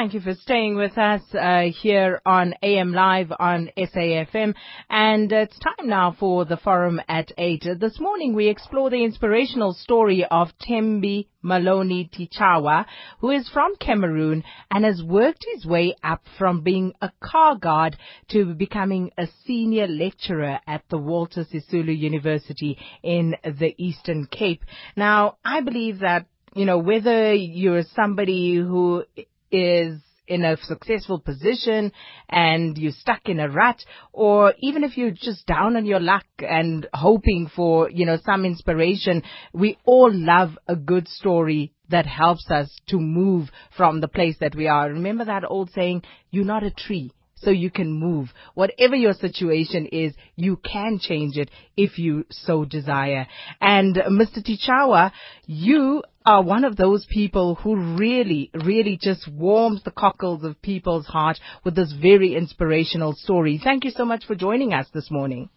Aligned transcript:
Thank 0.00 0.14
you 0.14 0.20
for 0.20 0.32
staying 0.32 0.76
with 0.76 0.96
us 0.96 1.20
uh, 1.38 1.64
here 1.78 2.22
on 2.24 2.54
AM 2.62 2.94
Live 2.94 3.30
on 3.38 3.68
SAFM. 3.76 4.54
And 4.88 5.30
it's 5.30 5.58
time 5.58 5.90
now 5.90 6.16
for 6.18 6.46
the 6.46 6.56
forum 6.56 7.02
at 7.06 7.30
8. 7.36 7.66
This 7.78 8.00
morning 8.00 8.32
we 8.32 8.48
explore 8.48 8.88
the 8.88 9.04
inspirational 9.04 9.74
story 9.74 10.24
of 10.24 10.48
Tembi 10.66 11.26
Maloney 11.42 12.08
Tichaawa, 12.14 12.86
who 13.18 13.30
is 13.30 13.50
from 13.50 13.76
Cameroon 13.76 14.42
and 14.70 14.86
has 14.86 15.02
worked 15.02 15.44
his 15.52 15.66
way 15.66 15.94
up 16.02 16.22
from 16.38 16.62
being 16.62 16.94
a 17.02 17.12
car 17.22 17.56
guard 17.56 17.98
to 18.30 18.54
becoming 18.54 19.10
a 19.18 19.28
senior 19.44 19.86
lecturer 19.86 20.60
at 20.66 20.82
the 20.88 20.96
Walter 20.96 21.44
Sisulu 21.44 21.94
University 21.94 22.78
in 23.02 23.36
the 23.44 23.74
Eastern 23.76 24.24
Cape. 24.24 24.64
Now, 24.96 25.36
I 25.44 25.60
believe 25.60 25.98
that 25.98 26.24
you 26.54 26.64
know, 26.64 26.78
whether 26.78 27.32
you're 27.32 27.84
somebody 27.94 28.56
who 28.56 29.04
is 29.50 30.00
in 30.30 30.44
a 30.44 30.56
successful 30.62 31.18
position 31.18 31.90
and 32.28 32.78
you're 32.78 32.92
stuck 32.92 33.28
in 33.28 33.40
a 33.40 33.48
rut 33.48 33.84
or 34.12 34.54
even 34.60 34.84
if 34.84 34.96
you're 34.96 35.10
just 35.10 35.44
down 35.44 35.76
on 35.76 35.84
your 35.84 35.98
luck 35.98 36.24
and 36.38 36.86
hoping 36.94 37.50
for, 37.54 37.90
you 37.90 38.06
know, 38.06 38.16
some 38.24 38.44
inspiration, 38.44 39.22
we 39.52 39.76
all 39.84 40.10
love 40.12 40.56
a 40.68 40.76
good 40.76 41.08
story 41.08 41.72
that 41.88 42.06
helps 42.06 42.48
us 42.48 42.70
to 42.86 42.98
move 43.00 43.50
from 43.76 44.00
the 44.00 44.06
place 44.06 44.36
that 44.40 44.54
we 44.54 44.68
are. 44.68 44.88
Remember 44.88 45.24
that 45.24 45.42
old 45.44 45.70
saying, 45.72 46.02
you're 46.30 46.44
not 46.44 46.62
a 46.62 46.70
tree 46.70 47.10
so 47.42 47.50
you 47.50 47.70
can 47.70 47.92
move. 47.92 48.28
Whatever 48.54 48.96
your 48.96 49.12
situation 49.12 49.86
is, 49.86 50.14
you 50.36 50.56
can 50.56 50.98
change 51.00 51.36
it 51.36 51.50
if 51.76 51.98
you 51.98 52.24
so 52.30 52.64
desire. 52.64 53.26
And 53.60 53.96
Mr. 53.96 54.38
Tichaawa, 54.38 55.12
you 55.46 56.02
are 56.24 56.42
one 56.42 56.64
of 56.64 56.76
those 56.76 57.06
people 57.06 57.54
who 57.56 57.96
really, 57.96 58.50
really 58.54 58.98
just 59.00 59.26
warms 59.28 59.82
the 59.82 59.90
cockles 59.90 60.44
of 60.44 60.60
people's 60.60 61.06
heart 61.06 61.38
with 61.64 61.74
this 61.74 61.92
very 61.92 62.34
inspirational 62.34 63.14
story. 63.14 63.60
Thank 63.62 63.84
you 63.84 63.90
so 63.90 64.04
much 64.04 64.26
for 64.26 64.34
joining 64.34 64.72
us 64.74 64.86
this 64.92 65.10
morning. 65.10 65.48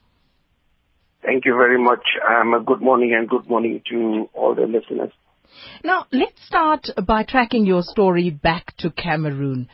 Thank 1.23 1.45
you 1.45 1.55
very 1.55 1.81
much. 1.81 2.03
Um, 2.29 2.63
good 2.65 2.81
morning 2.81 3.13
and 3.17 3.29
good 3.29 3.49
morning 3.49 3.81
to 3.89 4.29
all 4.33 4.55
the 4.55 4.63
listeners. 4.63 5.11
Now, 5.83 6.07
let's 6.11 6.45
start 6.45 6.87
by 7.05 7.23
tracking 7.23 7.65
your 7.65 7.83
story 7.83 8.29
back 8.29 8.75
to 8.79 8.89
Cameroon. 8.89 9.69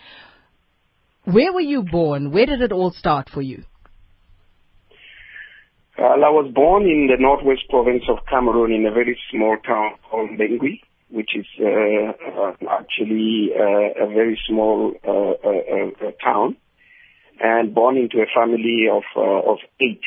Where 1.31 1.53
were 1.53 1.61
you 1.61 1.83
born? 1.83 2.31
Where 2.31 2.47
did 2.47 2.61
it 2.61 2.71
all 2.71 2.91
start 2.91 3.29
for 3.29 3.41
you? 3.41 3.63
Well, 5.97 6.23
I 6.25 6.29
was 6.29 6.51
born 6.55 6.83
in 6.83 7.07
the 7.07 7.21
northwest 7.21 7.69
province 7.69 8.03
of 8.09 8.25
Cameroon 8.27 8.71
in 8.71 8.85
a 8.87 8.91
very 8.91 9.19
small 9.31 9.57
town 9.57 9.91
called 10.09 10.31
Mbengwi, 10.31 10.81
which 11.11 11.31
is 11.35 11.45
uh, 11.59 11.65
uh, 11.65 12.53
actually 12.71 13.51
uh, 13.53 14.05
a 14.05 14.07
very 14.07 14.39
small 14.47 14.93
uh, 15.05 15.11
uh, 15.11 16.07
uh, 16.07 16.11
town, 16.23 16.55
and 17.39 17.75
born 17.75 17.97
into 17.97 18.17
a 18.21 18.27
family 18.33 18.87
of 18.91 19.03
of 19.15 19.57
eight, 19.79 20.01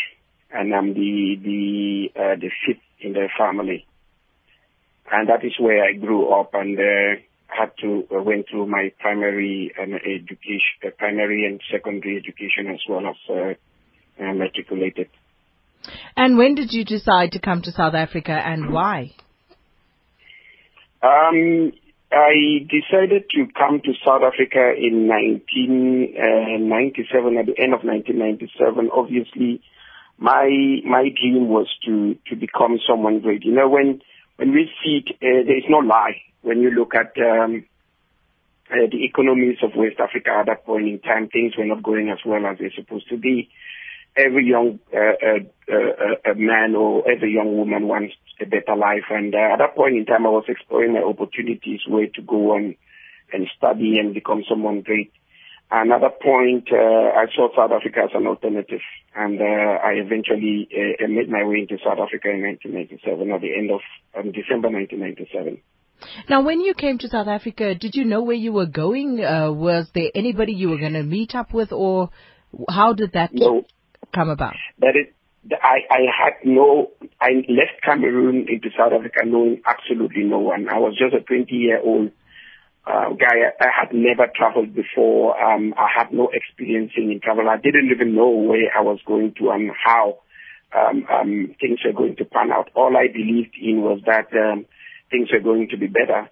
and 0.51 0.75
I'm 0.75 0.95
the 0.95 1.37
the 1.45 2.09
the 2.41 2.51
fifth 2.67 2.83
in 3.01 3.13
the 3.13 3.29
family, 3.39 3.87
and 5.13 5.29
that 5.29 5.45
is 5.45 5.53
where 5.61 5.85
I 5.85 5.93
grew 5.93 6.33
up 6.33 6.51
and 6.55 6.79
had 7.57 7.71
to 7.81 8.07
uh, 8.15 8.23
went 8.23 8.47
through 8.51 8.67
my 8.67 8.93
primary 8.99 9.73
and 9.79 9.95
education, 9.95 10.79
uh, 10.87 10.91
primary 10.97 11.47
and 11.47 11.61
secondary 11.71 12.17
education 12.17 12.67
as 12.73 12.81
well 12.89 13.07
as 13.07 13.17
uh, 13.29 13.55
uh, 14.23 14.33
matriculated. 14.35 15.09
And 16.17 16.39
when 16.39 16.55
did 16.55 16.73
you 16.73 16.85
decide 16.85 17.33
to 17.33 17.41
come 17.41 17.61
to 17.63 17.73
South 17.73 17.95
Africa 17.95 18.33
and 18.33 18.73
why? 18.73 19.13
Um, 21.03 21.73
I 22.13 22.65
decided 22.71 23.29
to 23.31 23.47
come 23.59 23.81
to 23.85 23.93
South 24.05 24.23
Africa 24.23 24.73
in 24.79 25.09
1997, 25.09 27.37
uh, 27.37 27.41
at 27.41 27.47
the 27.47 27.59
end 27.59 27.75
of 27.75 27.83
1997. 27.83 28.91
Obviously, 28.95 29.61
my 30.19 30.81
my 30.85 31.09
dream 31.09 31.49
was 31.49 31.67
to 31.87 32.15
to 32.29 32.37
become 32.37 32.79
someone 32.89 33.19
great. 33.21 33.45
You 33.45 33.53
know, 33.53 33.69
when 33.69 34.01
when 34.37 34.53
we 34.53 34.71
see 34.85 35.01
it, 35.05 35.17
uh, 35.17 35.43
there 35.47 35.59
is 35.59 35.65
no 35.69 35.79
lie 35.79 36.23
when 36.43 36.61
you 36.61 36.71
look 36.71 36.95
at 36.95 37.13
um, 37.19 37.65
uh, 38.71 38.89
the 38.91 39.05
economies 39.05 39.59
of 39.63 39.71
West 39.77 39.99
Africa 40.01 40.31
at 40.31 40.47
that 40.47 40.65
point 40.65 40.89
in 40.89 40.99
time, 41.01 41.29
things 41.29 41.55
were 41.57 41.65
not 41.65 41.83
going 41.83 42.11
as 42.11 42.19
well 42.25 42.45
as 42.47 42.59
they're 42.59 42.73
supposed 42.75 43.09
to 43.09 43.17
be. 43.17 43.51
Every 44.17 44.47
young 44.47 44.79
uh, 44.93 45.17
uh, 45.25 45.73
uh, 45.73 46.31
uh 46.31 46.35
man 46.35 46.75
or 46.75 47.11
every 47.11 47.33
young 47.33 47.57
woman 47.57 47.89
wants 47.89 48.15
a 48.41 48.47
better 48.47 48.77
life, 48.77 49.09
and 49.11 49.35
uh, 49.35 49.55
at 49.55 49.59
that 49.59 49.75
point 49.75 49.97
in 49.97 50.05
time, 50.05 50.27
I 50.27 50.31
was 50.31 50.45
exploring 50.49 50.93
my 50.93 51.03
opportunities 51.03 51.81
where 51.89 52.09
to 52.15 52.23
go 52.23 52.55
on 52.55 52.77
and 53.33 53.49
study 53.57 53.99
and 53.99 54.13
become 54.13 54.45
someone 54.49 54.83
great. 54.83 55.13
Another 55.71 56.11
point, 56.11 56.69
I 56.71 57.25
saw 57.35 57.49
South 57.57 57.73
Africa 57.73 58.01
as 58.05 58.11
an 58.13 58.27
alternative, 58.27 58.83
and 59.17 59.41
I 59.41 59.93
eventually 59.97 60.69
made 61.09 61.31
my 61.31 61.45
way 61.45 61.61
into 61.61 61.79
South 61.83 61.99
Africa 61.99 62.29
in 62.29 62.43
1997 62.45 63.33
at 63.33 63.41
the 63.41 63.57
end 63.57 63.71
of 63.71 63.81
um, 64.13 64.33
December 64.33 64.69
1997. 64.69 65.63
Now, 66.29 66.43
when 66.43 66.61
you 66.61 66.75
came 66.75 66.99
to 66.99 67.09
South 67.09 67.29
Africa, 67.29 67.75
did 67.75 67.95
you 67.95 68.05
know 68.05 68.23
where 68.23 68.37
you 68.37 68.53
were 68.53 68.67
going? 68.67 69.25
Uh, 69.25 69.53
was 69.53 69.89
there 69.95 70.11
anybody 70.15 70.53
you 70.53 70.69
were 70.71 70.79
going 70.79 70.95
to 70.95 71.03
meet 71.03 71.35
up 71.35 71.53
with, 71.53 71.73
or 71.73 72.11
how 72.69 72.93
did 72.93 73.13
that 73.13 73.31
no, 73.33 73.65
come 74.15 74.29
about? 74.29 74.55
That 74.79 74.95
is, 74.97 75.13
I, 75.51 75.79
I 75.91 76.01
had 76.17 76.33
no, 76.45 76.91
I 77.21 77.31
left 77.49 77.83
Cameroon 77.85 78.47
into 78.49 78.69
South 78.77 78.93
Africa 78.93 79.21
knowing 79.25 79.63
absolutely 79.67 80.25
no 80.25 80.39
one. 80.39 80.69
I 80.69 80.79
was 80.79 80.97
just 80.97 81.15
a 81.15 81.25
20 81.25 81.55
year 81.55 81.81
old 81.81 82.11
uh, 82.87 83.11
guy. 83.11 83.53
I 83.61 83.67
had 83.81 83.93
never 83.93 84.31
traveled 84.35 84.75
before. 84.75 85.41
Um, 85.41 85.75
I 85.77 85.89
had 85.97 86.13
no 86.13 86.31
experience 86.33 86.93
in 86.97 87.21
travel. 87.23 87.49
I 87.49 87.57
didn't 87.57 87.91
even 87.95 88.15
know 88.15 88.29
where 88.29 88.71
I 88.77 88.83
was 88.83 89.01
going 89.07 89.35
to 89.39 89.51
and 89.51 89.71
how 89.85 90.19
um, 90.75 91.07
um, 91.13 91.55
things 91.61 91.81
were 91.85 91.93
going 91.93 92.17
to 92.17 92.25
pan 92.25 92.51
out. 92.51 92.71
All 92.75 92.97
I 92.97 93.09
believed 93.13 93.55
in 93.61 93.83
was 93.83 94.01
that 94.07 94.33
um, 94.33 94.67
things 95.13 95.29
were 95.31 95.39
going 95.39 95.69
to 95.69 95.77
be 95.77 95.87
better. 95.87 96.29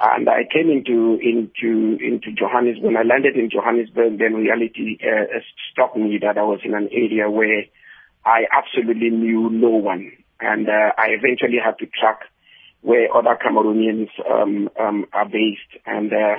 And 0.00 0.28
I 0.28 0.42
came 0.52 0.68
into 0.68 1.16
into 1.22 1.96
into 2.02 2.32
Johannesburg. 2.32 2.84
When 2.84 2.96
I 2.96 3.02
landed 3.02 3.36
in 3.36 3.48
Johannesburg, 3.48 4.18
then 4.18 4.34
reality 4.34 4.98
uh, 5.00 5.40
struck 5.70 5.96
me 5.96 6.18
that 6.20 6.36
I 6.36 6.42
was 6.42 6.60
in 6.64 6.74
an 6.74 6.88
area 6.92 7.30
where 7.30 7.64
I 8.24 8.44
absolutely 8.52 9.10
knew 9.10 9.48
no 9.48 9.70
one, 9.70 10.12
and 10.40 10.68
uh, 10.68 10.92
I 10.98 11.16
eventually 11.16 11.58
had 11.64 11.78
to 11.78 11.86
track 11.86 12.22
where 12.82 13.08
other 13.14 13.38
Cameroonians 13.42 14.10
um, 14.30 14.68
um, 14.78 15.06
are 15.12 15.24
based, 15.24 15.80
and 15.86 16.12
uh, 16.12 16.36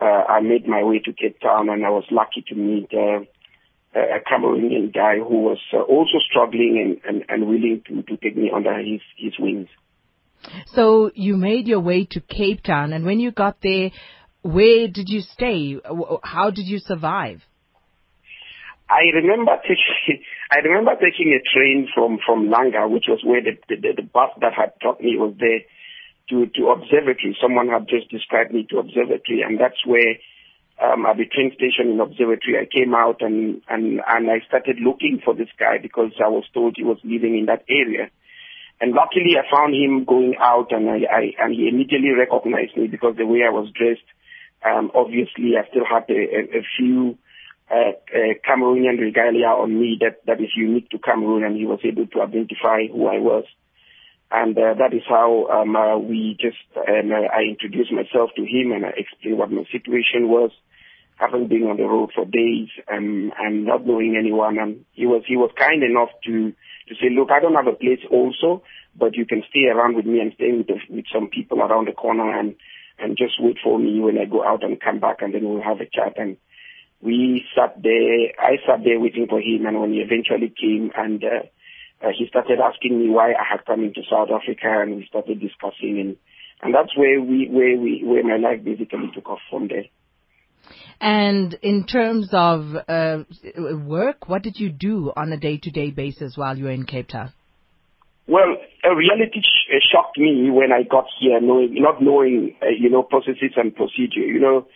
uh, 0.00 0.24
I 0.28 0.40
made 0.40 0.66
my 0.66 0.82
way 0.82 1.00
to 1.00 1.12
Cape 1.12 1.40
Town, 1.40 1.68
and 1.68 1.84
I 1.84 1.90
was 1.90 2.04
lucky 2.10 2.42
to 2.48 2.54
meet 2.54 2.88
uh, 2.94 3.20
a 3.94 4.20
Cameroonian 4.20 4.94
guy 4.94 5.18
who 5.18 5.42
was 5.42 5.58
uh, 5.72 5.78
also 5.78 6.18
struggling 6.30 7.00
and, 7.04 7.16
and, 7.16 7.24
and 7.28 7.48
willing 7.48 7.82
to, 7.86 8.02
to 8.02 8.16
take 8.16 8.36
me 8.36 8.50
under 8.54 8.76
his, 8.78 9.00
his 9.16 9.38
wings. 9.38 9.68
So 10.74 11.10
you 11.14 11.36
made 11.36 11.66
your 11.66 11.80
way 11.80 12.04
to 12.12 12.20
Cape 12.20 12.62
Town, 12.62 12.92
and 12.92 13.04
when 13.04 13.20
you 13.20 13.32
got 13.32 13.58
there, 13.62 13.90
where 14.42 14.88
did 14.88 15.08
you 15.08 15.20
stay? 15.20 15.76
How 16.22 16.50
did 16.50 16.66
you 16.66 16.78
survive? 16.78 17.42
I 18.88 19.12
remember 19.14 19.52
taking 19.62 20.24
I 20.50 20.58
remember 20.60 20.92
taking 20.94 21.32
a 21.36 21.42
train 21.44 21.88
from 21.94 22.18
from 22.24 22.48
Langa, 22.48 22.90
which 22.90 23.04
was 23.08 23.20
where 23.24 23.42
the 23.42 23.58
the, 23.68 23.92
the 23.96 24.02
bus 24.02 24.30
that 24.40 24.54
had 24.54 24.72
taught 24.80 25.00
me 25.00 25.16
was 25.16 25.34
there 25.38 25.60
to 26.30 26.46
to 26.46 26.68
observatory. 26.68 27.36
Someone 27.40 27.68
had 27.68 27.88
just 27.88 28.10
described 28.10 28.52
me 28.52 28.66
to 28.70 28.78
observatory, 28.78 29.42
and 29.42 29.60
that's 29.60 29.84
where 29.84 30.16
um, 30.80 31.04
at 31.06 31.16
the 31.16 31.26
train 31.26 31.52
station 31.54 31.90
in 31.92 32.00
observatory 32.00 32.56
I 32.56 32.64
came 32.64 32.94
out 32.94 33.20
and 33.20 33.60
and 33.68 34.00
and 34.06 34.30
I 34.30 34.40
started 34.46 34.78
looking 34.80 35.20
for 35.22 35.34
this 35.34 35.52
guy 35.58 35.78
because 35.82 36.12
I 36.24 36.28
was 36.28 36.44
told 36.54 36.74
he 36.76 36.84
was 36.84 36.98
living 37.04 37.36
in 37.36 37.46
that 37.46 37.64
area. 37.68 38.10
And 38.80 38.92
luckily, 38.92 39.34
I 39.36 39.42
found 39.50 39.74
him 39.74 40.04
going 40.04 40.36
out, 40.40 40.70
and 40.70 40.88
I, 40.88 41.02
I 41.10 41.22
and 41.38 41.52
he 41.54 41.68
immediately 41.68 42.10
recognized 42.10 42.76
me 42.76 42.86
because 42.86 43.16
the 43.16 43.26
way 43.26 43.40
I 43.46 43.50
was 43.50 43.70
dressed. 43.74 44.06
Um, 44.64 44.90
obviously, 44.94 45.54
I 45.56 45.68
still 45.70 45.84
had 45.84 46.04
a, 46.10 46.14
a, 46.14 46.58
a 46.58 46.62
few 46.76 47.18
uh, 47.70 47.94
uh, 48.14 48.34
Cameroonian 48.46 48.98
regalia 48.98 49.48
on 49.48 49.78
me 49.78 49.98
that 50.00 50.24
that 50.26 50.40
is 50.40 50.50
unique 50.56 50.90
to 50.90 50.98
Cameroon, 50.98 51.44
and 51.44 51.56
he 51.56 51.66
was 51.66 51.80
able 51.84 52.06
to 52.06 52.22
identify 52.22 52.86
who 52.86 53.06
I 53.06 53.18
was. 53.18 53.44
And 54.30 54.56
uh, 54.58 54.74
that 54.78 54.92
is 54.92 55.02
how 55.08 55.46
um, 55.48 55.74
uh, 55.74 55.96
we 55.98 56.36
just 56.38 56.58
um, 56.76 57.10
uh, 57.10 57.26
I 57.32 57.48
introduced 57.48 57.92
myself 57.92 58.30
to 58.36 58.42
him 58.42 58.72
and 58.72 58.84
I 58.84 58.92
explained 58.96 59.38
what 59.38 59.50
my 59.50 59.64
situation 59.72 60.28
was, 60.28 60.50
having 61.18 61.48
been 61.48 61.64
on 61.64 61.76
the 61.76 61.84
road 61.84 62.10
for 62.14 62.24
days 62.24 62.68
um, 62.90 63.32
and 63.38 63.64
not 63.64 63.86
knowing 63.86 64.16
anyone. 64.18 64.58
And 64.58 64.84
he 64.92 65.06
was 65.06 65.22
he 65.26 65.36
was 65.36 65.50
kind 65.58 65.82
enough 65.82 66.10
to 66.26 66.52
to 66.88 66.94
say, 66.94 67.10
look, 67.10 67.30
I 67.30 67.40
don't 67.40 67.54
have 67.54 67.66
a 67.66 67.76
place 67.76 68.00
also, 68.10 68.62
but 68.96 69.14
you 69.14 69.26
can 69.26 69.42
stay 69.50 69.66
around 69.66 69.96
with 69.96 70.06
me 70.06 70.20
and 70.20 70.32
stay 70.34 70.52
with, 70.52 70.66
the, 70.66 70.78
with 70.88 71.04
some 71.12 71.28
people 71.28 71.60
around 71.60 71.86
the 71.86 71.92
corner 71.92 72.38
and, 72.38 72.56
and 72.98 73.16
just 73.16 73.34
wait 73.40 73.58
for 73.62 73.78
me 73.78 74.00
when 74.00 74.18
I 74.18 74.24
go 74.24 74.42
out 74.42 74.64
and 74.64 74.80
come 74.80 74.98
back 74.98 75.20
and 75.20 75.34
then 75.34 75.46
we'll 75.46 75.62
have 75.62 75.80
a 75.80 75.84
chat. 75.84 76.16
And 76.16 76.38
we 77.02 77.44
sat 77.54 77.80
there, 77.82 78.32
I 78.40 78.56
sat 78.66 78.84
there 78.84 78.98
waiting 78.98 79.26
for 79.28 79.38
him 79.38 79.66
and 79.66 79.80
when 79.80 79.92
he 79.92 80.00
eventually 80.00 80.52
came 80.58 80.90
and, 80.96 81.22
uh, 81.22 81.46
uh, 82.00 82.10
he 82.16 82.26
started 82.28 82.60
asking 82.60 82.98
me 82.98 83.10
why 83.10 83.32
I 83.32 83.42
had 83.42 83.66
come 83.66 83.82
into 83.82 84.02
South 84.08 84.28
Africa, 84.30 84.82
and 84.82 84.94
we 84.96 85.06
started 85.06 85.40
discussing, 85.40 85.98
and 85.98 86.16
and 86.62 86.72
that's 86.72 86.96
where 86.96 87.20
we 87.20 87.48
where 87.50 87.76
we 87.76 88.04
where 88.04 88.22
my 88.22 88.36
life 88.36 88.62
basically 88.62 89.10
took 89.12 89.28
off 89.28 89.40
from 89.50 89.66
there. 89.66 89.86
And 91.00 91.54
in 91.62 91.86
terms 91.86 92.28
of 92.32 92.74
uh, 92.88 93.24
work, 93.86 94.28
what 94.28 94.42
did 94.42 94.58
you 94.58 94.70
do 94.70 95.12
on 95.16 95.32
a 95.32 95.36
day-to-day 95.36 95.92
basis 95.92 96.36
while 96.36 96.56
you 96.56 96.64
were 96.64 96.70
in 96.70 96.86
Cape 96.86 97.08
Town? 97.08 97.32
Well, 98.26 98.56
a 98.84 98.94
reality 98.94 99.40
sh- 99.40 99.70
uh, 99.74 99.78
shocked 99.90 100.18
me 100.18 100.50
when 100.50 100.70
I 100.70 100.82
got 100.82 101.06
here, 101.18 101.40
knowing 101.40 101.74
not 101.74 102.02
knowing 102.02 102.56
uh, 102.60 102.66
you 102.68 102.90
know 102.90 103.02
processes 103.02 103.52
and 103.56 103.74
procedure. 103.74 104.20
You 104.20 104.38
know, 104.38 104.66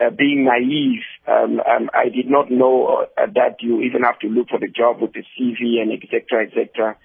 uh, 0.00 0.08
being 0.08 0.46
naive, 0.46 1.02
um, 1.28 1.60
um, 1.60 1.90
I 1.92 2.08
did 2.08 2.30
not 2.30 2.50
know 2.50 3.06
uh, 3.18 3.26
that 3.34 3.56
you 3.60 3.82
even 3.82 4.02
have 4.02 4.18
to 4.20 4.28
look 4.28 4.48
for 4.48 4.58
the 4.58 4.68
job 4.68 5.02
with 5.02 5.12
the 5.12 5.24
CV 5.36 5.82
and 5.82 5.92
etc. 5.92 6.46
etc. 6.46 6.96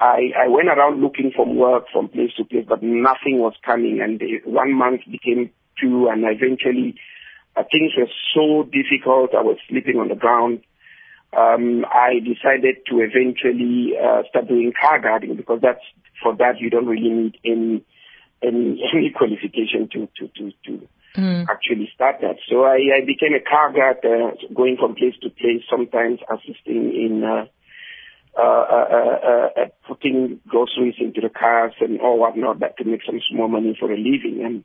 I, 0.00 0.30
I 0.44 0.48
went 0.48 0.68
around 0.68 1.02
looking 1.02 1.32
for 1.34 1.44
work 1.44 1.84
from 1.92 2.08
place 2.08 2.30
to 2.38 2.44
place, 2.44 2.64
but 2.66 2.82
nothing 2.82 3.38
was 3.38 3.54
coming. 3.66 4.00
And 4.00 4.18
the, 4.18 4.40
one 4.44 4.72
month 4.72 5.02
became 5.10 5.50
two, 5.80 6.08
and 6.08 6.24
eventually 6.24 6.94
uh, 7.56 7.62
things 7.70 7.92
were 7.96 8.08
so 8.34 8.64
difficult. 8.64 9.34
I 9.34 9.42
was 9.42 9.58
sleeping 9.68 9.96
on 9.96 10.08
the 10.08 10.14
ground. 10.14 10.60
Um, 11.36 11.84
I 11.88 12.18
decided 12.20 12.86
to 12.88 13.00
eventually 13.00 13.92
uh, 13.96 14.22
start 14.28 14.48
doing 14.48 14.72
car 14.80 15.00
guarding 15.00 15.36
because 15.36 15.60
that's 15.62 15.84
for 16.22 16.34
that 16.36 16.58
you 16.58 16.70
don't 16.70 16.86
really 16.86 17.10
need 17.10 17.38
any 17.44 17.84
any, 18.42 18.82
any 18.94 19.10
qualification 19.10 19.88
to 19.92 20.08
to 20.18 20.28
to 20.36 20.52
to 20.66 20.88
mm. 21.16 21.46
actually 21.48 21.90
start 21.94 22.16
that. 22.22 22.36
So 22.48 22.64
I, 22.64 22.78
I 22.98 23.06
became 23.06 23.34
a 23.34 23.40
car 23.40 23.72
guard, 23.72 23.98
uh, 24.04 24.34
going 24.54 24.76
from 24.76 24.94
place 24.94 25.14
to 25.22 25.30
place, 25.30 25.62
sometimes 25.70 26.20
assisting 26.30 26.92
in 26.94 27.24
uh, 27.24 27.46
uh, 28.38 28.42
uh, 28.42 28.86
uh, 28.92 29.48
uh, 29.60 29.66
putting 29.88 30.40
groceries 30.46 30.94
into 30.98 31.20
the 31.20 31.28
cars 31.28 31.72
and 31.80 32.00
all 32.00 32.18
whatnot 32.18 32.60
that 32.60 32.76
to 32.78 32.84
make 32.84 33.00
some 33.04 33.20
small 33.30 33.48
money 33.48 33.76
for 33.78 33.90
a 33.92 33.96
living. 33.96 34.42
And 34.44 34.64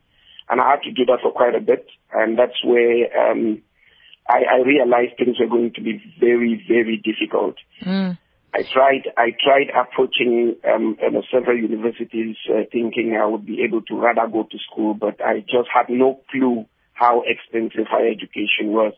and 0.49 0.61
I 0.61 0.71
had 0.71 0.81
to 0.83 0.91
do 0.91 1.05
that 1.05 1.19
for 1.21 1.31
quite 1.31 1.55
a 1.55 1.61
bit. 1.61 1.87
And 2.11 2.37
that's 2.37 2.63
where 2.63 3.31
um, 3.31 3.61
I, 4.27 4.43
I 4.57 4.65
realized 4.65 5.17
things 5.17 5.37
were 5.39 5.47
going 5.47 5.73
to 5.75 5.81
be 5.81 6.01
very, 6.19 6.63
very 6.67 6.97
difficult. 6.97 7.55
Mm. 7.83 8.17
I 8.53 8.63
tried, 8.71 9.11
I 9.17 9.35
tried 9.43 9.67
approaching 9.75 10.55
um, 10.71 10.97
you 11.01 11.11
know, 11.11 11.23
several 11.31 11.57
universities, 11.57 12.37
uh, 12.49 12.61
thinking 12.71 13.17
I 13.21 13.25
would 13.25 13.45
be 13.45 13.63
able 13.63 13.81
to 13.83 13.95
rather 13.99 14.27
go 14.31 14.43
to 14.43 14.57
school, 14.71 14.93
but 14.93 15.19
I 15.19 15.41
just 15.41 15.67
had 15.73 15.89
no 15.89 16.21
clue 16.31 16.65
how 16.93 17.23
expensive 17.27 17.87
higher 17.89 18.09
education 18.09 18.71
was. 18.71 18.93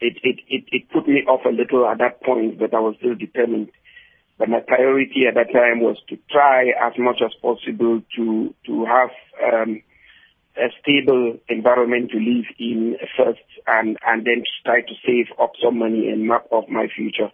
It, 0.00 0.18
it, 0.24 0.40
it, 0.48 0.64
it 0.72 0.90
put 0.90 1.06
me 1.06 1.22
off 1.28 1.46
a 1.46 1.50
little 1.50 1.86
at 1.86 1.98
that 1.98 2.22
point, 2.24 2.58
but 2.58 2.74
I 2.74 2.80
was 2.80 2.96
still 2.98 3.14
determined. 3.14 3.70
But 4.36 4.48
my 4.48 4.58
priority 4.58 5.26
at 5.28 5.34
that 5.34 5.52
time 5.52 5.80
was 5.80 5.96
to 6.08 6.18
try 6.28 6.72
as 6.82 6.94
much 6.98 7.22
as 7.24 7.30
possible 7.40 8.02
to 8.16 8.54
to 8.66 8.84
have 8.84 9.10
um, 9.52 9.82
a 10.56 10.68
stable 10.80 11.38
environment 11.48 12.10
to 12.10 12.18
live 12.18 12.44
in 12.58 12.96
first 13.16 13.40
and, 13.66 13.96
and 14.06 14.26
then 14.26 14.42
try 14.64 14.80
to 14.80 14.94
save 15.06 15.26
up 15.40 15.52
some 15.62 15.78
money 15.78 16.08
and 16.08 16.26
map 16.26 16.46
off 16.50 16.68
my 16.68 16.88
future. 16.94 17.30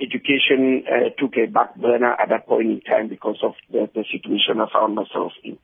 Education 0.00 0.84
uh, 0.86 1.10
took 1.18 1.36
a 1.36 1.50
back 1.50 1.76
burner 1.76 2.12
at 2.12 2.28
that 2.28 2.46
point 2.46 2.66
in 2.66 2.80
time 2.80 3.08
because 3.08 3.38
of 3.42 3.52
the, 3.70 3.88
the 3.94 4.04
situation 4.10 4.60
I 4.60 4.66
found 4.72 4.94
myself 4.94 5.32
in. 5.42 5.58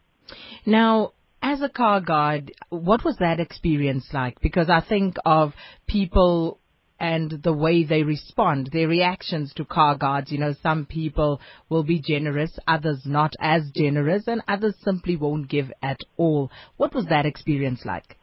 Now, 0.65 1.12
as 1.43 1.61
a 1.62 1.69
car 1.69 2.00
guard, 2.00 2.53
what 2.69 3.05
was 3.05 3.17
that 3.19 3.41
experience 3.41 4.06
like? 4.12 4.41
Because 4.41 4.71
I 4.71 4.81
think 4.81 5.17
of 5.25 5.53
people 5.87 6.60
and 7.00 7.43
the 7.43 7.52
way 7.52 7.82
they 7.82 8.02
respond, 8.02 8.69
their 8.73 8.87
reactions 8.87 9.52
to 9.55 9.64
car 9.64 9.97
guards. 9.97 10.31
You 10.31 10.38
know, 10.38 10.55
some 10.62 10.85
people 10.85 11.41
will 11.70 11.82
be 11.82 11.99
generous, 11.99 12.56
others 12.69 13.00
not 13.06 13.32
as 13.41 13.70
generous, 13.75 14.25
and 14.26 14.43
others 14.47 14.75
simply 14.85 15.17
won't 15.17 15.49
give 15.49 15.73
at 15.82 15.99
all. 16.19 16.50
What 16.76 16.94
was 16.94 17.06
that 17.06 17.25
experience 17.25 17.85
like? 17.87 18.17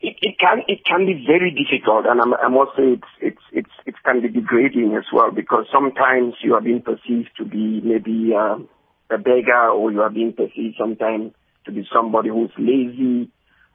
It, 0.00 0.16
it 0.20 0.38
can 0.38 0.62
it 0.68 0.84
can 0.84 1.06
be 1.06 1.24
very 1.26 1.50
difficult, 1.50 2.04
and 2.06 2.20
I'm, 2.20 2.34
I 2.34 2.48
must 2.48 2.76
say 2.76 2.92
it's 2.92 3.08
it's 3.20 3.42
it's 3.52 3.70
it 3.86 3.94
can 4.04 4.20
be 4.20 4.28
degrading 4.28 4.94
as 4.96 5.04
well 5.12 5.30
because 5.30 5.64
sometimes 5.72 6.34
you 6.42 6.54
are 6.54 6.60
being 6.60 6.82
perceived 6.82 7.30
to 7.38 7.44
be 7.44 7.80
maybe 7.82 8.32
uh, 8.36 8.58
a 9.10 9.18
beggar, 9.18 9.70
or 9.70 9.90
you 9.90 10.02
are 10.02 10.10
being 10.10 10.34
perceived 10.34 10.76
sometimes 10.78 11.32
to 11.64 11.72
be 11.72 11.88
somebody 11.92 12.28
who's 12.28 12.52
lazy 12.58 13.30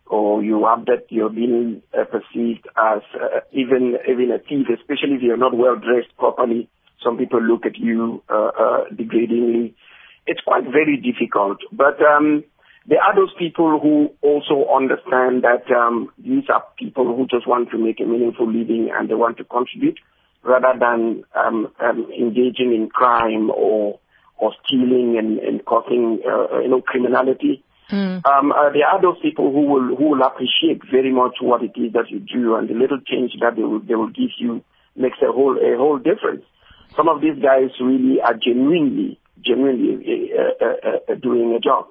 or 0.09 0.43
you 0.43 0.59
that 0.87 1.05
you're 1.09 1.29
being 1.29 1.81
uh, 1.93 2.03
perceived 2.05 2.67
as 2.75 3.01
uh, 3.15 3.39
even 3.51 3.95
even 4.09 4.31
a 4.31 4.39
thief, 4.39 4.67
especially 4.73 5.15
if 5.15 5.21
you're 5.21 5.37
not 5.37 5.55
well 5.55 5.75
dressed 5.75 6.15
properly. 6.17 6.67
Some 7.03 7.17
people 7.17 7.41
look 7.41 7.65
at 7.65 7.77
you 7.77 8.21
uh, 8.29 8.47
uh, 8.47 8.83
degradingly. 8.91 9.73
It's 10.25 10.41
quite 10.41 10.65
very 10.65 10.97
difficult, 10.97 11.59
but 11.71 12.01
um, 12.01 12.43
there 12.87 13.01
are 13.01 13.15
those 13.15 13.33
people 13.37 13.79
who 13.79 14.09
also 14.21 14.67
understand 14.73 15.43
that 15.43 15.69
um, 15.73 16.11
these 16.17 16.43
are 16.51 16.63
people 16.77 17.05
who 17.05 17.27
just 17.27 17.47
want 17.47 17.69
to 17.71 17.77
make 17.77 17.99
a 17.99 18.03
meaningful 18.03 18.47
living 18.47 18.89
and 18.93 19.09
they 19.09 19.13
want 19.13 19.37
to 19.37 19.43
contribute 19.43 19.99
rather 20.43 20.77
than 20.79 21.23
um, 21.35 21.71
um, 21.79 22.11
engaging 22.11 22.73
in 22.73 22.89
crime 22.89 23.49
or 23.51 23.99
or 24.37 24.53
stealing 24.65 25.17
and, 25.19 25.37
and 25.39 25.65
causing 25.65 26.21
uh, 26.25 26.59
you 26.59 26.69
know 26.69 26.81
criminality. 26.81 27.63
Mm. 27.91 28.25
Um, 28.25 28.51
uh, 28.51 28.69
there 28.71 28.85
are 28.85 29.01
those 29.01 29.17
people 29.21 29.51
who 29.51 29.61
will 29.65 29.95
who 29.95 30.09
will 30.11 30.21
appreciate 30.21 30.81
very 30.91 31.11
much 31.11 31.37
what 31.41 31.63
it 31.63 31.73
is 31.75 31.93
that 31.93 32.09
you 32.09 32.19
do, 32.19 32.55
and 32.55 32.69
the 32.69 32.75
little 32.75 32.99
change 32.99 33.31
that 33.41 33.55
they 33.55 33.63
will 33.63 33.79
they 33.79 33.95
will 33.95 34.09
give 34.09 34.29
you 34.37 34.63
makes 34.95 35.17
a 35.23 35.31
whole 35.31 35.57
a 35.57 35.77
whole 35.77 35.97
difference. 35.97 36.43
Some 36.95 37.07
of 37.09 37.21
these 37.21 37.41
guys 37.41 37.71
really 37.81 38.21
are 38.21 38.35
genuinely 38.35 39.19
genuinely 39.43 40.31
uh, 40.37 40.65
uh, 40.65 41.13
uh, 41.13 41.15
doing 41.15 41.55
a 41.55 41.59
job. 41.59 41.87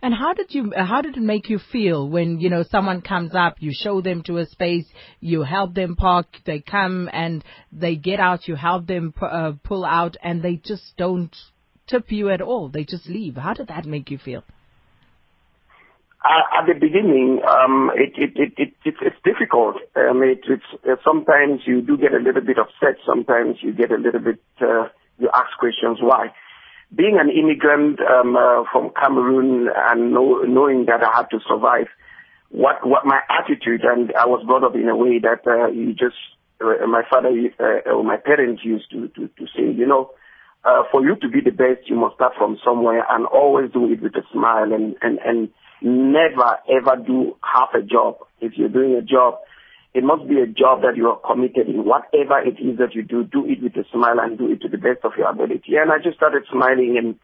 And 0.00 0.12
how 0.12 0.32
did 0.32 0.52
you 0.52 0.72
how 0.76 1.02
did 1.02 1.16
it 1.16 1.22
make 1.22 1.48
you 1.48 1.60
feel 1.70 2.08
when 2.08 2.40
you 2.40 2.50
know 2.50 2.64
someone 2.64 3.02
comes 3.02 3.32
up, 3.34 3.56
you 3.60 3.72
show 3.72 4.00
them 4.00 4.22
to 4.24 4.38
a 4.38 4.46
space, 4.46 4.86
you 5.20 5.42
help 5.42 5.74
them 5.74 5.94
park, 5.94 6.26
they 6.44 6.60
come 6.60 7.08
and 7.12 7.44
they 7.70 7.94
get 7.94 8.18
out, 8.18 8.48
you 8.48 8.56
help 8.56 8.88
them 8.88 9.14
uh, 9.20 9.52
pull 9.62 9.84
out, 9.84 10.16
and 10.22 10.42
they 10.42 10.56
just 10.56 10.96
don't 10.96 11.34
tip 11.86 12.10
you 12.10 12.30
at 12.30 12.40
all. 12.40 12.68
They 12.68 12.84
just 12.84 13.08
leave. 13.08 13.36
How 13.36 13.54
did 13.54 13.68
that 13.68 13.84
make 13.84 14.10
you 14.10 14.18
feel? 14.18 14.42
At 16.24 16.66
the 16.66 16.74
beginning, 16.74 17.40
um, 17.48 17.90
it, 17.94 18.12
it, 18.16 18.32
it, 18.36 18.52
it, 18.56 18.74
it's, 18.84 18.98
it's 19.00 19.16
difficult. 19.24 19.76
Um, 19.96 20.22
it, 20.22 20.40
it's 20.48 20.64
uh, 20.88 20.96
sometimes 21.04 21.62
you 21.66 21.82
do 21.82 21.96
get 21.96 22.12
a 22.12 22.18
little 22.18 22.42
bit 22.42 22.58
upset. 22.58 23.00
Sometimes 23.06 23.56
you 23.60 23.72
get 23.72 23.90
a 23.90 23.96
little 23.96 24.20
bit, 24.20 24.40
uh, 24.60 24.88
you 25.18 25.30
ask 25.34 25.56
questions 25.58 25.98
why. 26.00 26.32
Being 26.94 27.18
an 27.18 27.30
immigrant 27.30 28.00
um, 28.00 28.36
uh, 28.36 28.64
from 28.70 28.90
Cameroon 29.00 29.68
and 29.74 30.12
know, 30.12 30.42
knowing 30.42 30.86
that 30.86 31.02
I 31.02 31.16
had 31.16 31.30
to 31.30 31.40
survive, 31.48 31.88
what 32.50 32.86
what 32.86 33.06
my 33.06 33.20
attitude 33.30 33.82
and 33.82 34.12
I 34.12 34.26
was 34.26 34.44
brought 34.46 34.62
up 34.62 34.74
in 34.74 34.88
a 34.88 34.96
way 34.96 35.18
that 35.18 35.46
uh, 35.46 35.68
you 35.68 35.94
just 35.94 36.16
uh, 36.60 36.86
my 36.86 37.02
father 37.10 37.30
uh, 37.58 37.90
or 37.90 38.04
my 38.04 38.18
parents 38.18 38.62
used 38.62 38.90
to 38.90 39.08
to, 39.08 39.28
to 39.28 39.46
say, 39.56 39.72
you 39.72 39.86
know, 39.86 40.10
uh, 40.64 40.82
for 40.92 41.02
you 41.02 41.16
to 41.16 41.28
be 41.28 41.40
the 41.40 41.50
best, 41.50 41.88
you 41.88 41.96
must 41.96 42.16
start 42.16 42.34
from 42.36 42.58
somewhere 42.62 43.04
and 43.10 43.24
always 43.26 43.72
do 43.72 43.90
it 43.90 44.02
with 44.02 44.14
a 44.16 44.22
smile 44.30 44.70
and 44.70 44.94
and 45.00 45.18
and 45.24 45.48
never 45.84 46.58
ever 46.70 47.02
do 47.04 47.36
half 47.42 47.70
a 47.74 47.82
job. 47.82 48.18
If 48.40 48.52
you're 48.56 48.68
doing 48.68 48.94
a 48.94 49.02
job, 49.02 49.38
it 49.94 50.02
must 50.02 50.28
be 50.28 50.40
a 50.40 50.46
job 50.46 50.82
that 50.82 50.96
you 50.96 51.08
are 51.08 51.20
committed 51.20 51.68
in. 51.68 51.84
Whatever 51.84 52.40
it 52.40 52.58
is 52.60 52.78
that 52.78 52.94
you 52.94 53.02
do, 53.02 53.24
do 53.24 53.46
it 53.46 53.62
with 53.62 53.76
a 53.76 53.84
smile 53.92 54.18
and 54.20 54.38
do 54.38 54.50
it 54.50 54.62
to 54.62 54.68
the 54.68 54.78
best 54.78 55.04
of 55.04 55.12
your 55.18 55.28
ability. 55.28 55.76
And 55.76 55.92
I 55.92 55.98
just 56.02 56.16
started 56.16 56.44
smiling 56.50 56.96
and 56.98 57.18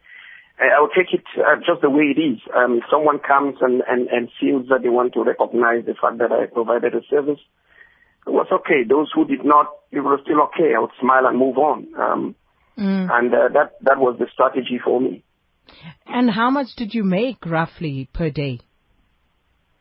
I 0.59 0.79
will 0.79 0.89
take 0.89 1.13
it 1.13 1.23
uh, 1.39 1.55
just 1.65 1.81
the 1.81 1.89
way 1.89 2.13
it 2.15 2.19
is. 2.19 2.39
Um, 2.53 2.77
if 2.77 2.83
someone 2.91 3.19
comes 3.19 3.57
and, 3.61 3.81
and, 3.87 4.07
and 4.09 4.29
feels 4.39 4.67
that 4.69 4.83
they 4.83 4.89
want 4.89 5.13
to 5.13 5.23
recognize 5.23 5.85
the 5.85 5.95
fact 5.95 6.19
that 6.19 6.31
I 6.31 6.45
provided 6.45 6.93
a 6.93 7.01
service, 7.09 7.39
it 8.27 8.31
was 8.31 8.47
okay. 8.51 8.83
Those 8.87 9.09
who 9.15 9.25
did 9.25 9.45
not, 9.45 9.71
it 9.91 10.01
was 10.01 10.19
still 10.23 10.41
okay. 10.51 10.75
I 10.75 10.79
would 10.79 10.91
smile 10.99 11.25
and 11.25 11.39
move 11.39 11.57
on. 11.57 11.87
Um, 11.97 12.35
mm. 12.77 13.09
And 13.09 13.33
uh, 13.33 13.47
that, 13.53 13.81
that 13.81 13.97
was 13.97 14.17
the 14.19 14.27
strategy 14.33 14.79
for 14.83 14.99
me. 14.99 15.23
And 16.07 16.29
how 16.29 16.49
much 16.49 16.75
did 16.75 16.93
you 16.93 17.03
make 17.03 17.45
roughly 17.45 18.09
per 18.13 18.29
day? 18.29 18.59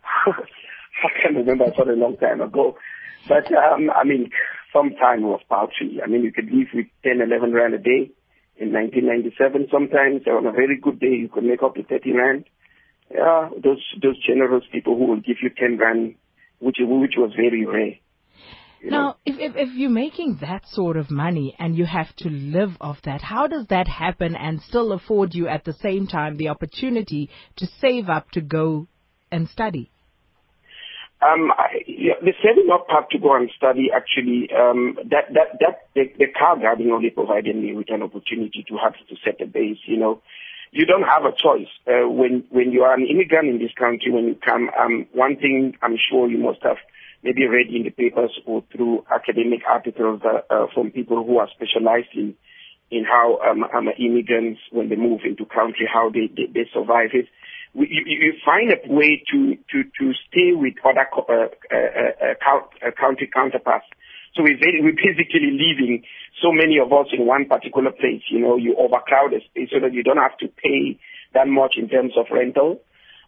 I 0.26 1.08
can't 1.22 1.36
remember. 1.36 1.64
It's 1.64 1.78
a 1.78 1.82
long 1.92 2.16
time 2.16 2.40
ago. 2.40 2.76
But, 3.28 3.46
um, 3.52 3.90
I 3.90 4.04
mean, 4.04 4.30
sometime 4.72 5.22
was 5.22 5.40
paltry. 5.48 6.00
I 6.02 6.08
mean, 6.08 6.22
you 6.22 6.32
could 6.32 6.50
live 6.50 6.68
with 6.74 6.86
10, 7.02 7.20
11 7.20 7.52
rand 7.52 7.74
a 7.74 7.78
day. 7.78 8.10
In 8.56 8.72
1997, 8.72 9.68
sometimes 9.70 10.26
on 10.26 10.46
a 10.46 10.50
very 10.50 10.80
good 10.80 10.98
day, 10.98 11.14
you 11.14 11.28
could 11.28 11.44
make 11.44 11.62
up 11.62 11.76
to 11.76 11.84
30 11.84 12.12
rand. 12.12 12.44
Yeah, 13.10 13.50
those 13.54 13.80
those 14.02 14.18
generous 14.26 14.64
people 14.70 14.96
who 14.98 15.06
will 15.06 15.20
give 15.20 15.36
you 15.40 15.48
10 15.48 15.78
rand, 15.78 16.16
which 16.58 16.76
which 16.80 17.14
was 17.16 17.32
very 17.36 17.64
rare. 17.64 17.94
Now, 18.82 19.16
if, 19.24 19.36
if, 19.38 19.56
if 19.56 19.74
you're 19.74 19.90
making 19.90 20.38
that 20.40 20.62
sort 20.68 20.96
of 20.96 21.10
money 21.10 21.54
and 21.58 21.76
you 21.76 21.84
have 21.84 22.14
to 22.18 22.28
live 22.28 22.76
off 22.80 22.98
that, 23.04 23.22
how 23.22 23.46
does 23.46 23.66
that 23.68 23.88
happen 23.88 24.36
and 24.36 24.60
still 24.62 24.92
afford 24.92 25.34
you 25.34 25.48
at 25.48 25.64
the 25.64 25.72
same 25.72 26.06
time 26.06 26.36
the 26.36 26.48
opportunity 26.48 27.30
to 27.56 27.66
save 27.80 28.08
up 28.08 28.30
to 28.32 28.40
go 28.40 28.86
and 29.32 29.48
study? 29.48 29.90
Um, 31.20 31.50
I, 31.50 31.82
yeah, 31.88 32.14
the 32.20 32.32
setting 32.40 32.68
up 32.72 32.86
part 32.86 33.10
to 33.10 33.18
go 33.18 33.34
and 33.34 33.50
study 33.56 33.88
actually, 33.94 34.48
um, 34.56 34.96
that, 35.10 35.34
that, 35.34 35.58
that, 35.58 35.88
the, 35.94 36.04
the 36.16 36.26
car 36.38 36.56
guarding 36.56 36.92
only 36.92 37.10
provided 37.10 37.56
me 37.56 37.74
with 37.74 37.90
an 37.90 38.02
opportunity 38.02 38.64
to 38.68 38.76
have 38.76 38.92
to 38.92 39.16
set 39.24 39.40
a 39.40 39.46
base, 39.46 39.78
you 39.86 39.96
know. 39.96 40.22
You 40.70 40.84
don't 40.84 41.02
have 41.02 41.24
a 41.24 41.32
choice. 41.32 41.72
Uh, 41.88 42.08
when, 42.08 42.44
when 42.50 42.72
you 42.72 42.82
are 42.82 42.94
an 42.94 43.06
immigrant 43.10 43.48
in 43.48 43.58
this 43.58 43.72
country, 43.76 44.12
when 44.12 44.26
you 44.26 44.36
come, 44.36 44.70
um, 44.78 45.06
one 45.12 45.36
thing 45.36 45.76
I'm 45.82 45.96
sure 46.10 46.30
you 46.30 46.38
must 46.38 46.62
have 46.62 46.76
maybe 47.22 47.46
read 47.46 47.68
in 47.68 47.82
the 47.82 47.90
papers 47.90 48.30
or 48.46 48.64
through 48.72 49.04
academic 49.10 49.60
articles 49.68 50.20
uh, 50.24 50.40
uh, 50.52 50.66
from 50.74 50.90
people 50.90 51.24
who 51.24 51.38
are 51.38 51.48
specialized 51.54 52.14
in, 52.14 52.34
in 52.90 53.04
how 53.04 53.38
um, 53.40 53.64
um, 53.64 53.88
immigrants, 53.98 54.60
when 54.70 54.88
they 54.88 54.96
move 54.96 55.20
into 55.24 55.44
country, 55.44 55.88
how 55.92 56.10
they, 56.10 56.28
they, 56.34 56.46
they 56.52 56.70
survive 56.72 57.10
it 57.12 57.26
you, 57.74 58.02
you 58.06 58.32
find 58.44 58.72
a 58.72 58.92
way 58.92 59.22
to, 59.32 59.56
to, 59.70 59.84
to 59.84 60.12
stay 60.28 60.52
with 60.52 60.74
other 60.84 61.06
uh, 61.30 61.48
uh, 61.70 62.56
uh, 62.86 62.90
country 62.98 63.30
counterparts. 63.32 63.86
So 64.34 64.42
we 64.42 64.58
we're 64.80 64.92
basically 64.92 65.50
leaving 65.50 66.04
so 66.40 66.52
many 66.52 66.78
of 66.78 66.92
us 66.92 67.06
in 67.12 67.26
one 67.26 67.46
particular 67.46 67.90
place. 67.90 68.22
You 68.30 68.40
know, 68.40 68.56
you 68.56 68.76
overcrowd 68.78 69.34
a 69.34 69.40
space 69.50 69.70
so 69.72 69.80
that 69.80 69.92
you 69.92 70.02
don't 70.02 70.18
have 70.18 70.36
to 70.38 70.48
pay 70.48 70.98
that 71.34 71.48
much 71.48 71.74
in 71.76 71.88
terms 71.88 72.12
of 72.16 72.26
rental. 72.30 72.80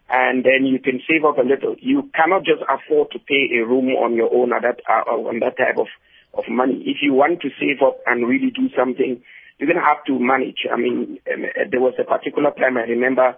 And 0.09 0.43
then 0.43 0.65
you 0.65 0.79
can 0.79 0.99
save 1.07 1.23
up 1.23 1.37
a 1.37 1.47
little. 1.47 1.75
You 1.79 2.09
cannot 2.13 2.43
just 2.43 2.61
afford 2.67 3.11
to 3.11 3.19
pay 3.19 3.47
a 3.55 3.65
room 3.65 3.87
on 3.95 4.15
your 4.15 4.33
own 4.33 4.51
at 4.53 4.63
that, 4.63 4.81
uh, 4.89 5.07
on 5.11 5.39
that 5.39 5.57
type 5.57 5.77
of, 5.77 5.87
of 6.33 6.43
money. 6.49 6.83
If 6.85 6.97
you 7.01 7.13
want 7.13 7.41
to 7.41 7.49
save 7.59 7.81
up 7.85 7.99
and 8.05 8.27
really 8.27 8.51
do 8.51 8.67
something, 8.75 9.21
you're 9.57 9.69
going 9.69 9.79
to 9.79 9.87
have 9.87 10.03
to 10.05 10.19
manage. 10.19 10.67
I 10.67 10.75
mean, 10.75 11.19
um, 11.31 11.45
there 11.69 11.79
was 11.79 11.93
a 11.99 12.03
particular 12.03 12.51
time 12.51 12.77
I 12.77 12.89
remember 12.89 13.37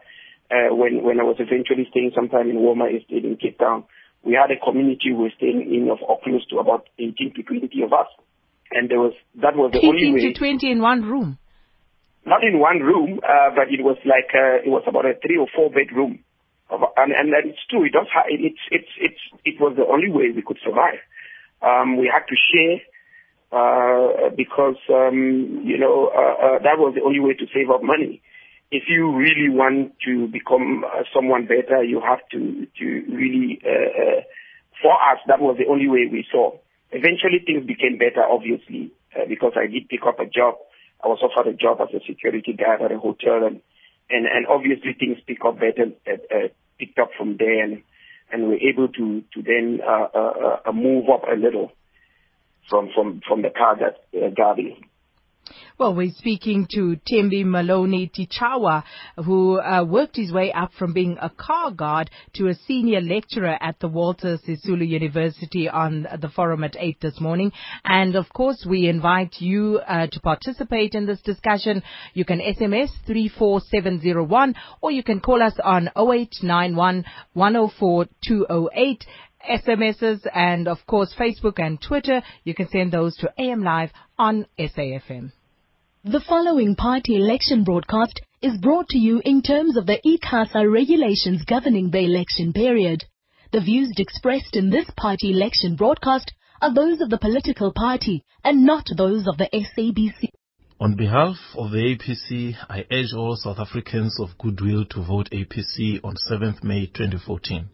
uh, 0.54 0.74
when 0.74 1.04
when 1.04 1.20
I 1.20 1.24
was 1.24 1.38
eventually 1.40 1.88
staying 1.90 2.12
sometime 2.16 2.50
in 2.50 2.58
Woma 2.58 2.88
Estate 2.88 3.26
in 3.26 3.38
Cape 3.38 3.60
Town, 3.60 3.84
we 4.24 4.34
had 4.34 4.52
a 4.52 4.60
community 4.60 5.12
we 5.12 5.28
were 5.28 5.36
staying 5.38 5.68
in 5.68 5.90
of 5.90 6.00
close 6.24 6.46
to 6.50 6.60
about 6.60 6.88
18 7.00 7.34
to 7.36 7.44
20 7.44 7.68
of 7.84 7.94
us, 7.94 8.08
and 8.72 8.90
there 8.90 9.00
was 9.00 9.14
that 9.42 9.56
was 9.56 9.72
the 9.72 9.84
only 9.84 10.12
way. 10.12 10.32
18 10.32 10.34
to 10.34 10.40
20 10.40 10.72
in 10.72 10.82
one 10.82 11.02
room. 11.04 11.38
Not 12.26 12.44
in 12.44 12.60
one 12.60 12.80
room, 12.80 13.20
uh, 13.20 13.52
but 13.52 13.68
it 13.68 13.84
was 13.84 13.98
like 14.06 14.32
uh, 14.32 14.64
it 14.64 14.72
was 14.72 14.84
about 14.88 15.06
a 15.06 15.14
three 15.20 15.38
or 15.38 15.48
four 15.54 15.70
bedroom, 15.70 16.24
of, 16.74 16.82
and 16.98 17.14
and 17.14 17.30
it's 17.46 17.64
true. 17.70 17.86
It. 17.86 17.94
Ha- 17.96 18.28
it's 18.28 18.60
it's 18.72 18.92
it's 19.00 19.22
it 19.46 19.62
was 19.62 19.76
the 19.78 19.86
only 19.86 20.10
way 20.10 20.34
we 20.36 20.42
could 20.42 20.60
survive. 20.64 21.00
Um, 21.62 21.98
we 21.98 22.12
had 22.12 22.26
to 22.28 22.36
share 22.36 22.82
uh, 23.54 24.30
because 24.36 24.82
um, 24.90 25.62
you 25.64 25.78
know 25.78 26.10
uh, 26.10 26.36
uh, 26.46 26.60
that 26.66 26.82
was 26.82 26.94
the 26.96 27.04
only 27.06 27.20
way 27.20 27.34
to 27.34 27.46
save 27.54 27.70
up 27.70 27.84
money 27.84 28.22
if 28.74 28.90
you 28.90 29.16
really 29.16 29.54
want 29.54 29.94
to 30.04 30.28
become 30.28 30.84
uh, 30.84 31.04
someone 31.14 31.46
better, 31.46 31.84
you 31.84 32.02
have 32.02 32.26
to 32.32 32.66
to 32.80 32.86
really. 33.14 33.62
Uh, 33.64 33.70
uh, 33.70 34.22
for 34.82 34.92
us, 34.92 35.22
that 35.28 35.40
was 35.40 35.56
the 35.62 35.70
only 35.70 35.88
way 35.88 36.10
we 36.12 36.26
saw. 36.30 36.58
Eventually, 36.92 37.40
things 37.46 37.64
became 37.66 37.98
better, 38.02 38.26
obviously, 38.26 38.92
uh, 39.16 39.30
because 39.30 39.54
I 39.56 39.70
did 39.70 39.88
pick 39.88 40.02
up 40.06 40.20
a 40.20 40.26
job. 40.26 40.58
I 41.06 41.08
was 41.08 41.22
offered 41.22 41.48
a 41.48 41.56
job 41.56 41.80
as 41.80 41.94
a 41.94 42.02
security 42.04 42.52
guard 42.52 42.82
at 42.82 42.92
a 42.92 42.98
hotel, 42.98 43.46
and 43.46 43.62
and, 44.10 44.26
and 44.26 44.48
obviously 44.50 44.98
things 44.98 45.22
pick 45.26 45.46
up 45.46 45.62
better, 45.62 45.94
uh, 46.10 46.18
uh, 46.34 46.50
picked 46.80 47.00
up 47.00 47.10
from 47.18 47.38
there, 47.38 47.64
and 47.64 47.84
and 48.32 48.48
we're 48.48 48.70
able 48.70 48.88
to 48.88 49.24
to 49.34 49.42
then 49.42 49.80
uh, 49.86 50.08
uh, 50.14 50.58
uh, 50.66 50.72
move 50.72 51.06
up 51.10 51.24
a 51.32 51.36
little 51.36 51.72
from 52.70 52.90
from 52.94 53.22
from 53.28 53.42
the 53.42 53.50
car 53.50 53.78
that 53.78 54.06
uh, 54.18 54.30
guarding. 54.30 54.86
Well, 55.78 55.96
we're 55.96 56.12
speaking 56.12 56.68
to 56.74 56.98
Tembi 57.10 57.44
Maloney 57.44 58.12
Tichaawa, 58.16 58.84
who 59.26 59.60
uh, 59.60 59.84
worked 59.84 60.16
his 60.16 60.32
way 60.32 60.52
up 60.52 60.72
from 60.78 60.94
being 60.94 61.18
a 61.22 61.30
car 61.30 61.72
guard 61.72 62.10
to 62.36 62.48
a 62.48 62.54
senior 62.54 63.02
lecturer 63.02 63.58
at 63.60 63.80
the 63.80 63.88
Walter 63.88 64.38
Sisulu 64.38 64.88
University 64.88 65.68
on 65.68 66.08
the 66.22 66.30
forum 66.30 66.64
at 66.64 66.76
8 66.78 67.02
this 67.02 67.20
morning. 67.20 67.52
And 67.84 68.16
of 68.16 68.30
course, 68.30 68.66
we 68.70 68.88
invite 68.88 69.36
you 69.40 69.80
uh, 69.88 70.08
to 70.08 70.20
participate 70.20 70.94
in 70.94 71.06
this 71.06 71.22
discussion. 71.22 71.82
You 72.14 72.26
can 72.26 72.40
SMS 72.40 72.90
34701 73.08 74.56
or 74.82 74.92
you 74.92 75.04
can 75.04 75.20
call 75.20 75.42
us 75.42 75.54
on 75.64 75.90
0891 75.98 77.06
104 77.34 78.06
208. 78.28 79.06
SMSs 79.50 80.26
and 80.34 80.68
of 80.70 80.78
course 80.88 81.14
Facebook 81.20 81.60
and 81.60 81.82
Twitter. 81.82 82.22
You 82.44 82.54
can 82.54 82.70
send 82.70 82.92
those 82.94 83.16
to 83.18 83.34
AM 83.38 83.64
Live 83.64 83.92
on 84.18 84.46
SAFM. 84.58 85.34
The 86.06 86.20
following 86.20 86.76
party 86.76 87.16
election 87.16 87.64
broadcast 87.64 88.20
is 88.42 88.58
brought 88.58 88.90
to 88.90 88.98
you 88.98 89.22
in 89.24 89.42
terms 89.42 89.78
of 89.78 89.86
the 89.86 90.02
ICASA 90.06 90.70
regulations 90.70 91.46
governing 91.46 91.92
the 91.92 92.00
election 92.00 92.52
period. 92.52 93.06
The 93.54 93.62
views 93.62 93.94
expressed 93.98 94.58
in 94.58 94.70
this 94.70 94.90
party 94.98 95.32
election 95.32 95.78
broadcast 95.78 96.34
are 96.62 96.74
those 96.74 97.00
of 97.00 97.10
the 97.10 97.18
political 97.18 97.72
party 97.72 98.26
and 98.44 98.66
not 98.66 98.86
those 98.98 99.30
of 99.30 99.38
the 99.38 99.48
SABC. 99.54 100.28
On 100.78 100.94
behalf 100.98 101.38
of 101.56 101.72
the 101.72 101.96
APC, 101.96 102.58
I 102.70 102.86
urge 102.92 103.14
all 103.14 103.38
South 103.38 103.60
Africans 103.60 104.20
of 104.20 104.38
goodwill 104.38 104.84
to 104.88 105.06
vote 105.06 105.30
APC 105.32 106.04
on 106.04 106.16
7th 106.30 106.66
May 106.66 106.88
2014. 106.88 107.70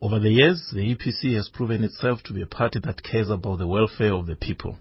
Over 0.00 0.20
the 0.20 0.30
years, 0.30 0.70
the 0.72 0.94
APC 0.94 1.34
has 1.34 1.50
proven 1.50 1.84
itself 1.84 2.22
to 2.22 2.32
be 2.32 2.40
a 2.40 2.46
party 2.46 2.78
that 2.78 3.02
cares 3.02 3.28
about 3.28 3.58
the 3.58 3.66
welfare 3.66 4.14
of 4.14 4.24
the 4.24 4.36
people. 4.36 4.78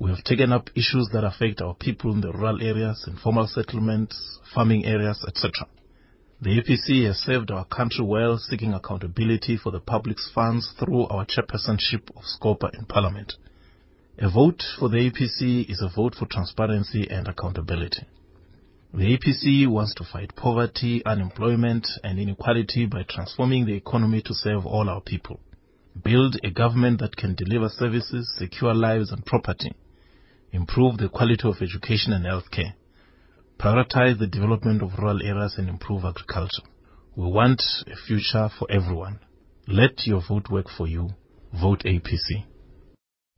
We 0.00 0.10
have 0.10 0.24
taken 0.24 0.52
up 0.52 0.70
issues 0.74 1.08
that 1.12 1.22
affect 1.22 1.62
our 1.62 1.74
people 1.74 2.12
in 2.12 2.20
the 2.20 2.32
rural 2.32 2.60
areas, 2.60 3.04
informal 3.06 3.46
settlements, 3.46 4.40
farming 4.52 4.84
areas, 4.84 5.24
etc. 5.26 5.68
The 6.40 6.60
APC 6.60 7.06
has 7.06 7.18
served 7.18 7.52
our 7.52 7.64
country 7.64 8.04
well, 8.04 8.36
seeking 8.36 8.74
accountability 8.74 9.56
for 9.56 9.70
the 9.70 9.78
public's 9.78 10.30
funds 10.34 10.74
through 10.78 11.06
our 11.06 11.24
chairpersonship 11.24 12.10
of 12.16 12.24
SCOPA 12.24 12.76
in 12.76 12.86
Parliament. 12.86 13.34
A 14.18 14.28
vote 14.28 14.64
for 14.78 14.88
the 14.88 15.10
APC 15.10 15.70
is 15.70 15.80
a 15.80 15.88
vote 15.94 16.16
for 16.16 16.26
transparency 16.26 17.08
and 17.08 17.28
accountability. 17.28 18.06
The 18.92 19.16
APC 19.16 19.68
wants 19.68 19.94
to 19.94 20.04
fight 20.04 20.34
poverty, 20.34 21.04
unemployment, 21.06 21.86
and 22.02 22.18
inequality 22.18 22.86
by 22.86 23.04
transforming 23.08 23.64
the 23.64 23.74
economy 23.74 24.22
to 24.22 24.34
serve 24.34 24.66
all 24.66 24.90
our 24.90 25.00
people. 25.00 25.38
Build 26.02 26.36
a 26.42 26.50
government 26.50 26.98
that 26.98 27.16
can 27.16 27.36
deliver 27.36 27.68
services, 27.68 28.34
secure 28.36 28.74
lives 28.74 29.12
and 29.12 29.24
property. 29.24 29.72
Improve 30.54 30.98
the 30.98 31.08
quality 31.08 31.48
of 31.48 31.56
education 31.60 32.12
and 32.12 32.24
healthcare. 32.24 32.74
Prioritize 33.58 34.20
the 34.20 34.28
development 34.28 34.82
of 34.82 34.96
rural 34.96 35.20
areas 35.20 35.56
and 35.58 35.68
improve 35.68 36.04
agriculture. 36.04 36.62
We 37.16 37.26
want 37.26 37.60
a 37.88 37.96
future 38.06 38.48
for 38.56 38.70
everyone. 38.70 39.18
Let 39.66 40.06
your 40.06 40.22
vote 40.28 40.48
work 40.50 40.66
for 40.70 40.86
you. 40.86 41.10
Vote 41.60 41.82
APC. 41.84 42.44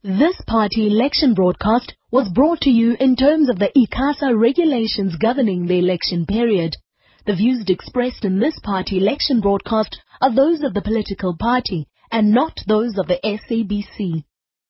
This 0.02 0.38
party 0.46 0.88
election 0.88 1.32
broadcast 1.32 1.94
was 2.11 2.28
brought 2.28 2.61
to 2.61 2.70
you 2.70 2.99
in 3.00 3.16
terms 3.16 3.49
of 3.49 3.58
the 3.58 3.73
ICASA 3.75 4.38
regulations 4.38 5.16
governing 5.16 5.66
the 5.66 5.78
election 5.78 6.26
period. 6.26 6.76
The 7.25 7.35
views 7.35 7.64
expressed 7.66 8.26
in 8.26 8.40
this 8.40 8.58
party 8.62 8.99
election 8.99 9.40
broadcast 9.40 9.96
are 10.20 10.35
those 10.35 10.62
of 10.62 10.75
the 10.75 10.82
political 10.82 11.35
party 11.35 11.88
and 12.12 12.32
not 12.32 12.61
those 12.68 12.99
of 12.99 13.06
the 13.06 13.18
SABC. 13.25 14.23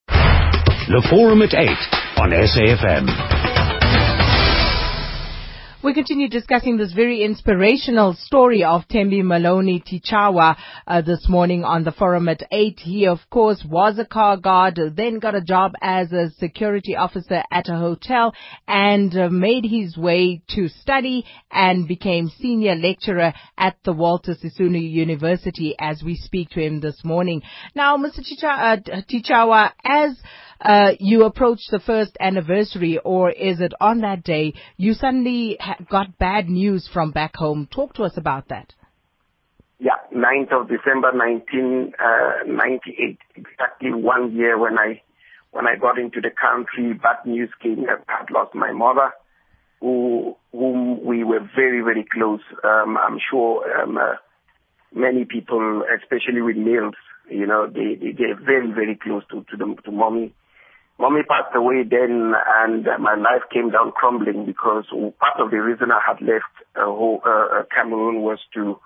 The 0.06 1.06
Forum 1.10 1.42
at 1.42 1.52
8 1.52 2.05
on 2.16 2.30
SAFM. 2.30 3.36
We 5.86 5.94
continue 5.94 6.28
discussing 6.28 6.78
this 6.78 6.92
very 6.92 7.22
inspirational 7.22 8.14
story 8.14 8.64
of 8.64 8.88
Tembi 8.88 9.22
Maloney 9.22 9.80
Tichaawa 9.80 10.56
uh, 10.84 11.02
this 11.02 11.28
morning 11.28 11.62
on 11.62 11.84
the 11.84 11.92
forum 11.92 12.28
at 12.28 12.42
8. 12.50 12.80
He, 12.80 13.06
of 13.06 13.20
course, 13.30 13.64
was 13.64 13.96
a 13.96 14.04
car 14.04 14.36
guard, 14.36 14.80
then 14.96 15.20
got 15.20 15.36
a 15.36 15.40
job 15.40 15.74
as 15.80 16.10
a 16.10 16.30
security 16.40 16.96
officer 16.96 17.44
at 17.52 17.68
a 17.68 17.76
hotel 17.76 18.34
and 18.66 19.16
uh, 19.16 19.28
made 19.28 19.64
his 19.64 19.96
way 19.96 20.42
to 20.56 20.66
study 20.68 21.24
and 21.52 21.86
became 21.86 22.32
senior 22.40 22.74
lecturer 22.74 23.32
at 23.56 23.76
the 23.84 23.92
Walter 23.92 24.34
Sisulu 24.34 24.90
University 24.90 25.76
as 25.78 26.02
we 26.02 26.16
speak 26.16 26.48
to 26.50 26.60
him 26.60 26.80
this 26.80 27.04
morning. 27.04 27.42
Now, 27.76 27.96
Mr. 27.96 28.22
uh, 28.42 28.78
Tichaawa, 29.08 29.70
as 29.84 30.16
uh, 30.60 30.92
you 30.98 31.24
approach 31.24 31.60
the 31.70 31.80
first 31.80 32.16
anniversary, 32.20 32.98
or 33.04 33.30
is 33.30 33.60
it 33.60 33.72
on 33.80 34.00
that 34.00 34.24
day 34.24 34.54
you 34.76 34.94
suddenly 34.94 35.56
ha- 35.60 35.76
got 35.90 36.18
bad 36.18 36.48
news 36.48 36.88
from 36.92 37.10
back 37.10 37.36
home? 37.36 37.68
Talk 37.72 37.94
to 37.94 38.04
us 38.04 38.16
about 38.16 38.48
that. 38.48 38.72
Yeah, 39.78 39.98
9th 40.14 40.52
of 40.62 40.68
December 40.68 41.12
1998, 41.12 41.98
uh, 41.98 43.24
exactly 43.34 43.92
one 43.92 44.34
year 44.34 44.58
when 44.58 44.78
I 44.78 45.02
when 45.50 45.66
I 45.66 45.76
got 45.76 45.98
into 45.98 46.20
the 46.20 46.30
country, 46.30 46.92
bad 46.94 47.24
news 47.26 47.50
came. 47.62 47.84
I 47.88 47.96
had 48.06 48.30
lost 48.30 48.54
my 48.54 48.72
mother, 48.72 49.10
who 49.80 50.36
whom 50.52 51.04
we 51.04 51.24
were 51.24 51.40
very 51.54 51.82
very 51.82 52.06
close. 52.10 52.40
Um, 52.64 52.96
I'm 52.96 53.18
sure 53.30 53.82
um, 53.82 53.98
uh, 53.98 54.16
many 54.94 55.26
people, 55.26 55.82
especially 56.00 56.40
with 56.40 56.56
males, 56.56 56.94
you 57.30 57.46
know, 57.46 57.66
they 57.66 57.96
they 58.00 58.12
they're 58.16 58.40
very 58.40 58.72
very 58.72 58.96
close 58.96 59.24
to 59.30 59.44
to 59.50 59.56
the 59.58 59.76
to 59.84 59.90
mommy. 59.90 60.34
Mommy 60.98 61.22
passed 61.28 61.54
away 61.54 61.82
then, 61.82 62.32
and 62.60 62.88
uh, 62.88 62.98
my 62.98 63.14
life 63.14 63.42
came 63.52 63.70
down 63.70 63.92
crumbling 63.92 64.46
because 64.46 64.86
part 65.20 65.38
of 65.38 65.50
the 65.50 65.58
reason 65.58 65.90
I 65.90 66.00
had 66.06 66.22
left 66.22 66.48
uh, 66.74 66.88
uh, 66.90 67.64
Cameroon 67.74 68.22
was 68.22 68.38
to 68.54 68.80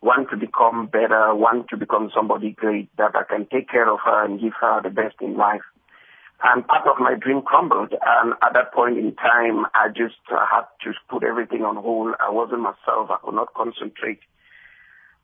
want 0.00 0.30
to 0.30 0.36
become 0.36 0.86
better, 0.86 1.34
want 1.34 1.68
to 1.68 1.76
become 1.76 2.10
somebody 2.14 2.52
great, 2.52 2.88
that 2.96 3.14
I 3.14 3.24
can 3.24 3.46
take 3.46 3.68
care 3.68 3.92
of 3.92 3.98
her 4.04 4.24
and 4.24 4.40
give 4.40 4.54
her 4.58 4.80
the 4.82 4.88
best 4.88 5.16
in 5.20 5.36
life. 5.36 5.60
And 6.42 6.66
part 6.66 6.86
of 6.86 6.96
my 6.98 7.14
dream 7.20 7.42
crumbled. 7.42 7.92
And 7.92 8.32
at 8.42 8.54
that 8.54 8.72
point 8.72 8.96
in 8.96 9.14
time, 9.14 9.66
I 9.74 9.88
just 9.88 10.16
uh, 10.32 10.46
had 10.50 10.64
to 10.84 10.92
put 11.10 11.22
everything 11.22 11.62
on 11.62 11.76
hold. 11.76 12.14
I 12.18 12.30
wasn't 12.30 12.62
myself. 12.62 13.10
I 13.10 13.18
could 13.22 13.34
not 13.34 13.52
concentrate. 13.52 14.20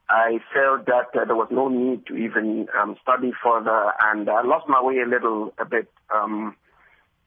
I 0.09 0.39
felt 0.55 0.87
that 0.87 1.19
uh, 1.19 1.25
there 1.25 1.35
was 1.35 1.49
no 1.51 1.69
need 1.69 2.07
to 2.07 2.17
even 2.17 2.69
um, 2.79 2.97
study 3.03 3.33
further, 3.43 3.93
and 4.03 4.29
I 4.29 4.43
lost 4.43 4.69
my 4.69 4.81
way 4.83 4.99
a 5.05 5.09
little, 5.09 5.53
a 5.59 5.65
bit 5.65 5.89
um, 6.15 6.55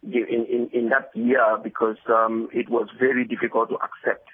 in, 0.04 0.46
in, 0.50 0.70
in 0.72 0.90
that 0.90 1.12
year 1.14 1.60
because 1.62 1.98
um, 2.08 2.50
it 2.54 2.70
was 2.70 2.88
very 2.98 3.26
difficult 3.26 3.70
to 3.70 3.76
accept. 3.76 4.28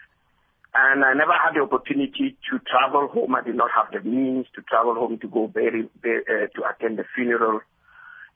And 0.76 1.04
I 1.04 1.14
never 1.14 1.32
had 1.32 1.56
the 1.56 1.62
opportunity 1.62 2.38
to 2.52 2.60
travel 2.60 3.08
home. 3.08 3.34
I 3.34 3.42
did 3.42 3.56
not 3.56 3.72
have 3.74 3.92
the 3.92 4.08
means 4.08 4.46
to 4.56 4.62
travel 4.62 4.94
home 4.94 5.18
to 5.20 5.28
go 5.28 5.48
bury, 5.48 5.90
bury 6.02 6.22
uh, 6.28 6.48
to 6.54 6.70
attend 6.70 7.00
the 7.00 7.06
funeral 7.16 7.62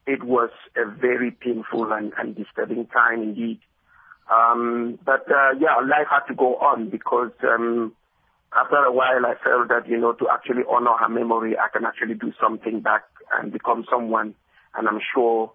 it 0.09 0.23
was 0.23 0.49
a 0.75 0.89
very 0.89 1.29
painful 1.31 1.91
and, 1.93 2.13
and 2.17 2.35
disturbing 2.35 2.87
time 2.87 3.21
indeed. 3.21 3.59
Um, 4.31 4.97
but 5.05 5.29
uh, 5.29 5.51
yeah, 5.59 5.77
life 5.87 6.07
had 6.09 6.25
to 6.27 6.35
go 6.35 6.55
on 6.55 6.89
because 6.89 7.31
um, 7.43 7.93
after 8.55 8.77
a 8.77 8.91
while 8.91 9.25
I 9.25 9.35
felt 9.43 9.69
that, 9.69 9.87
you 9.87 9.97
know, 9.97 10.13
to 10.13 10.27
actually 10.33 10.63
honor 10.69 10.93
her 10.99 11.09
memory, 11.09 11.55
I 11.57 11.69
can 11.71 11.85
actually 11.85 12.15
do 12.15 12.33
something 12.41 12.81
back 12.81 13.03
and 13.31 13.51
become 13.51 13.85
someone. 13.91 14.33
And 14.75 14.87
I'm 14.87 14.99
sure 15.13 15.51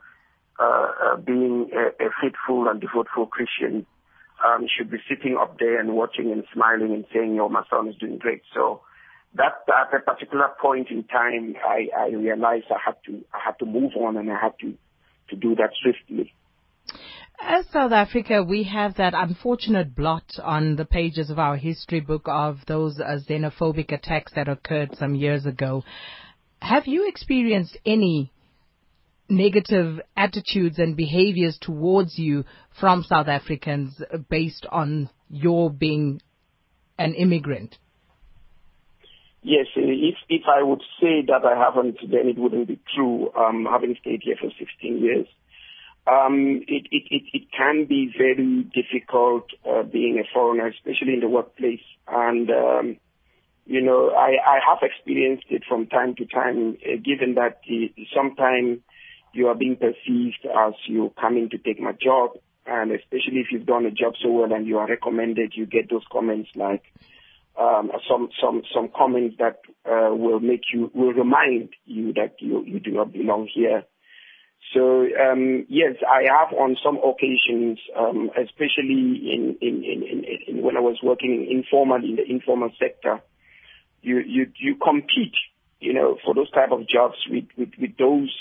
uh, 0.59 0.93
uh, 1.05 1.17
being 1.17 1.71
a, 1.73 2.05
a 2.05 2.11
faithful 2.23 2.69
and 2.69 2.81
devoutful 2.81 3.31
Christian 3.31 3.87
um, 4.45 4.67
should 4.77 4.91
be 4.91 4.99
sitting 5.09 5.37
up 5.41 5.59
there 5.59 5.81
and 5.81 5.95
watching 5.95 6.31
and 6.31 6.45
smiling 6.53 6.93
and 6.93 7.05
saying, 7.13 7.39
"Oh, 7.41 7.49
my 7.49 7.63
son 7.71 7.89
is 7.89 7.97
doing 7.97 8.19
great." 8.19 8.43
So 8.53 8.81
that 9.35 9.65
at 9.69 9.95
a 9.95 10.03
particular 10.03 10.49
point 10.61 10.89
in 10.91 11.05
time, 11.05 11.55
I, 11.65 11.89
I 11.97 12.09
realized 12.09 12.67
I 12.71 12.79
had 12.85 12.97
to 13.07 13.25
I 13.33 13.39
had 13.45 13.59
to 13.61 13.67
move 13.67 13.93
on 13.97 14.17
and 14.17 14.31
I 14.31 14.39
had 14.41 14.59
to 14.61 14.75
to 15.31 15.37
do 15.37 15.55
that 15.57 15.71
swiftly. 15.83 16.33
As 17.41 17.67
South 17.71 17.93
Africa, 17.93 18.43
we 18.43 18.63
have 18.65 18.95
that 18.97 19.15
unfortunate 19.15 19.95
blot 19.95 20.25
on 20.43 20.77
the 20.77 20.85
pages 20.85 21.31
of 21.31 21.39
our 21.39 21.57
history 21.57 22.01
book 22.01 22.23
of 22.27 22.59
those 22.67 22.99
uh, 23.01 23.19
xenophobic 23.29 23.93
attacks 23.93 24.33
that 24.35 24.49
occurred 24.49 24.97
some 24.97 25.15
years 25.15 25.45
ago. 25.45 25.85
Have 26.61 26.87
you 26.87 27.09
experienced 27.09 27.77
any 27.85 28.33
negative 29.29 30.01
attitudes 30.17 30.79
and 30.79 30.97
behaviors 30.97 31.59
towards 31.61 32.19
you 32.19 32.45
from 32.81 33.03
South 33.03 33.29
Africans 33.29 34.01
based 34.29 34.67
on 34.71 35.11
your 35.29 35.71
being 35.71 36.21
an 36.99 37.15
immigrant? 37.15 37.77
Yes, 39.43 39.67
uh, 39.77 39.81
if 39.83 40.15
if 40.31 40.43
I 40.49 40.63
would 40.63 40.81
say 41.01 41.23
that 41.27 41.45
I 41.45 41.59
haven't, 41.59 41.99
then 42.11 42.29
it 42.29 42.39
wouldn't 42.39 42.67
be 42.67 42.81
true. 42.95 43.31
Um, 43.35 43.67
having 43.71 43.95
stayed 44.01 44.23
here 44.23 44.37
for 44.41 44.49
16 44.59 44.99
years, 44.99 45.27
um, 46.07 46.63
it, 46.69 46.87
it 46.91 47.03
it 47.11 47.23
it 47.33 47.43
can 47.57 47.87
be 47.87 48.13
very 48.17 48.65
difficult 48.75 49.45
uh, 49.69 49.83
being 49.83 50.19
a 50.19 50.29
foreigner, 50.35 50.69
especially 50.69 51.15
in 51.15 51.21
the 51.21 51.29
workplace. 51.29 51.81
And 52.07 52.51
um, 52.51 52.97
you 53.65 53.81
know, 53.81 54.11
I 54.11 54.37
I 54.47 54.59
have 54.69 54.79
experienced 54.83 55.47
it 55.49 55.63
from 55.67 55.87
time 55.87 56.15
to 56.17 56.27
time. 56.27 56.77
Uh, 56.85 56.97
given 57.03 57.37
that 57.37 57.61
uh, 57.71 58.03
sometimes 58.15 58.81
you 59.33 59.49
are 59.49 59.55
being 59.55 59.77
perceived 59.77 60.45
as 60.45 60.75
you 60.87 61.13
coming 61.19 61.49
to 61.51 61.59
take 61.59 61.81
my 61.81 61.93
job, 61.93 62.33
and 62.67 62.93
especially 62.93 63.41
if 63.41 63.47
you've 63.51 63.67
done 63.67 63.87
a 63.87 63.91
job 63.91 64.13
so 64.23 64.31
well 64.31 64.53
and 64.53 64.67
you 64.67 64.79
are 64.79 64.89
recommended, 64.89 65.55
you 65.57 65.65
get 65.65 65.89
those 65.89 66.05
comments 66.13 66.51
like 66.55 66.83
um, 67.59 67.91
some 68.09 68.29
some 68.43 68.63
some 68.75 68.91
comments 68.95 69.37
that 69.39 69.61
uh, 69.87 70.15
will 70.15 70.41
make 70.41 70.63
you 70.73 70.91
will 70.95 71.13
remind 71.13 71.71
you 71.87 72.13
that 72.13 72.35
you 72.41 72.63
you 72.65 72.81
do 72.81 72.91
not 72.91 73.13
belong 73.13 73.49
here. 73.53 73.85
So 74.75 75.07
um, 75.07 75.67
yes, 75.69 75.95
I 76.03 76.25
have 76.25 76.53
on 76.53 76.77
some 76.85 76.99
occasions, 76.99 77.79
um, 77.97 78.31
especially 78.37 79.31
in, 79.33 79.57
in, 79.61 79.85
in, 79.85 80.25
in, 80.49 80.63
when 80.63 80.77
I 80.77 80.81
was 80.81 80.99
working 81.03 81.47
informally 81.49 82.11
in 82.11 82.17
the 82.17 82.29
informal 82.29 82.71
sector, 82.79 83.21
you 84.03 84.19
you 84.19 84.51
you 84.59 84.75
compete, 84.75 85.35
you 85.81 85.93
know, 85.95 86.19
for 86.25 86.35
those 86.35 86.51
type 86.51 86.73
of 86.73 86.89
jobs 86.89 87.17
with 87.31 87.45
with, 87.57 87.71
with 87.81 87.97
those 87.97 88.35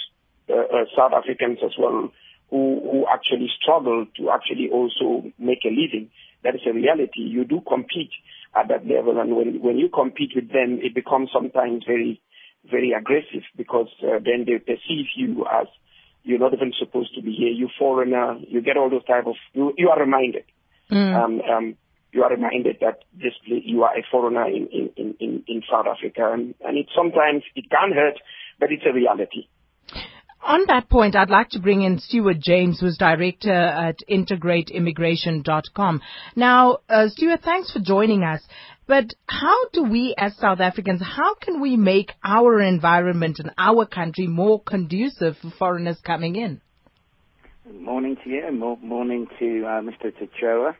uh, 0.49 0.55
uh, 0.55 0.85
South 0.97 1.13
Africans 1.13 1.59
as 1.63 1.71
well 1.77 2.09
who 2.49 2.81
who 2.91 3.05
actually 3.11 3.49
struggle 3.61 4.05
to 4.17 4.29
actually 4.31 4.69
also 4.71 5.31
make 5.37 5.63
a 5.65 5.69
living. 5.69 6.09
That 6.43 6.55
is 6.55 6.61
a 6.67 6.73
reality. 6.73 7.21
You 7.21 7.45
do 7.45 7.61
compete 7.61 8.11
at 8.55 8.67
that 8.67 8.85
level. 8.85 9.19
And 9.19 9.35
when, 9.35 9.61
when 9.61 9.77
you 9.77 9.89
compete 9.89 10.31
with 10.35 10.49
them, 10.49 10.79
it 10.81 10.93
becomes 10.93 11.29
sometimes 11.33 11.83
very, 11.85 12.21
very 12.69 12.91
aggressive 12.91 13.43
because 13.57 13.87
uh, 14.03 14.19
then 14.23 14.45
they 14.45 14.59
perceive 14.59 15.07
you 15.15 15.45
as 15.45 15.67
you're 16.23 16.39
not 16.39 16.53
even 16.53 16.71
supposed 16.77 17.13
to 17.15 17.21
be 17.21 17.31
here. 17.31 17.49
You 17.49 17.69
foreigner. 17.77 18.37
You 18.47 18.61
get 18.61 18.77
all 18.77 18.89
those 18.89 19.05
type 19.05 19.27
of. 19.27 19.35
You, 19.53 19.73
you 19.77 19.89
are 19.89 19.99
reminded. 19.99 20.45
Mm. 20.91 21.15
Um, 21.15 21.41
um, 21.41 21.75
you 22.11 22.23
are 22.23 22.29
reminded 22.29 22.77
that 22.81 22.99
this 23.13 23.33
you 23.45 23.83
are 23.83 23.97
a 23.97 24.03
foreigner 24.09 24.47
in 24.47 24.67
in 24.67 25.15
in, 25.19 25.43
in 25.47 25.61
South 25.69 25.85
Africa, 25.87 26.31
and, 26.31 26.55
and 26.61 26.77
it 26.77 26.87
sometimes 26.95 27.43
it 27.55 27.69
can 27.69 27.91
hurt, 27.93 28.19
but 28.59 28.71
it's 28.71 28.83
a 28.87 28.93
reality. 28.93 29.47
On 30.45 30.65
that 30.67 30.89
point, 30.89 31.15
I'd 31.15 31.29
like 31.29 31.49
to 31.51 31.59
bring 31.59 31.83
in 31.83 31.99
Stuart 31.99 32.39
James, 32.39 32.81
who's 32.81 32.97
director 32.97 33.49
at 33.49 33.99
intergateimmigration.com. 34.09 36.01
Now, 36.35 36.79
uh, 36.89 37.07
Stuart, 37.07 37.39
thanks 37.43 37.71
for 37.71 37.79
joining 37.79 38.23
us. 38.23 38.41
But 38.85 39.13
how 39.27 39.69
do 39.71 39.83
we 39.83 40.13
as 40.17 40.35
South 40.37 40.59
Africans, 40.59 41.01
how 41.01 41.35
can 41.35 41.61
we 41.61 41.77
make 41.77 42.11
our 42.23 42.61
environment 42.61 43.39
and 43.39 43.51
our 43.57 43.85
country 43.85 44.27
more 44.27 44.61
conducive 44.61 45.37
for 45.37 45.51
foreigners 45.51 45.99
coming 46.03 46.35
in? 46.35 46.59
Morning 47.79 48.17
to 48.23 48.29
you, 48.29 48.51
morning 48.51 49.27
to 49.39 49.65
uh, 49.65 49.81
Mr. 49.81 50.11
Tichaawa 50.11 50.75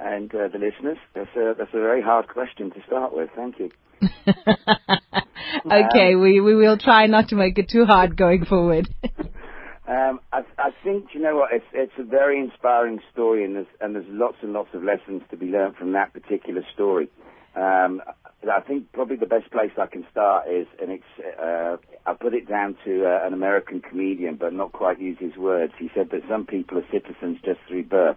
and 0.00 0.34
uh, 0.34 0.48
the 0.48 0.58
listeners. 0.58 0.98
That's 1.14 1.30
a, 1.36 1.54
that's 1.56 1.70
a 1.72 1.78
very 1.78 2.02
hard 2.02 2.28
question 2.28 2.70
to 2.72 2.82
start 2.86 3.14
with. 3.14 3.30
Thank 3.36 3.60
you. 3.60 3.70
okay, 5.70 6.14
um, 6.14 6.20
we, 6.20 6.40
we 6.40 6.56
will 6.56 6.76
try 6.76 7.06
not 7.06 7.28
to 7.28 7.36
make 7.36 7.56
it 7.58 7.68
too 7.68 7.84
hard 7.84 8.16
going 8.16 8.44
forward. 8.44 8.92
um, 9.88 10.18
I, 10.32 10.40
I 10.58 10.70
think 10.82 11.06
you 11.14 11.20
know 11.20 11.36
what 11.36 11.52
it's 11.52 11.64
it's 11.72 11.92
a 11.98 12.02
very 12.02 12.40
inspiring 12.40 12.98
story, 13.12 13.44
and 13.44 13.54
there's 13.54 13.66
and 13.80 13.94
there's 13.94 14.08
lots 14.08 14.36
and 14.42 14.52
lots 14.52 14.70
of 14.74 14.82
lessons 14.82 15.22
to 15.30 15.36
be 15.36 15.46
learned 15.46 15.76
from 15.76 15.92
that 15.92 16.12
particular 16.12 16.62
story. 16.74 17.08
Um, 17.56 18.02
I 18.50 18.60
think 18.60 18.92
probably 18.92 19.16
the 19.16 19.26
best 19.26 19.50
place 19.50 19.70
I 19.78 19.86
can 19.86 20.04
start 20.10 20.48
is, 20.48 20.66
and 20.80 20.90
it's, 20.90 21.38
uh, 21.40 21.76
I 22.04 22.14
put 22.14 22.34
it 22.34 22.48
down 22.48 22.76
to 22.84 23.06
uh, 23.06 23.26
an 23.26 23.32
American 23.32 23.80
comedian, 23.80 24.36
but 24.36 24.52
not 24.52 24.72
quite 24.72 25.00
use 25.00 25.18
his 25.18 25.36
words. 25.36 25.72
He 25.78 25.90
said 25.94 26.10
that 26.10 26.22
some 26.28 26.44
people 26.44 26.78
are 26.78 26.86
citizens 26.92 27.38
just 27.44 27.60
through 27.68 27.84
birth, 27.84 28.16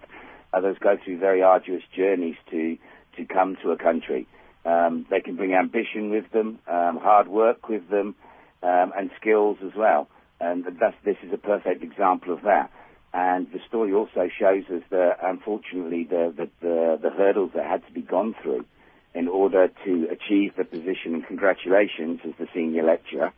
others 0.54 0.78
go 0.82 0.98
through 1.04 1.20
very 1.20 1.44
arduous 1.44 1.84
journeys 1.96 2.36
to 2.52 2.78
to 3.16 3.26
come 3.26 3.58
to 3.64 3.72
a 3.72 3.78
country. 3.78 4.28
Um, 4.64 5.06
they 5.10 5.22
can 5.22 5.38
bring 5.38 5.54
ambition 5.54 6.12
with 6.12 6.30
them, 6.32 6.60
um, 6.68 6.98
hard 7.02 7.28
work 7.28 7.68
with 7.68 7.90
them, 7.90 8.16
um, 8.62 8.92
and 8.96 9.10
skills 9.20 9.58
as 9.66 9.72
well. 9.76 10.08
And 10.40 10.66
this 10.66 11.18
is 11.24 11.34
a 11.34 11.38
perfect 11.38 11.84
example 11.84 12.34
of 12.34 12.44
that. 12.44 12.70
And 13.14 13.48
the 13.52 13.60
story 13.68 13.94
also 13.94 14.30
shows 14.40 14.66
us 14.66 14.84
that, 14.92 15.18
unfortunately, 15.24 16.04
the, 16.08 16.32
the, 16.36 16.50
the, 16.62 17.00
the 17.02 17.10
hurdles 17.10 17.52
that 17.56 17.66
had 17.66 17.88
to 17.88 17.92
be 17.92 18.02
gone 18.02 18.36
through 18.44 18.66
in 19.14 19.28
order 19.28 19.70
to 19.86 20.08
achieve 20.12 20.54
the 20.58 20.64
position, 20.64 21.16
and 21.16 21.26
congratulations 21.26 22.20
as 22.26 22.34
the 22.40 22.48
senior 22.54 22.84
lecturer, 22.84 23.32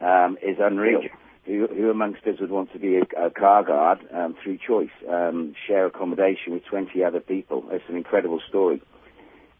um, 0.00 0.36
is 0.42 0.56
unreal. 0.60 1.02
Who, 1.46 1.66
who, 1.66 1.90
amongst 1.90 2.26
us 2.26 2.40
would 2.40 2.50
want 2.50 2.72
to 2.72 2.78
be 2.78 2.96
a, 2.96 3.26
a 3.26 3.30
car 3.30 3.62
guard 3.64 3.98
um, 4.12 4.34
through 4.42 4.58
choice, 4.66 4.90
um, 5.08 5.54
share 5.66 5.86
accommodation 5.86 6.54
with 6.54 6.64
20 6.64 7.04
other 7.04 7.20
people? 7.20 7.64
It's 7.70 7.84
an 7.88 7.96
incredible 7.96 8.40
story. 8.48 8.80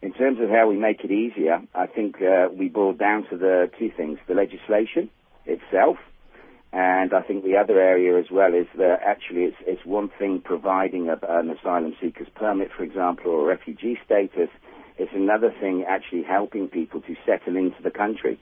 In 0.01 0.13
terms 0.13 0.39
of 0.41 0.49
how 0.49 0.67
we 0.67 0.77
make 0.77 1.03
it 1.03 1.11
easier, 1.11 1.61
I 1.73 1.87
think 1.87 2.21
uh, 2.21 2.47
we 2.51 2.69
boil 2.69 2.93
down 2.93 3.27
to 3.29 3.37
the 3.37 3.69
two 3.79 3.91
things: 3.95 4.19
the 4.27 4.33
legislation 4.33 5.09
itself, 5.45 5.97
and 6.75 7.13
I 7.13 7.21
think 7.21 7.43
the 7.43 7.55
other 7.55 7.79
area 7.79 8.19
as 8.19 8.29
well 8.29 8.53
is 8.53 8.67
that 8.77 8.99
actually 9.05 9.43
it's, 9.43 9.57
it's 9.65 9.85
one 9.85 10.09
thing 10.19 10.41
providing 10.43 11.07
a, 11.09 11.17
an 11.27 11.49
asylum 11.49 11.95
seeker's 12.01 12.27
permit, 12.35 12.69
for 12.75 12.83
example, 12.83 13.31
or 13.31 13.47
refugee 13.47 13.97
status. 14.05 14.49
It's 14.97 15.11
another 15.13 15.53
thing 15.59 15.85
actually 15.87 16.23
helping 16.23 16.67
people 16.67 17.01
to 17.01 17.15
settle 17.25 17.57
into 17.57 17.81
the 17.83 17.91
country. 17.91 18.39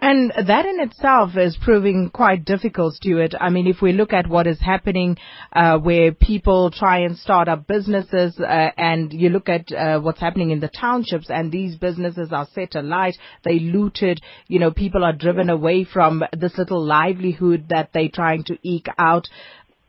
And 0.00 0.32
that 0.46 0.64
in 0.64 0.80
itself 0.80 1.36
is 1.36 1.58
proving 1.60 2.10
quite 2.12 2.44
difficult, 2.44 2.94
Stuart. 2.94 3.34
I 3.38 3.50
mean, 3.50 3.66
if 3.66 3.82
we 3.82 3.92
look 3.92 4.12
at 4.12 4.28
what 4.28 4.46
is 4.46 4.60
happening, 4.60 5.18
uh, 5.52 5.78
where 5.78 6.12
people 6.12 6.70
try 6.70 7.00
and 7.00 7.18
start 7.18 7.48
up 7.48 7.66
businesses, 7.66 8.38
uh, 8.38 8.70
and 8.76 9.12
you 9.12 9.28
look 9.28 9.48
at 9.48 9.72
uh, 9.72 10.00
what's 10.00 10.20
happening 10.20 10.50
in 10.50 10.60
the 10.60 10.68
townships, 10.68 11.26
and 11.28 11.50
these 11.50 11.76
businesses 11.76 12.32
are 12.32 12.46
set 12.54 12.76
alight, 12.76 13.16
they 13.44 13.58
looted, 13.58 14.20
you 14.46 14.60
know, 14.60 14.70
people 14.70 15.04
are 15.04 15.12
driven 15.12 15.50
away 15.50 15.84
from 15.84 16.22
this 16.32 16.56
little 16.56 16.82
livelihood 16.82 17.66
that 17.70 17.90
they're 17.92 18.08
trying 18.08 18.44
to 18.44 18.56
eke 18.62 18.88
out. 18.98 19.26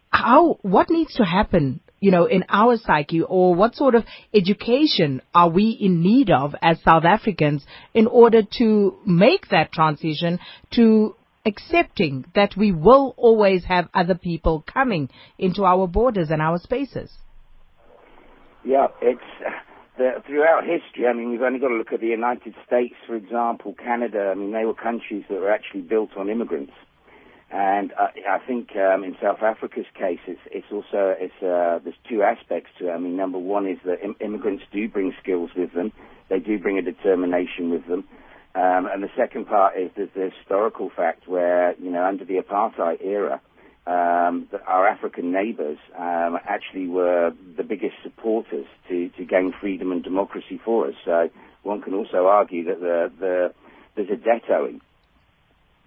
How, 0.09 0.57
what 0.63 0.89
needs 0.89 1.13
to 1.15 1.23
happen 1.23 1.81
you 1.99 2.11
know, 2.11 2.25
in 2.25 2.43
our 2.49 2.77
psyche 2.77 3.21
or 3.21 3.55
what 3.55 3.75
sort 3.75 3.95
of 3.95 4.05
education 4.33 5.21
are 5.33 5.49
we 5.49 5.69
in 5.69 6.01
need 6.01 6.29
of 6.29 6.55
as 6.61 6.81
South 6.83 7.03
Africans 7.03 7.65
in 7.93 8.07
order 8.07 8.41
to 8.57 8.97
make 9.05 9.49
that 9.49 9.71
transition 9.71 10.39
to 10.71 11.15
accepting 11.45 12.25
that 12.35 12.55
we 12.57 12.71
will 12.71 13.13
always 13.17 13.65
have 13.65 13.89
other 13.93 14.15
people 14.15 14.63
coming 14.71 15.09
into 15.37 15.63
our 15.63 15.87
borders 15.87 16.29
and 16.29 16.41
our 16.41 16.57
spaces? 16.57 17.11
Yeah, 18.63 18.87
it's 19.01 19.21
the, 19.97 20.23
throughout 20.25 20.63
history. 20.63 21.07
I 21.07 21.13
mean, 21.13 21.31
we've 21.31 21.41
only 21.41 21.59
got 21.59 21.69
to 21.69 21.75
look 21.75 21.93
at 21.93 22.01
the 22.01 22.07
United 22.07 22.55
States, 22.65 22.95
for 23.07 23.15
example, 23.15 23.73
Canada. 23.73 24.29
I 24.31 24.35
mean, 24.35 24.51
they 24.51 24.65
were 24.65 24.73
countries 24.73 25.23
that 25.29 25.39
were 25.39 25.51
actually 25.51 25.81
built 25.81 26.11
on 26.17 26.29
immigrants. 26.29 26.73
And 27.51 27.91
uh, 27.93 28.07
I 28.29 28.39
think 28.45 28.75
um, 28.75 29.03
in 29.03 29.15
South 29.21 29.41
Africa's 29.41 29.87
case, 29.95 30.19
it's, 30.27 30.41
it's 30.51 30.67
also 30.71 31.15
it's 31.17 31.33
uh, 31.41 31.79
there's 31.83 31.95
two 32.07 32.21
aspects 32.21 32.69
to 32.77 32.89
it. 32.89 32.91
I 32.91 32.99
mean, 32.99 33.17
number 33.17 33.39
one 33.39 33.67
is 33.67 33.79
that 33.85 34.03
Im- 34.03 34.15
immigrants 34.19 34.63
do 34.71 34.87
bring 34.87 35.13
skills 35.21 35.49
with 35.55 35.73
them; 35.73 35.91
they 36.29 36.39
do 36.39 36.59
bring 36.59 36.77
a 36.77 36.83
determination 36.83 37.71
with 37.71 37.87
them. 37.87 38.07
Um, 38.53 38.87
and 38.91 39.01
the 39.01 39.09
second 39.17 39.47
part 39.47 39.77
is 39.77 39.89
there's 39.95 40.09
the 40.15 40.29
historical 40.37 40.91
fact 40.95 41.27
where 41.27 41.75
you 41.79 41.89
know 41.89 42.03
under 42.05 42.23
the 42.23 42.37
apartheid 42.37 43.03
era, 43.03 43.41
um, 43.87 44.47
our 44.67 44.87
African 44.87 45.31
neighbours 45.31 45.79
um, 45.97 46.37
actually 46.47 46.87
were 46.87 47.31
the 47.57 47.63
biggest 47.63 47.95
supporters 48.03 48.67
to, 48.89 49.09
to 49.17 49.25
gain 49.25 49.53
freedom 49.59 49.91
and 49.91 50.03
democracy 50.03 50.61
for 50.63 50.87
us. 50.87 50.93
So 51.03 51.31
one 51.63 51.81
can 51.81 51.95
also 51.95 52.27
argue 52.27 52.65
that 52.65 52.79
the, 52.79 53.11
the 53.19 53.53
there's 53.95 54.09
a 54.11 54.15
debt 54.15 54.43
owing 54.51 54.81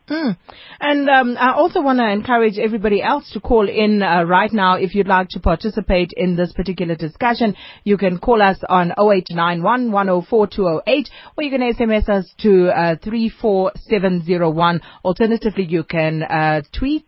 Mm. 0.08 0.36
And 0.80 1.08
um, 1.08 1.36
I 1.38 1.52
also 1.52 1.80
want 1.80 1.98
to 2.00 2.10
encourage 2.10 2.58
everybody 2.58 3.00
else 3.02 3.30
to 3.32 3.40
call 3.40 3.68
in 3.68 4.02
uh, 4.02 4.24
right 4.24 4.52
now 4.52 4.74
if 4.74 4.94
you'd 4.94 5.06
like 5.06 5.28
to 5.30 5.40
participate 5.40 6.12
in 6.16 6.34
this 6.36 6.52
particular 6.52 6.96
discussion. 6.96 7.54
You 7.84 7.96
can 7.96 8.18
call 8.18 8.42
us 8.42 8.58
on 8.68 8.90
0891 8.98 9.92
104 9.92 10.46
208 10.48 11.10
or 11.36 11.44
you 11.44 11.50
can 11.50 11.60
SMS 11.60 12.08
us 12.08 12.32
to 12.40 12.68
uh, 12.68 12.96
34701. 13.02 14.80
Alternatively, 15.04 15.64
you 15.64 15.84
can 15.84 16.24
uh, 16.24 16.62
tweet 16.72 17.06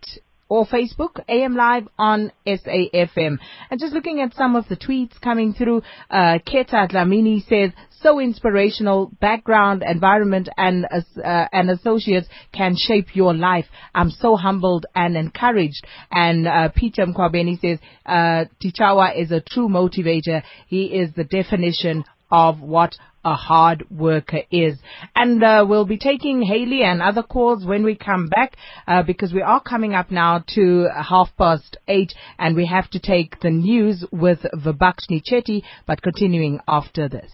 or 0.49 0.67
Facebook, 0.67 1.23
AM 1.29 1.57
Live 1.57 1.89
on 1.99 2.33
SAFM. 2.47 3.39
And 3.71 3.81
just 3.81 3.95
looking 3.95 4.21
at 4.21 4.35
some 4.35 4.57
of 4.57 4.69
the 4.69 4.77
tweets 4.77 5.21
coming 5.21 5.55
through, 5.55 5.83
uh, 6.11 6.39
Keta 6.47 6.91
Dlamini 6.91 7.47
says, 7.47 7.71
so 8.01 8.21
inspirational, 8.21 9.11
background, 9.21 9.83
environment, 9.87 10.49
and, 10.59 10.85
uh, 10.85 11.47
and 11.53 11.71
associates 11.71 12.29
can 12.53 12.77
shape 12.77 13.17
your 13.17 13.33
life. 13.33 13.65
I'm 13.95 14.11
so 14.11 14.37
humbled 14.37 14.85
and 14.95 15.17
encouraged. 15.17 15.87
And, 16.11 16.47
uh, 16.47 16.69
Peter 16.75 17.07
Mkwabeni 17.07 17.59
says, 17.61 17.79
uh, 18.05 18.45
Tichaawa 18.63 19.19
is 19.19 19.33
a 19.33 19.41
true 19.41 19.69
motivator. 19.69 20.43
He 20.67 20.85
is 20.85 21.15
the 21.15 21.25
definition 21.25 22.05
of 22.31 22.61
what 22.61 22.97
a 23.25 23.35
hard 23.35 23.85
worker 23.91 24.41
is. 24.51 24.79
And 25.15 25.43
uh, 25.43 25.65
we'll 25.69 25.87
be 25.87 25.99
taking 25.99 26.43
Haley 26.43 26.83
and 26.83 27.03
other 27.03 27.23
calls 27.23 27.65
when 27.65 27.85
we 27.85 27.97
come 27.97 28.29
back 28.29 28.57
uh, 28.87 29.03
because 29.03 29.33
we 29.33 29.43
are 29.43 29.61
coming 29.61 29.95
up 29.95 30.11
now 30.11 30.45
to 30.55 30.89
half 30.95 31.31
past 31.37 31.77
eight 31.89 32.15
and 32.39 32.57
we 32.57 32.67
have 32.67 32.91
to 32.91 32.99
take 32.99 33.41
the 33.41 33.51
news 33.51 34.05
with 34.11 34.41
Vibakshni 34.55 35.23
Chetty, 35.25 35.63
but 35.87 36.03
continuing 36.03 36.61
after 36.69 37.09
this. 37.09 37.33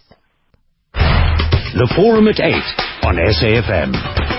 The 0.93 1.91
Forum 1.95 2.27
at 2.27 2.39
8 2.39 2.53
on 3.03 3.15
SAFM. 3.15 4.30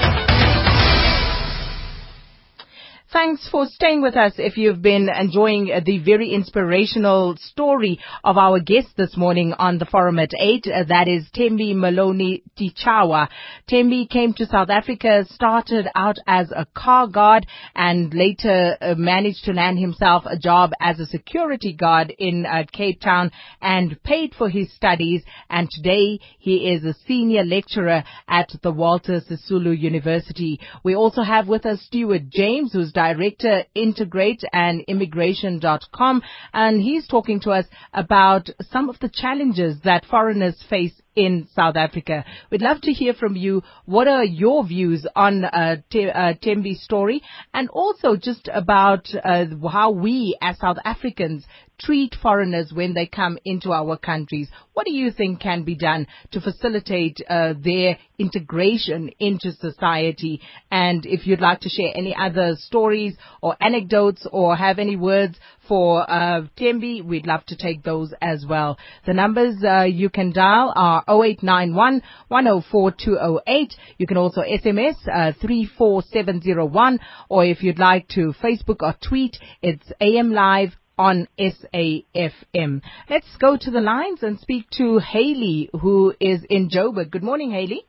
Thanks 3.12 3.46
for 3.50 3.66
staying 3.66 4.00
with 4.00 4.16
us 4.16 4.32
if 4.38 4.56
you've 4.56 4.80
been 4.80 5.10
enjoying 5.14 5.66
the 5.84 5.98
very 5.98 6.30
inspirational 6.30 7.36
story 7.36 8.00
of 8.24 8.38
our 8.38 8.58
guest 8.58 8.88
this 8.96 9.18
morning 9.18 9.52
on 9.52 9.76
the 9.76 9.84
forum 9.84 10.18
at 10.18 10.30
8. 10.32 10.66
Uh, 10.66 10.84
that 10.88 11.08
is 11.08 11.28
Tembi 11.36 11.76
Maloney 11.76 12.42
Tichaawa. 12.58 13.28
Tembi 13.70 14.08
came 14.08 14.32
to 14.32 14.46
South 14.46 14.70
Africa, 14.70 15.26
started 15.28 15.88
out 15.94 16.16
as 16.26 16.50
a 16.56 16.64
car 16.74 17.06
guard 17.06 17.46
and 17.74 18.14
later 18.14 18.78
uh, 18.80 18.94
managed 18.96 19.44
to 19.44 19.52
land 19.52 19.78
himself 19.78 20.24
a 20.24 20.38
job 20.38 20.70
as 20.80 20.98
a 20.98 21.04
security 21.04 21.74
guard 21.74 22.14
in 22.18 22.46
uh, 22.46 22.62
Cape 22.72 23.02
Town 23.02 23.30
and 23.60 24.02
paid 24.04 24.34
for 24.34 24.48
his 24.48 24.74
studies. 24.74 25.22
And 25.50 25.68
today 25.70 26.18
he 26.38 26.72
is 26.72 26.82
a 26.82 26.94
senior 27.06 27.44
lecturer 27.44 28.04
at 28.26 28.48
the 28.62 28.72
Walter 28.72 29.20
Sisulu 29.20 29.78
University. 29.78 30.60
We 30.82 30.94
also 30.94 31.20
have 31.20 31.46
with 31.46 31.66
us 31.66 31.82
Stuart 31.82 32.30
James, 32.30 32.72
who's 32.72 32.90
director, 33.02 33.64
Intergate 33.74 34.44
and 34.52 34.82
immigration.com. 34.86 36.22
And 36.52 36.80
he's 36.80 37.06
talking 37.08 37.40
to 37.40 37.50
us 37.50 37.66
about 37.92 38.48
some 38.70 38.88
of 38.88 38.98
the 39.00 39.08
challenges 39.08 39.80
that 39.84 40.04
foreigners 40.04 40.62
face 40.70 41.01
in 41.14 41.48
South 41.54 41.76
Africa. 41.76 42.24
We'd 42.50 42.62
love 42.62 42.80
to 42.82 42.92
hear 42.92 43.12
from 43.14 43.36
you. 43.36 43.62
What 43.84 44.08
are 44.08 44.24
your 44.24 44.64
views 44.66 45.06
on 45.14 45.44
uh, 45.44 45.76
T- 45.90 46.08
uh, 46.08 46.34
Tembi's 46.42 46.82
story 46.82 47.22
and 47.52 47.68
also 47.68 48.16
just 48.16 48.48
about 48.52 49.08
uh, 49.22 49.44
how 49.70 49.90
we 49.90 50.36
as 50.40 50.58
South 50.58 50.78
Africans 50.84 51.44
treat 51.78 52.14
foreigners 52.22 52.72
when 52.72 52.94
they 52.94 53.06
come 53.06 53.38
into 53.44 53.72
our 53.72 53.96
countries? 53.96 54.48
What 54.72 54.86
do 54.86 54.92
you 54.92 55.10
think 55.10 55.40
can 55.40 55.64
be 55.64 55.74
done 55.74 56.06
to 56.30 56.40
facilitate 56.40 57.20
uh, 57.28 57.54
their 57.58 57.98
integration 58.18 59.10
into 59.18 59.52
society? 59.52 60.40
And 60.70 61.04
if 61.04 61.26
you'd 61.26 61.40
like 61.40 61.60
to 61.60 61.68
share 61.68 61.92
any 61.94 62.14
other 62.18 62.54
stories 62.56 63.16
or 63.42 63.56
anecdotes 63.60 64.26
or 64.30 64.56
have 64.56 64.78
any 64.78 64.96
words 64.96 65.36
for 65.68 66.08
uh, 66.10 66.42
Tembi, 66.56 67.04
we'd 67.04 67.26
love 67.26 67.44
to 67.46 67.56
take 67.56 67.82
those 67.82 68.12
as 68.20 68.44
well. 68.48 68.78
The 69.06 69.14
numbers 69.14 69.56
uh, 69.64 69.82
you 69.82 70.08
can 70.08 70.32
dial 70.32 70.72
are 70.74 71.01
0891 71.08 72.02
104 72.28 72.90
208. 72.92 73.74
You 73.98 74.06
can 74.06 74.16
also 74.16 74.42
SMS 74.42 74.96
uh, 75.06 75.32
34701 75.40 77.00
or 77.28 77.44
if 77.44 77.62
you'd 77.62 77.78
like 77.78 78.08
to 78.08 78.34
Facebook 78.42 78.82
or 78.82 78.94
tweet, 79.00 79.38
it's 79.62 79.90
AM 80.00 80.32
Live 80.32 80.76
on 80.98 81.26
SAFM. 81.38 82.82
Let's 83.08 83.36
go 83.38 83.56
to 83.60 83.70
the 83.70 83.80
lines 83.80 84.22
and 84.22 84.38
speak 84.38 84.70
to 84.78 84.98
Haley, 84.98 85.70
who 85.80 86.14
is 86.20 86.44
in 86.48 86.68
Joburg. 86.68 87.10
Good 87.10 87.22
morning, 87.22 87.50
Haley. 87.50 87.86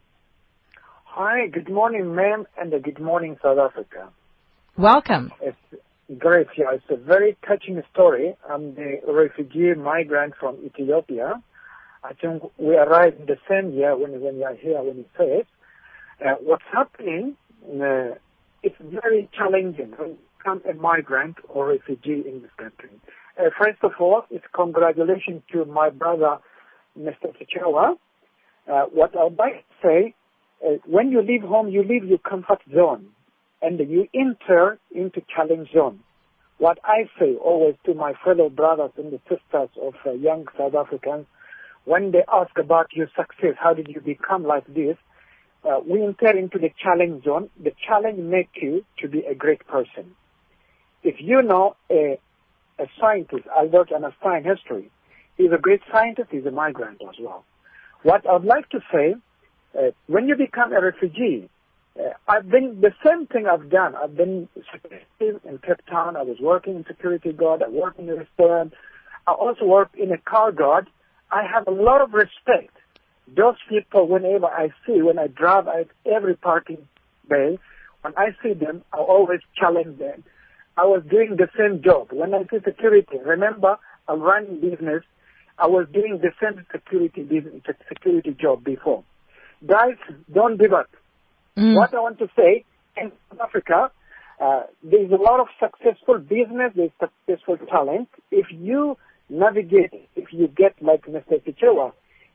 Hi, 1.06 1.47
good 1.47 1.69
morning, 1.69 2.15
ma'am, 2.15 2.47
and 2.58 2.71
good 2.84 2.99
morning, 2.99 3.38
South 3.43 3.60
Africa. 3.60 4.10
Welcome. 4.76 5.32
It's 5.41 5.56
great. 6.17 6.47
Yeah, 6.58 6.73
it's 6.73 6.86
a 6.89 6.95
very 6.95 7.38
touching 7.47 7.82
story. 7.91 8.36
I'm 8.49 8.73
the 8.73 8.99
refugee 9.08 9.76
migrant 9.76 10.34
from 10.39 10.58
Ethiopia. 10.65 11.43
I 12.03 12.13
think 12.13 12.43
we 12.57 12.75
arrived 12.75 13.19
in 13.19 13.25
the 13.27 13.37
same 13.49 13.73
year 13.73 13.95
when, 13.95 14.19
when 14.21 14.37
you 14.37 14.43
are 14.43 14.55
here, 14.55 14.81
when 14.81 14.97
you 14.97 15.05
say 15.17 15.25
it. 15.25 15.47
Uh, 16.23 16.35
what's 16.41 16.63
happening, 16.71 17.35
uh, 17.65 18.15
it's 18.61 18.75
very 18.81 19.29
challenging 19.37 19.93
become 20.43 20.61
a 20.69 20.73
migrant 20.73 21.37
or 21.49 21.67
refugee 21.67 22.23
in 22.27 22.41
this 22.41 22.51
country. 22.57 22.89
Uh, 23.39 23.49
first 23.57 23.79
of 23.83 23.91
all, 23.99 24.23
it's 24.29 24.45
congratulations 24.53 25.41
to 25.51 25.65
my 25.65 25.89
brother, 25.89 26.37
Mr. 26.99 27.33
Tichaawa. 27.33 27.95
Uh, 28.71 28.85
what 28.93 29.15
I'd 29.17 29.37
like 29.37 29.55
to 29.55 29.75
say, 29.81 30.15
uh, 30.65 30.77
when 30.85 31.11
you 31.11 31.21
leave 31.21 31.41
home, 31.41 31.69
you 31.69 31.83
leave 31.83 32.05
your 32.05 32.19
comfort 32.19 32.59
zone 32.73 33.07
and 33.61 33.79
you 33.79 34.07
enter 34.13 34.77
into 34.93 35.21
challenge 35.33 35.69
zone. 35.73 35.99
What 36.57 36.79
I 36.83 37.09
say 37.19 37.35
always 37.35 37.75
to 37.85 37.93
my 37.93 38.13
fellow 38.23 38.49
brothers 38.49 38.91
and 38.97 39.11
sisters 39.27 39.69
of 39.81 39.95
uh, 40.05 40.11
young 40.11 40.45
South 40.57 40.75
Africans, 40.75 41.25
when 41.86 42.12
they 42.12 42.24
ask 42.32 42.58
about 42.58 42.93
your 42.93 43.08
success, 43.15 43.56
how 43.60 43.74
did 43.74 43.88
you 43.88 44.02
become 44.02 44.43
like 44.43 44.65
this? 44.67 44.98
Uh, 45.63 45.80
we 45.86 46.04
enter 46.04 46.38
into 46.38 46.60
the 46.60 46.72
challenge 46.82 47.24
zone. 47.24 47.50
The 47.62 47.74
challenge 47.88 48.19
makes 48.19 48.52
you 48.56 48.86
to 49.00 49.08
be 49.08 49.19
a 49.19 49.36
great 49.36 49.65
person. 49.67 50.15
If 51.04 51.15
you 51.19 51.41
know 51.41 51.76
a, 51.89 52.19
a 52.80 52.86
scientist, 53.00 53.43
Albert 53.56 53.91
Einstein 53.93 54.43
history, 54.43 54.89
he's 55.38 55.52
a 55.52 55.58
great 55.58 55.82
scientist, 55.91 56.30
he's 56.32 56.46
a 56.46 56.52
migrant 56.52 57.02
as 57.02 57.15
well. 57.19 57.46
What 58.04 58.28
I'd 58.30 58.43
like 58.43 58.69
to 58.69 58.80
say, 58.91 59.15
uh, 59.78 59.91
when 60.08 60.28
you 60.28 60.36
become 60.36 60.74
a 60.74 60.82
refugee, 60.82 61.50
uh, 61.98 62.10
I've 62.28 62.50
been 62.50 62.82
the 62.82 62.93
same 63.06 63.28
thing 63.28 63.46
I've 63.48 63.69
done. 63.69 63.96
I've 63.96 64.15
been 64.15 64.50
in 65.19 65.60
Cape 65.65 65.86
Town. 65.89 66.17
I 66.17 66.24
was 66.24 66.38
working 66.41 66.76
in 66.76 66.86
security 66.86 67.32
guard. 67.32 67.62
I 67.63 67.69
worked 67.69 68.00
in 68.00 68.10
a 68.10 68.15
restaurant. 68.15 68.74
I 69.28 69.32
also 69.32 69.65
worked 69.65 69.96
in 69.96 70.12
a 70.12 70.17
car 70.17 70.52
guard. 70.52 70.89
I 71.34 71.43
have 71.52 71.67
a 71.67 71.72
lot 71.72 72.02
of 72.02 72.13
respect. 72.13 72.76
Those 73.28 73.56
people, 73.67 74.08
whenever 74.08 74.46
I 74.46 74.69
see, 74.86 75.02
when 75.02 75.17
I 75.17 75.28
drive 75.28 75.67
at 75.67 75.88
every 76.06 76.36
parking 76.36 76.88
bay, 77.28 77.58
when 78.02 78.13
I 78.15 78.36
see 78.43 78.54
them, 78.54 78.84
I 78.93 78.98
always 78.98 79.39
challenge 79.58 79.98
them. 79.98 80.24
I 80.78 80.86
was 80.86 81.04
doing 81.10 81.38
the 81.38 81.48
same 81.58 81.82
job. 81.82 82.10
When 82.12 82.34
I 82.36 82.43
did 82.43 82.63
security, 82.63 83.17
remember, 83.26 83.78
I'm 84.08 84.22
running 84.22 84.60
business. 84.60 85.04
I 85.58 85.67
was 85.67 85.88
doing 85.91 86.19
the 86.22 86.32
same 86.41 86.65
security 86.72 87.24
business, 87.24 87.62
security 87.88 88.36
job 88.39 88.63
before. 88.63 89.04
Guys, 89.65 89.98
don't 90.32 90.60
give 90.60 90.74
up. 90.74 90.89
Mm. 91.58 91.76
What 91.76 91.93
I 91.93 92.00
want 92.00 92.19
to 92.19 92.30
say, 92.36 92.65
in 92.98 93.12
South 93.30 93.41
Africa, 93.41 93.91
uh, 94.39 94.63
there's 94.84 95.12
a 95.12 95.15
lot 95.15 95.39
of 95.39 95.48
successful 95.60 96.19
business, 96.19 96.74
there's 96.76 96.91
successful 97.00 97.58
talent. 97.69 98.10
If 98.30 98.48
you 98.52 98.98
navigate 99.34 99.93
if 100.15 100.32
you 100.32 100.48
get 100.48 100.76
like 100.82 101.04
Mr. 101.06 101.41
Pichewa, 101.41 101.91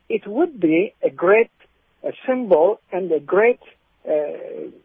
it 0.08 0.26
would 0.26 0.58
be 0.60 0.94
a 1.02 1.10
great 1.10 1.50
uh, 2.04 2.10
symbol 2.26 2.80
and 2.92 3.10
a 3.12 3.20
great 3.20 3.60
uh, 4.08 4.10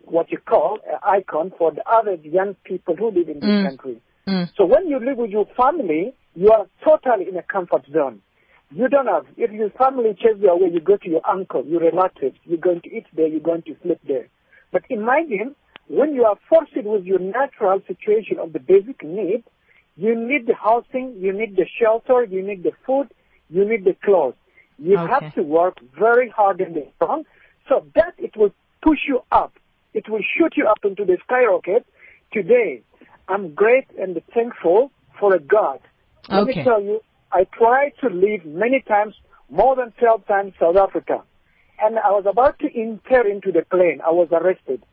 what 0.05 0.31
you 0.31 0.37
call 0.37 0.79
uh, 0.91 0.97
icon 1.17 1.51
for 1.57 1.71
the 1.71 1.83
other 1.89 2.15
young 2.15 2.55
people 2.65 2.95
who 2.95 3.07
live 3.11 3.29
in 3.29 3.39
this 3.39 3.49
Mm. 3.49 3.63
country. 3.69 3.97
Mm. 4.27 4.49
So 4.57 4.65
when 4.65 4.87
you 4.87 4.99
live 4.99 5.17
with 5.17 5.29
your 5.31 5.45
family, 5.55 6.13
you 6.35 6.49
are 6.51 6.65
totally 6.83 7.27
in 7.29 7.37
a 7.37 7.43
comfort 7.43 7.85
zone. 7.91 8.21
You 8.71 8.87
don't 8.89 9.07
have, 9.07 9.25
if 9.37 9.51
your 9.51 9.69
family 9.71 10.13
chases 10.15 10.41
you 10.41 10.49
away, 10.49 10.69
you 10.73 10.79
go 10.81 10.97
to 10.97 11.09
your 11.09 11.21
uncle, 11.29 11.63
your 11.65 11.81
relatives, 11.81 12.37
you're 12.45 12.57
going 12.57 12.81
to 12.81 12.89
eat 12.97 13.05
there, 13.15 13.27
you're 13.27 13.39
going 13.39 13.61
to 13.63 13.75
sleep 13.83 13.99
there. 14.07 14.27
But 14.71 14.83
imagine 14.89 15.55
when 15.87 16.15
you 16.15 16.25
are 16.25 16.37
forced 16.49 16.75
with 16.75 17.03
your 17.05 17.19
natural 17.19 17.81
situation 17.87 18.39
of 18.39 18.51
the 18.53 18.59
basic 18.59 19.03
need, 19.03 19.43
you 19.95 20.15
need 20.15 20.47
the 20.47 20.55
housing, 20.55 21.15
you 21.19 21.33
need 21.33 21.55
the 21.55 21.65
shelter, 21.79 22.23
you 22.23 22.41
need 22.41 22.63
the 22.63 22.71
food, 22.85 23.09
you 23.49 23.67
need 23.67 23.85
the 23.85 23.95
clothes. 24.03 24.35
You 24.77 24.97
Okay. 24.97 25.11
have 25.13 25.33
to 25.35 25.43
work 25.43 25.77
very 25.97 26.29
hard 26.29 26.59
and 26.61 26.75
strong 26.95 27.25
so 27.69 27.85
that 27.95 28.13
it 28.17 28.35
will 28.35 28.51
push 28.81 28.99
you 29.07 29.21
up. 29.31 29.53
It 29.93 30.09
will 30.09 30.23
shoot 30.35 30.53
you 30.57 30.67
up 30.67 30.79
into 30.83 31.05
the 31.05 31.17
skyrocket. 31.23 31.85
Today, 32.31 32.81
I'm 33.27 33.53
great 33.53 33.87
and 33.99 34.19
thankful 34.33 34.91
for 35.19 35.35
a 35.35 35.39
God. 35.39 35.79
Let 36.29 36.47
Okay. 36.47 36.59
me 36.59 36.63
tell 36.63 36.81
you, 36.81 37.01
I 37.31 37.45
tried 37.45 37.93
to 38.01 38.09
leave 38.09 38.45
many 38.45 38.81
times, 38.81 39.15
more 39.49 39.75
than 39.75 39.91
12 39.99 40.25
times 40.25 40.53
South 40.59 40.75
Africa. 40.75 41.23
And 41.79 41.99
I 41.99 42.11
was 42.11 42.25
about 42.27 42.59
to 42.59 42.67
enter 42.73 43.27
into 43.27 43.51
the 43.51 43.63
plane. 43.69 44.01
I 44.05 44.11
was 44.11 44.29
arrested. 44.31 44.83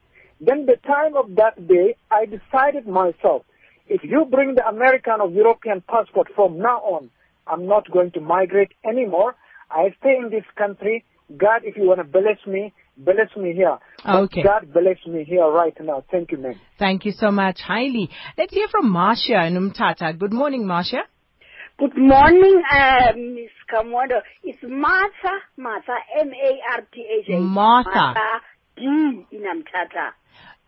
Then 0.40 0.66
the 0.66 0.76
time 0.86 1.16
of 1.16 1.36
that 1.36 1.66
day, 1.66 1.96
I 2.10 2.26
decided 2.26 2.86
myself, 2.86 3.42
if 3.90 4.04
you 4.04 4.24
bring 4.30 4.54
the 4.54 4.66
American 4.66 5.20
or 5.20 5.28
European 5.28 5.82
passport 5.86 6.28
from 6.36 6.58
now 6.58 6.78
on, 6.78 7.10
I'm 7.46 7.66
not 7.66 7.90
going 7.90 8.12
to 8.12 8.20
migrate 8.20 8.70
anymore. 8.88 9.34
I 9.68 9.92
stay 9.98 10.16
in 10.16 10.30
this 10.30 10.44
country. 10.56 11.04
God, 11.36 11.62
if 11.64 11.76
you 11.76 11.84
want 11.88 11.98
to 11.98 12.04
bless 12.04 12.38
me, 12.46 12.72
bless 12.96 13.36
me 13.36 13.52
here. 13.52 13.78
Okay. 14.08 14.42
God 14.42 14.72
bless 14.72 15.04
me 15.06 15.24
here 15.24 15.44
right 15.44 15.74
now. 15.80 16.04
Thank 16.08 16.30
you, 16.30 16.38
man. 16.38 16.60
Thank 16.78 17.04
you 17.04 17.12
so 17.12 17.32
much, 17.32 17.60
Haley. 17.66 18.10
Let's 18.38 18.54
hear 18.54 18.68
from 18.68 18.90
Marcia 18.90 19.44
in 19.46 19.54
Umtata. 19.54 20.16
Good 20.16 20.32
morning, 20.32 20.66
Marcia. 20.66 21.02
Good 21.78 21.96
morning, 21.96 22.62
uh, 22.70 23.12
Miss 23.16 23.50
Kamwendo. 23.72 24.20
It's 24.44 24.62
Martha, 24.62 25.34
Martha, 25.56 25.96
M-A-R-T-H-A. 26.20 27.40
Martha. 27.40 27.90
Martha 27.92 28.40
D 28.76 28.82
in 29.32 29.42
Umtata. 29.42 30.10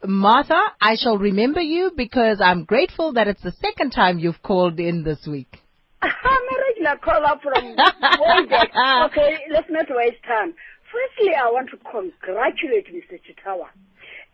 Martha, 0.05 0.61
I 0.81 0.97
shall 0.97 1.17
remember 1.17 1.61
you 1.61 1.93
because 1.97 2.41
I'm 2.41 2.65
grateful 2.65 3.13
that 3.15 3.29
it's 3.29 3.43
the 3.43 3.53
second 3.53 3.91
time 3.91 4.19
you've 4.19 4.43
called 4.43 4.81
in 4.81 5.05
this 5.05 5.27
week. 5.27 5.59
I'm 6.03 6.11
a 6.13 6.57
regular 6.69 6.97
caller 7.03 7.39
from 7.43 7.69
way 7.71 8.47
back. 8.51 8.71
Okay, 9.11 9.39
let's 9.51 9.71
not 9.71 9.87
waste 9.91 10.23
time. 10.27 10.55
Firstly, 10.91 11.33
I 11.35 11.51
want 11.51 11.71
to 11.71 11.77
congratulate 11.79 12.89
Mr. 12.93 13.19
Chitawa. 13.23 13.69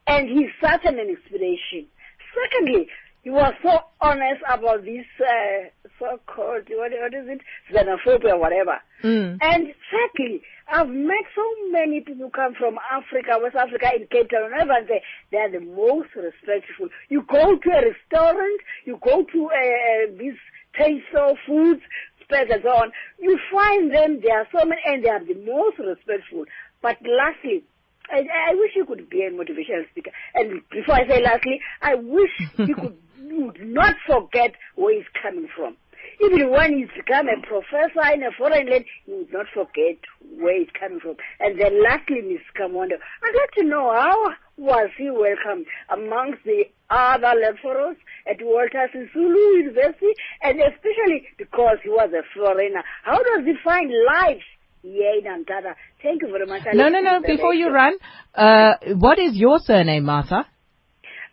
And 0.07 0.29
he's 0.29 0.49
such 0.61 0.81
an 0.85 0.99
inspiration. 0.99 1.87
Secondly, 2.35 2.89
he 3.29 3.33
was 3.33 3.53
so 3.63 3.79
honest 4.01 4.41
about 4.51 4.87
this 4.87 5.05
uh, 5.21 5.69
so-called, 5.99 6.65
what, 6.71 6.93
what 6.97 7.13
is 7.13 7.29
it, 7.29 7.41
xenophobia, 7.71 8.41
whatever. 8.41 8.79
Mm. 9.05 9.37
And 9.43 9.75
thirdly, 9.93 10.41
I've 10.67 10.89
met 10.89 11.29
so 11.37 11.45
many 11.71 12.01
people 12.01 12.25
who 12.25 12.31
come 12.31 12.55
from 12.55 12.79
Africa, 12.91 13.37
West 13.43 13.55
Africa, 13.55 13.91
in 13.95 14.07
Cape 14.07 14.31
Town, 14.31 14.45
and 14.45 14.55
everyone 14.55 14.89
say 14.89 15.03
they 15.31 15.37
are 15.37 15.51
the 15.51 15.61
most 15.61 16.09
respectful. 16.17 16.89
You 17.11 17.23
go 17.29 17.59
to 17.59 17.69
a 17.69 17.93
restaurant, 17.93 18.61
you 18.87 18.99
go 19.05 19.23
to 19.31 19.51
uh, 19.53 20.17
these 20.19 20.41
taste 20.79 21.13
of 21.15 21.37
foods, 21.47 21.83
spares 22.25 22.49
and 22.51 22.63
so 22.63 22.71
on, 22.71 22.93
you 23.19 23.39
find 23.53 23.93
them, 23.93 24.21
there 24.25 24.41
are 24.41 24.49
so 24.57 24.65
many, 24.65 24.81
and 24.87 25.05
they 25.05 25.11
are 25.11 25.23
the 25.23 25.37
most 25.45 25.79
respectful. 25.79 26.47
But 26.81 26.97
lastly, 27.05 27.65
I, 28.11 28.21
I 28.21 28.55
wish 28.55 28.71
you 28.75 28.87
could 28.87 29.11
be 29.11 29.21
a 29.21 29.31
motivational 29.31 29.85
speaker. 29.91 30.13
And 30.35 30.63
before 30.71 30.95
I 30.95 31.07
say 31.07 31.23
lastly, 31.23 31.61
I 31.83 31.95
wish 31.95 32.31
you 32.57 32.75
could 32.75 32.97
would 33.21 33.61
not 33.61 33.95
forget 34.07 34.55
where 34.77 34.95
he's 34.97 35.09
coming 35.23 35.49
from. 35.55 35.77
Even 36.21 36.51
when 36.51 36.79
he's 36.79 36.89
become 36.97 37.29
a 37.29 37.41
professor 37.47 38.13
in 38.13 38.23
a 38.25 38.33
foreign 38.37 38.69
land, 38.69 38.85
he 39.07 39.13
would 39.13 39.33
not 39.33 39.47
forget 39.55 39.99
where 40.37 40.59
he's 40.59 40.69
coming 40.79 40.99
from. 41.01 41.17
And 41.39 41.61
then 41.61 41.83
lastly, 41.83 42.23
Miss 42.23 42.43
Kamwendo, 42.59 42.95
I'd 43.23 43.37
like 43.37 43.53
to 43.59 43.65
know 43.65 43.93
how 43.93 44.35
was 44.57 44.91
he 44.97 45.11
welcomed 45.11 45.67
amongst 45.91 46.43
the 46.45 46.65
other 46.91 47.35
lecturers 47.41 47.97
at 48.29 48.39
Walter 48.41 48.89
Sisulu 48.93 49.59
University, 49.59 50.13
and 50.43 50.59
especially 50.61 51.29
because 51.37 51.79
he 51.85 51.89
was 51.89 52.11
a 52.13 52.23
foreigner. 52.35 52.83
How 53.05 53.19
does 53.19 53.45
he 53.45 53.55
find 53.63 53.93
life 54.07 54.43
here 54.83 55.15
in 55.19 55.25
Umtata? 55.25 55.75
Thank 56.03 56.23
you 56.23 56.29
very 56.29 56.47
much. 56.47 56.63
I 56.67 56.75
No, 56.75 56.89
no, 56.89 57.01
no. 57.01 57.21
Before 57.21 57.55
you 57.55 57.71
run, 57.71 57.95
uh, 58.35 58.75
what 58.97 59.21
is 59.21 59.37
your 59.37 59.61
surname, 59.61 60.05
Martha? 60.05 60.47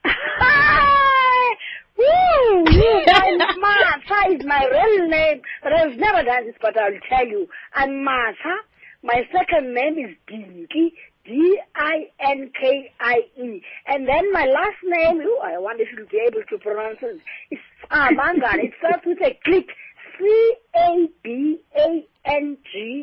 Woo! 1.98 2.66
I'm 3.08 3.38
Martha 3.60 4.34
is 4.34 4.46
my 4.46 4.66
real 4.70 5.08
name, 5.08 5.42
but 5.64 5.74
I've 5.74 5.98
never 5.98 6.24
done 6.24 6.46
this, 6.46 6.56
but 6.62 6.78
I'll 6.78 7.00
tell 7.10 7.26
you. 7.26 7.48
I'm 7.74 8.04
Martha. 8.04 8.58
My 9.04 9.22
second 9.32 9.74
name 9.74 9.98
is 10.00 10.16
Dinky, 10.28 10.94
D-I-N-K-I-E. 11.26 11.62
And 13.88 14.08
then 14.08 14.32
my 14.34 14.46
last 14.46 14.84
name, 14.84 15.22
ooh, 15.22 15.40
I 15.44 15.58
wonder 15.58 15.84
if 15.84 15.90
you'll 15.96 16.08
be 16.08 16.22
able 16.28 16.44
to 16.50 16.58
pronounce 16.58 16.98
it. 17.02 17.22
It's 17.52 17.62
Amangan. 17.92 18.64
it 18.64 18.74
starts 18.80 19.06
with 19.06 19.22
a 19.22 19.38
click. 19.46 19.68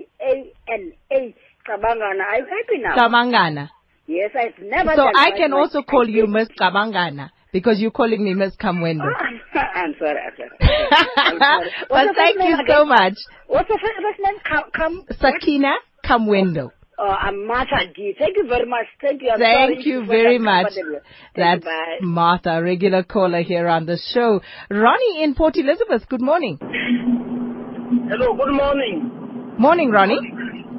C-A-B-A-N-G-A-N-A. 0.02 1.34
Cabangana. 1.68 2.24
Are 2.24 2.38
you 2.38 2.46
happy 2.46 2.78
now? 2.78 2.96
Cabangana. 2.96 3.68
yes, 4.08 4.30
I've 4.34 4.58
never 4.64 4.96
So 4.96 5.06
I 5.14 5.30
can 5.30 5.52
also 5.52 5.82
call 5.82 6.08
you. 6.08 6.26
Miss 6.26 6.48
Cabangana 6.58 7.30
because 7.52 7.78
you're 7.80 7.90
calling 7.90 8.24
me 8.24 8.34
Miss 8.34 8.54
Kamwendo. 8.56 9.04
I'm 9.54 9.94
sorry, 9.98 10.18
I'm 10.18 10.34
sorry. 10.36 10.50
I'm 11.16 11.38
sorry. 11.38 11.70
But 11.88 12.16
thank 12.16 12.34
you 12.36 12.56
name 12.56 12.66
so 12.66 12.84
much. 12.84 13.14
What's 13.46 13.68
your 13.68 13.78
first 13.78 14.00
first 14.00 14.20
name? 14.20 14.34
Come, 14.48 14.70
come. 14.74 15.04
Sakina 15.20 15.74
Kamwendo. 16.04 16.70
Oh, 16.98 17.08
I'm 17.08 17.46
Martha 17.46 17.86
D. 17.94 18.14
Thank 18.18 18.36
you 18.36 18.46
very 18.46 18.66
much. 18.68 18.86
Thank 19.00 19.22
you. 19.22 19.30
I'm 19.30 19.38
sorry 19.40 19.74
Thank 19.74 19.86
you 19.86 20.06
very 20.06 20.38
that 20.38 20.44
much. 20.44 20.64
comfortable. 20.74 21.00
Thank 21.34 21.62
That's 21.62 21.64
you, 21.64 21.70
bye. 21.70 22.06
Martha, 22.06 22.62
regular 22.62 23.02
caller 23.02 23.42
here 23.42 23.66
on 23.66 23.86
the 23.86 23.98
show. 24.12 24.40
Ronnie 24.70 25.22
in 25.24 25.34
Port 25.34 25.56
Elizabeth. 25.56 26.08
Good 26.08 26.20
morning. 26.22 26.58
Hello, 26.60 28.36
good 28.36 28.52
morning. 28.54 29.10
Morning, 29.58 29.90
Ronnie. 29.90 30.20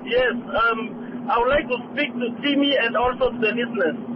Yes, 0.06 0.34
um, 0.34 1.28
I 1.30 1.40
would 1.40 1.50
like 1.50 1.68
to 1.68 1.78
speak 1.94 2.14
to 2.14 2.28
Timmy 2.44 2.76
and 2.80 2.96
also 2.96 3.32
to 3.32 3.38
the 3.40 3.52
listeners. 3.52 4.13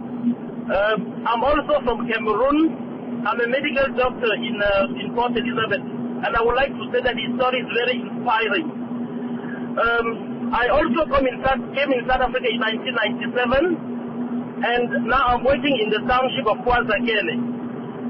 Um, 0.68 1.24
I'm 1.24 1.40
also 1.40 1.80
from 1.80 2.04
Cameroon. 2.12 3.24
I'm 3.24 3.40
a 3.40 3.48
medical 3.48 3.88
doctor 3.96 4.28
in 4.36 4.60
uh, 4.60 5.00
in 5.00 5.16
Port 5.16 5.32
Elizabeth, 5.32 5.80
and 5.80 6.28
I 6.28 6.44
would 6.44 6.60
like 6.60 6.76
to 6.76 6.84
say 6.92 7.00
that 7.00 7.16
his 7.16 7.32
story 7.40 7.64
is 7.64 7.70
very 7.72 7.96
inspiring. 8.04 8.68
Um, 9.80 10.52
I 10.52 10.68
also 10.68 11.08
come 11.08 11.24
in 11.24 11.40
came 11.72 11.88
in 11.88 12.04
South 12.04 12.20
Africa 12.20 12.52
in 12.52 12.60
1997, 12.60 14.60
and 14.60 15.08
now 15.08 15.32
I'm 15.32 15.44
working 15.48 15.72
in 15.72 15.88
the 15.88 16.04
township 16.04 16.44
of 16.44 16.60
KwaZakhele. 16.68 17.32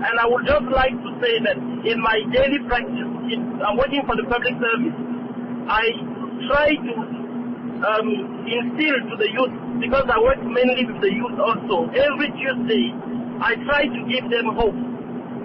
And 0.02 0.14
I 0.18 0.26
would 0.26 0.42
just 0.42 0.66
like 0.74 0.98
to 0.98 1.10
say 1.22 1.38
that 1.46 1.62
in 1.62 2.02
my 2.02 2.18
daily 2.34 2.58
practice, 2.66 3.06
in, 3.30 3.62
I'm 3.62 3.78
working 3.78 4.02
for 4.02 4.18
the 4.18 4.26
public 4.26 4.58
service. 4.58 4.98
I 5.70 5.94
try 6.50 6.74
to 6.74 7.17
um, 7.84 8.08
instill 8.46 8.98
to 9.10 9.14
the 9.18 9.28
youth, 9.30 9.54
because 9.80 10.06
I 10.10 10.18
work 10.18 10.42
mainly 10.42 10.86
with 10.86 11.00
the 11.02 11.12
youth 11.12 11.38
also. 11.38 11.90
Every 11.94 12.30
Tuesday, 12.34 12.90
I 13.38 13.54
try 13.66 13.86
to 13.86 14.00
give 14.10 14.26
them 14.30 14.54
hope. 14.58 14.78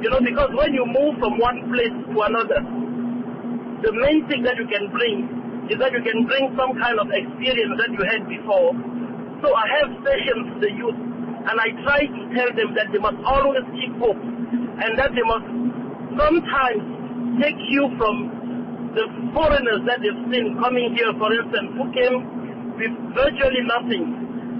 You 0.02 0.10
know, 0.12 0.20
because 0.20 0.52
when 0.58 0.74
you 0.74 0.84
move 0.84 1.16
from 1.22 1.40
one 1.40 1.70
place 1.72 1.94
to 1.94 2.16
another, 2.28 2.60
the 3.86 3.92
main 3.94 4.28
thing 4.28 4.44
that 4.44 4.60
you 4.60 4.68
can 4.68 4.92
bring 4.92 5.68
is 5.72 5.80
that 5.80 5.96
you 5.96 6.04
can 6.04 6.28
bring 6.28 6.52
some 6.60 6.76
kind 6.76 7.00
of 7.00 7.08
experience 7.08 7.80
that 7.80 7.92
you 7.92 8.04
had 8.04 8.28
before. 8.28 8.76
So 9.40 9.56
I 9.56 9.66
have 9.80 9.96
sessions 10.04 10.56
with 10.56 10.62
the 10.64 10.72
youth, 10.76 10.96
and 10.96 11.56
I 11.56 11.72
try 11.88 12.04
to 12.04 12.22
tell 12.36 12.52
them 12.52 12.76
that 12.76 12.92
they 12.92 13.00
must 13.00 13.20
always 13.24 13.64
keep 13.76 13.96
hope, 14.00 14.20
and 14.20 14.92
that 15.00 15.16
they 15.16 15.24
must 15.24 15.48
sometimes 16.20 16.84
take 17.40 17.60
you 17.72 17.88
from 17.96 18.43
the 18.94 19.06
foreigners 19.34 19.82
that 19.90 20.00
they've 20.06 20.24
seen 20.30 20.58
coming 20.62 20.94
here, 20.94 21.10
for 21.18 21.30
instance, 21.34 21.70
who 21.78 21.86
came 21.94 22.16
with 22.78 22.94
virtually 23.18 23.66
nothing, 23.66 24.06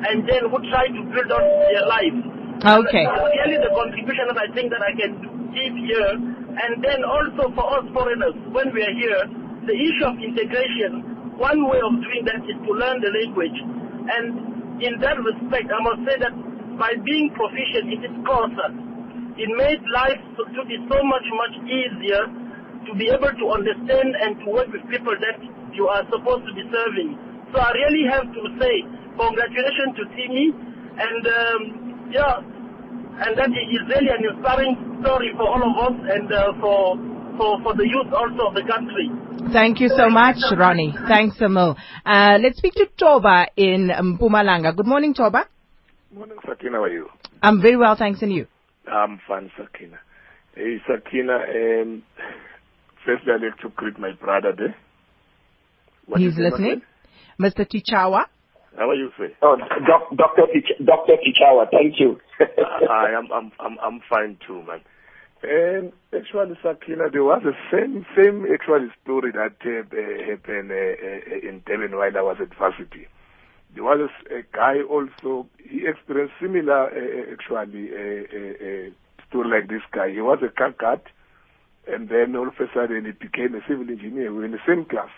and 0.10 0.26
then 0.26 0.50
who 0.50 0.58
try 0.70 0.90
to 0.90 1.02
build 1.14 1.30
on 1.30 1.46
their 1.70 1.86
life. 1.86 2.18
Okay. 2.62 3.06
That's 3.06 3.30
really 3.46 3.60
the 3.62 3.72
contribution 3.74 4.26
that 4.30 4.40
I 4.42 4.48
think 4.54 4.74
that 4.74 4.82
I 4.82 4.94
can 4.98 5.14
give 5.54 5.74
here. 5.74 6.12
And 6.54 6.82
then 6.82 7.02
also 7.06 7.50
for 7.54 7.66
us 7.78 7.86
foreigners, 7.94 8.38
when 8.54 8.74
we 8.74 8.82
are 8.82 8.96
here, 8.98 9.22
the 9.66 9.74
issue 9.74 10.06
of 10.06 10.18
integration, 10.22 11.38
one 11.38 11.66
way 11.70 11.82
of 11.82 11.94
doing 12.02 12.26
that 12.30 12.46
is 12.46 12.58
to 12.58 12.72
learn 12.74 13.02
the 13.02 13.10
language. 13.10 13.58
And 14.06 14.82
in 14.82 15.00
that 15.02 15.18
respect, 15.18 15.70
I 15.72 15.80
must 15.82 16.02
say 16.06 16.18
that 16.22 16.34
by 16.78 16.94
being 17.06 17.34
proficient 17.34 17.90
in 17.90 18.00
this 18.02 18.16
course, 18.26 18.54
it 19.38 19.50
made 19.58 19.82
life 19.94 20.22
to, 20.38 20.42
to 20.46 20.62
be 20.70 20.78
so 20.90 20.98
much, 21.06 21.26
much 21.34 21.56
easier 21.66 22.43
to 22.88 22.92
be 22.96 23.08
able 23.10 23.32
to 23.32 23.46
understand 23.52 24.16
and 24.20 24.40
to 24.44 24.48
work 24.52 24.68
with 24.72 24.84
people 24.90 25.16
that 25.16 25.38
you 25.74 25.88
are 25.88 26.04
supposed 26.12 26.46
to 26.46 26.54
be 26.54 26.64
serving. 26.70 27.18
So 27.54 27.60
I 27.62 27.72
really 27.74 28.06
have 28.10 28.28
to 28.30 28.42
say 28.60 28.74
congratulations 29.18 29.94
to 29.98 30.04
Timmy, 30.18 30.48
and 30.98 31.22
um, 31.28 31.62
yeah, 32.10 32.42
and 33.24 33.38
that 33.38 33.50
is 33.54 33.84
really 33.90 34.10
an 34.10 34.26
inspiring 34.26 34.74
story 35.02 35.30
for 35.38 35.48
all 35.48 35.62
of 35.62 35.74
us 35.86 35.96
and 36.02 36.28
uh, 36.34 36.54
for, 36.60 36.98
for 37.38 37.52
for 37.62 37.74
the 37.78 37.86
youth 37.86 38.10
also 38.14 38.50
of 38.50 38.54
the 38.56 38.66
country. 38.66 39.08
Thank 39.52 39.80
you 39.82 39.90
so 39.90 40.10
much, 40.10 40.38
Ronnie. 40.56 40.96
Thanks, 41.08 41.36
Emil. 41.42 41.76
Uh, 42.06 42.38
let's 42.42 42.58
speak 42.58 42.74
to 42.74 42.88
Toba 42.98 43.48
in 43.58 43.90
Mpumalanga. 43.90 44.76
Good 44.76 44.88
morning, 44.88 45.14
Toba. 45.14 45.48
Morning, 46.14 46.38
Sakina. 46.48 46.78
How 46.78 46.84
are 46.84 46.90
you? 46.90 47.10
I'm 47.42 47.62
very 47.62 47.76
well, 47.76 47.96
thanks, 47.96 48.22
and 48.22 48.32
you? 48.32 48.48
I'm 48.88 49.20
fine, 49.28 49.52
Sakina. 49.58 50.00
Hey, 50.56 50.78
Sakina. 50.88 51.34
Um, 51.34 52.04
firstly, 53.06 53.34
I'd 53.34 53.42
like 53.42 53.60
to 53.60 53.70
greet 53.70 54.00
my 54.00 54.12
brother 54.14 54.54
there. 54.56 54.76
What 56.06 56.20
He's 56.20 56.38
listening. 56.38 56.82
Mr. 57.40 57.66
Tichaawa. 57.66 58.26
How 58.78 58.90
are 58.90 58.96
you, 58.96 59.12
sir? 59.18 59.30
Oh, 59.42 59.56
doc, 59.58 60.10
Dr. 60.16 60.48
Tich- 60.54 60.86
Dr. 60.86 61.14
Tichaawa, 61.14 61.70
thank 61.72 62.00
you. 62.00 62.20
I 62.90 63.12
am. 63.18 63.32
I'm. 63.32 63.52
I'm. 63.60 63.78
I'm 63.80 64.02
fine 64.10 64.38
too, 64.48 64.64
man. 64.64 64.82
And 65.44 65.92
actually, 66.16 66.58
Sakina, 66.64 67.10
there 67.12 67.24
was 67.24 67.44
the 67.44 67.54
same 67.72 68.06
same 68.16 68.46
actual 68.52 68.90
story 69.04 69.32
that 69.34 69.58
uh, 69.66 69.84
uh, 69.84 70.32
happened 70.32 70.72
uh, 70.72 70.76
uh, 70.76 71.50
in 71.50 71.62
Durban 71.66 71.96
while 71.98 72.18
I 72.18 72.22
was 72.22 72.38
at 72.42 72.58
varsity. 72.58 73.08
There 73.76 73.84
was 73.84 74.10
a, 74.32 74.36
a 74.38 74.42
guy 74.54 74.82
also. 74.90 75.48
He 75.58 75.86
experienced 75.86 76.36
similar 76.42 76.88
uh, 76.88 77.34
actually 77.34 77.90
uh, 77.92 78.24
uh, 78.24 78.88
uh, 78.88 78.90
story 79.30 79.50
like 79.50 79.70
this 79.70 79.84
guy. 79.92 80.12
He 80.12 80.22
was 80.22 80.40
a 80.42 80.50
car 80.50 80.72
guard, 80.72 81.02
and 81.88 82.10
then 82.10 82.36
all 82.36 82.48
of 82.48 82.56
a 82.60 82.68
sudden 82.74 83.06
he 83.06 83.12
became 83.12 83.56
a 83.56 83.62
civil 83.68 83.90
engineer. 83.90 84.32
We 84.32 84.40
were 84.40 84.46
in 84.46 84.52
the 84.52 84.66
same 84.68 84.86
class. 84.86 85.10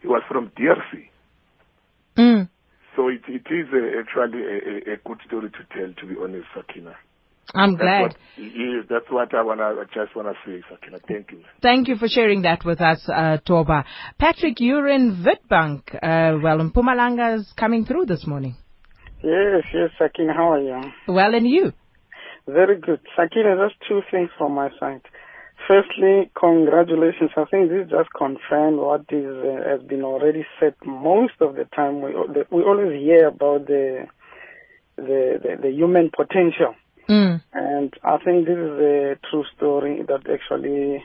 He 0.00 0.08
was 0.08 0.22
from 0.28 0.50
DRC. 0.50 1.08
Mm. 2.16 2.48
So 2.94 3.08
it, 3.08 3.22
it 3.28 3.46
is 3.52 3.68
uh, 3.72 4.00
actually 4.00 4.42
a, 4.42 4.90
a, 4.90 4.94
a 4.94 4.96
good 5.04 5.18
story 5.26 5.50
to 5.50 5.76
tell, 5.76 5.92
to 5.92 6.06
be 6.06 6.14
honest, 6.20 6.46
Sakina. 6.54 6.96
I'm 7.54 7.72
That's 7.72 7.82
glad. 7.82 8.02
What, 8.02 8.16
yeah, 8.38 8.80
that's 8.88 9.10
what 9.10 9.34
I 9.34 9.42
wanna. 9.42 9.62
I 9.62 9.84
just 9.94 10.16
wanna 10.16 10.32
say, 10.44 10.62
Sakina. 10.68 10.98
Thank 11.06 11.30
you. 11.30 11.44
Thank 11.62 11.88
you 11.88 11.96
for 11.96 12.08
sharing 12.08 12.42
that 12.42 12.64
with 12.64 12.80
us, 12.80 13.08
uh, 13.08 13.38
Toba. 13.46 13.84
Patrick, 14.18 14.58
you're 14.58 14.88
in 14.88 15.24
Witbank. 15.24 15.94
Uh, 15.94 16.38
well, 16.42 16.58
Mpumalanga 16.58 17.38
is 17.38 17.52
coming 17.56 17.84
through 17.84 18.06
this 18.06 18.26
morning. 18.26 18.56
Yes, 19.22 19.64
yes, 19.72 19.90
Sakina, 19.98 20.34
how 20.34 20.52
are 20.52 20.60
you? 20.60 20.92
Well, 21.08 21.34
and 21.34 21.46
you? 21.48 21.72
Very 22.46 22.80
good. 22.80 23.00
Sakina, 23.16 23.56
just 23.56 23.80
two 23.88 24.00
things 24.10 24.30
from 24.38 24.52
my 24.52 24.70
side. 24.78 25.02
Firstly, 25.68 26.30
congratulations. 26.38 27.30
I 27.36 27.44
think 27.46 27.70
this 27.70 27.90
just 27.90 28.10
confirmed 28.16 28.78
what 28.78 29.04
is 29.10 29.26
uh, 29.26 29.68
has 29.68 29.82
been 29.82 30.02
already 30.02 30.44
said 30.60 30.74
most 30.84 31.34
of 31.40 31.56
the 31.56 31.64
time. 31.74 32.02
We 32.02 32.12
the, 32.12 32.46
we 32.50 32.62
always 32.62 33.00
hear 33.00 33.28
about 33.28 33.66
the 33.66 34.06
the 34.96 35.40
the, 35.42 35.56
the 35.62 35.70
human 35.70 36.10
potential, 36.14 36.74
Mm. 37.08 37.40
and 37.52 37.94
I 38.02 38.18
think 38.18 38.46
this 38.46 38.58
is 38.58 38.80
a 38.80 39.16
true 39.30 39.44
story 39.56 40.02
that 40.08 40.28
actually 40.28 41.04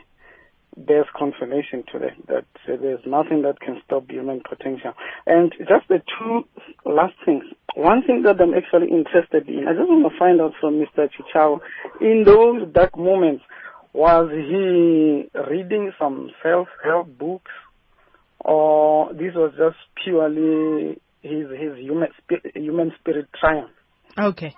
bears 0.76 1.06
confirmation 1.16 1.84
today 1.92 2.14
that 2.28 2.46
uh, 2.66 2.76
there's 2.80 3.04
nothing 3.06 3.42
that 3.42 3.60
can 3.60 3.80
stop 3.84 4.10
human 4.10 4.40
potential. 4.48 4.92
And 5.26 5.52
just 5.58 5.86
the 5.88 6.02
two 6.18 6.44
last 6.84 7.14
things. 7.24 7.44
One 7.74 8.02
thing 8.02 8.22
that 8.22 8.40
I'm 8.40 8.54
actually 8.54 8.88
interested 8.88 9.48
in, 9.48 9.68
I 9.68 9.74
just 9.74 9.88
want 9.88 10.10
to 10.10 10.18
find 10.18 10.40
out 10.40 10.54
from 10.60 10.80
Mr. 10.80 11.08
Chichao, 11.08 11.60
in 12.00 12.24
those 12.24 12.68
dark 12.72 12.96
moments, 12.96 13.44
was 13.92 14.30
he 14.30 15.28
reading 15.50 15.92
some 15.98 16.30
self-help 16.42 17.18
books, 17.18 17.50
or 18.40 19.12
this 19.12 19.34
was 19.34 19.52
just 19.56 19.76
purely 20.02 21.00
his 21.20 21.48
his 21.50 21.78
human 21.78 22.08
spirit, 22.22 22.56
human 22.56 22.92
spirit 23.00 23.28
triumph? 23.38 23.70
Okay. 24.18 24.54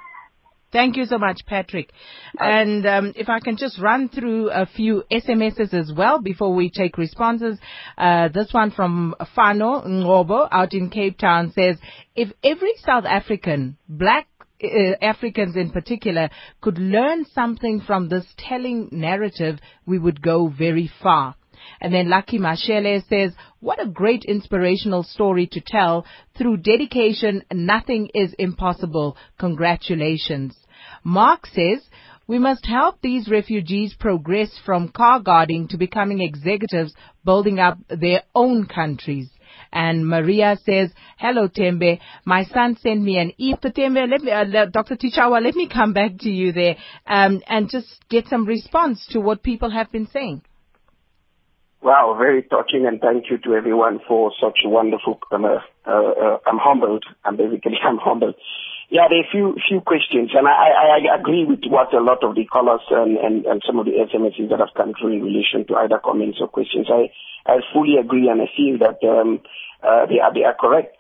Thank 0.75 0.97
you 0.97 1.05
so 1.05 1.19
much, 1.19 1.47
Patrick. 1.47 1.93
And 2.37 2.85
um, 2.85 3.13
if 3.15 3.29
I 3.29 3.39
can 3.39 3.57
just 3.57 3.81
run 3.81 4.09
through 4.09 4.51
a 4.51 4.67
few 4.67 5.05
SMSs 5.09 5.73
as 5.73 5.93
well 5.97 6.21
before 6.21 6.53
we 6.53 6.69
take 6.69 6.99
responses. 6.99 7.61
Uh, 7.97 8.27
this 8.27 8.49
one 8.51 8.73
from 8.73 9.15
Fano 9.37 9.83
Ngobo 9.83 10.49
out 10.51 10.75
in 10.75 10.91
Cape 10.91 11.17
Town 11.17 11.53
says, 11.55 11.77
if 12.17 12.33
every 12.43 12.73
South 12.85 13.05
African, 13.05 13.77
black 13.89 14.27
uh, 14.63 14.69
Africans 15.03 15.57
in 15.57 15.71
particular, 15.71 16.31
could 16.61 16.79
learn 16.79 17.25
something 17.33 17.81
from 17.81 18.09
this 18.09 18.27
telling 18.39 18.89
narrative, 18.93 19.59
we 19.87 19.99
would 19.99 20.23
go 20.23 20.49
very 20.49 20.91
far. 21.03 21.35
And 21.81 21.93
then 21.93 22.11
Lucky 22.11 22.39
Mashele 22.39 23.07
says, 23.09 23.33
what 23.61 23.83
a 23.83 23.89
great 23.89 24.25
inspirational 24.25 25.03
story 25.03 25.47
to 25.53 25.63
tell. 25.67 26.05
Through 26.37 26.59
dedication, 26.59 27.43
nothing 27.53 28.11
is 28.15 28.35
impossible. 28.39 29.17
Congratulations. 29.39 30.57
Mark 31.03 31.47
says, 31.47 31.81
we 32.27 32.39
must 32.39 32.65
help 32.65 33.01
these 33.03 33.29
refugees 33.29 33.95
progress 33.99 34.51
from 34.65 34.89
car 34.89 35.21
guarding 35.21 35.69
to 35.69 35.77
becoming 35.77 36.21
executives 36.21 36.95
building 37.25 37.59
up 37.59 37.79
their 37.89 38.23
own 38.35 38.67
countries. 38.67 39.29
And 39.75 40.07
Maria 40.09 40.57
says, 40.65 40.91
hello 41.19 41.49
Tembi, 41.49 41.99
my 42.25 42.45
son 42.45 42.77
sent 42.81 43.03
me 43.03 43.19
an 43.19 43.33
email. 43.41 43.59
Tembi, 43.59 44.09
let 44.09 44.23
me, 44.23 44.31
uh, 44.31 44.67
Dr. 44.67 44.97
Tichaawa, 44.97 45.43
let 45.43 45.55
me 45.57 45.69
come 45.69 45.93
back 45.93 46.19
to 46.21 46.31
you 46.31 46.53
there 46.53 46.77
um, 47.07 47.43
and 47.49 47.69
just 47.69 47.89
get 48.09 48.29
some 48.29 48.47
response 48.47 49.05
to 49.11 49.21
what 49.21 49.43
people 49.43 49.71
have 49.71 49.91
been 49.91 50.07
saying. 50.07 50.43
Wow, 51.83 52.17
very 52.19 52.43
touching, 52.45 52.87
and 52.87 52.99
thank 52.99 53.25
you 53.31 53.37
to 53.45 53.55
everyone 53.55 54.01
for 54.09 54.33
such 54.41 54.61
wonderful. 54.65 55.19
Um, 55.31 55.45
uh, 55.45 55.59
uh, 55.87 56.39
I'm 56.47 56.57
humbled. 56.57 57.05
I'm 57.27 57.37
basically 57.37 57.75
I'm 57.85 57.99
humbled. 57.99 58.37
Yeah, 58.95 59.11
there 59.11 59.19
are 59.19 59.27
a 59.27 59.33
few 59.35 59.59
few 59.67 59.81
questions, 59.83 60.31
and 60.39 60.47
I, 60.47 61.03
I, 61.03 61.19
agree 61.19 61.43
with 61.43 61.67
what 61.67 61.91
a 61.93 61.99
lot 61.99 62.23
of 62.23 62.37
the 62.39 62.47
callers 62.47 62.87
and, 62.95 63.19
and, 63.19 63.45
and 63.45 63.61
some 63.67 63.81
of 63.83 63.87
the 63.91 63.99
SMSs 63.99 64.49
that 64.51 64.63
have 64.63 64.71
come 64.77 64.95
through 64.95 65.19
in 65.19 65.23
relation 65.27 65.67
to 65.67 65.75
either 65.83 65.99
comments 65.99 66.39
or 66.41 66.47
questions. 66.47 66.87
I 66.87 67.11
I 67.43 67.59
fully 67.75 67.99
agree, 67.99 68.31
and 68.31 68.39
I 68.41 68.47
feel 68.55 68.79
that 68.79 69.03
um, 69.03 69.43
uh, 69.83 70.07
they 70.07 70.23
are 70.23 70.31
they 70.33 70.47
are 70.47 70.55
correct. 70.55 70.95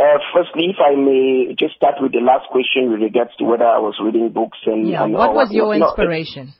Uh, 0.00 0.24
firstly, 0.32 0.72
if 0.72 0.80
I 0.80 0.96
may 0.96 1.52
just 1.52 1.76
start 1.76 2.00
with 2.00 2.12
the 2.16 2.24
last 2.24 2.48
question 2.48 2.88
with 2.88 3.04
regards 3.04 3.36
to 3.36 3.44
whether 3.44 3.68
I 3.68 3.76
was 3.76 4.00
reading 4.00 4.32
books 4.32 4.58
and, 4.64 4.88
Yeah, 4.88 5.04
and 5.04 5.12
what 5.12 5.34
was 5.34 5.52
your 5.52 5.76
no, 5.76 5.92
inspiration? 5.92 6.54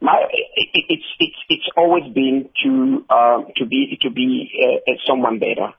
my 0.00 0.18
it, 0.34 0.68
it- 0.74 0.86
it's 0.98 1.10
it's 1.22 1.40
it's 1.48 1.68
always 1.76 2.10
been 2.12 2.50
to 2.66 3.04
uh, 3.08 3.38
to 3.54 3.66
be 3.66 3.96
to 4.02 4.10
be 4.10 4.50
uh, 4.66 4.98
someone 5.06 5.38
better. 5.38 5.78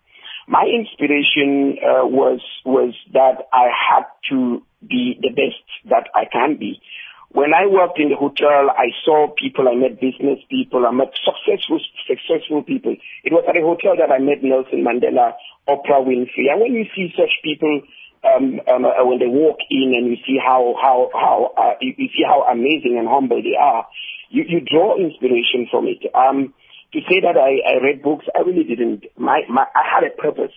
My 0.50 0.66
inspiration 0.66 1.78
uh, 1.78 2.10
was 2.10 2.42
was 2.66 2.96
that 3.14 3.46
I 3.54 3.70
had 3.70 4.10
to 4.32 4.64
be 4.82 5.14
the 5.22 5.30
best 5.30 5.62
that 5.94 6.10
I 6.16 6.26
can 6.26 6.58
be. 6.58 6.82
When 7.30 7.54
I 7.54 7.68
worked 7.68 8.00
in 8.00 8.10
the 8.10 8.16
hotel, 8.18 8.74
I 8.74 8.90
saw 9.06 9.30
people, 9.38 9.70
I 9.70 9.76
met 9.76 10.02
business 10.02 10.42
people, 10.50 10.88
I 10.88 10.92
met 10.92 11.14
successful 11.22 11.78
successful 12.10 12.64
people. 12.64 12.98
It 13.24 13.32
was 13.32 13.46
at 13.46 13.58
a 13.58 13.62
hotel 13.62 13.94
that 14.02 14.10
I 14.10 14.18
met 14.18 14.42
Nelson 14.42 14.82
Mandela, 14.82 15.38
Oprah 15.70 16.02
Winfrey, 16.02 16.50
and 16.50 16.58
when 16.60 16.74
you 16.74 16.90
see 16.98 17.14
such 17.14 17.30
people 17.44 17.86
um, 18.26 18.60
um, 18.66 18.86
uh, 18.86 19.06
when 19.06 19.20
they 19.20 19.30
walk 19.30 19.60
in 19.70 19.94
and 19.94 20.10
you 20.10 20.18
see 20.26 20.42
how 20.42 20.74
how 20.82 21.14
how 21.14 21.54
uh, 21.62 21.78
you, 21.80 21.94
you 21.96 22.10
see 22.10 22.26
how 22.26 22.50
amazing 22.50 22.98
and 22.98 23.08
humble 23.08 23.38
they 23.38 23.54
are, 23.54 23.86
you, 24.34 24.44
you 24.50 24.62
draw 24.66 24.98
inspiration 24.98 25.70
from 25.70 25.86
it. 25.86 26.02
Um, 26.18 26.56
to 26.94 27.00
say 27.10 27.22
that 27.22 27.38
I, 27.38 27.76
I 27.76 27.84
read 27.84 28.02
books, 28.02 28.26
I 28.36 28.42
really 28.42 28.64
didn't. 28.64 29.06
My, 29.18 29.42
my 29.50 29.66
I 29.76 29.84
had 29.94 30.04
a 30.04 30.16
purpose, 30.16 30.56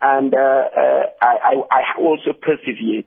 and 0.00 0.34
uh, 0.34 0.38
uh, 0.38 1.02
I, 1.20 1.36
I 1.42 1.54
I 1.70 1.82
also 1.98 2.32
persevered, 2.32 3.06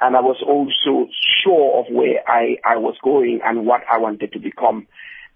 and 0.00 0.16
I 0.16 0.20
was 0.20 0.42
also 0.46 1.10
sure 1.42 1.80
of 1.80 1.92
where 1.94 2.22
I 2.26 2.56
I 2.64 2.76
was 2.76 2.96
going 3.02 3.40
and 3.44 3.66
what 3.66 3.82
I 3.90 3.98
wanted 3.98 4.32
to 4.32 4.38
become. 4.38 4.86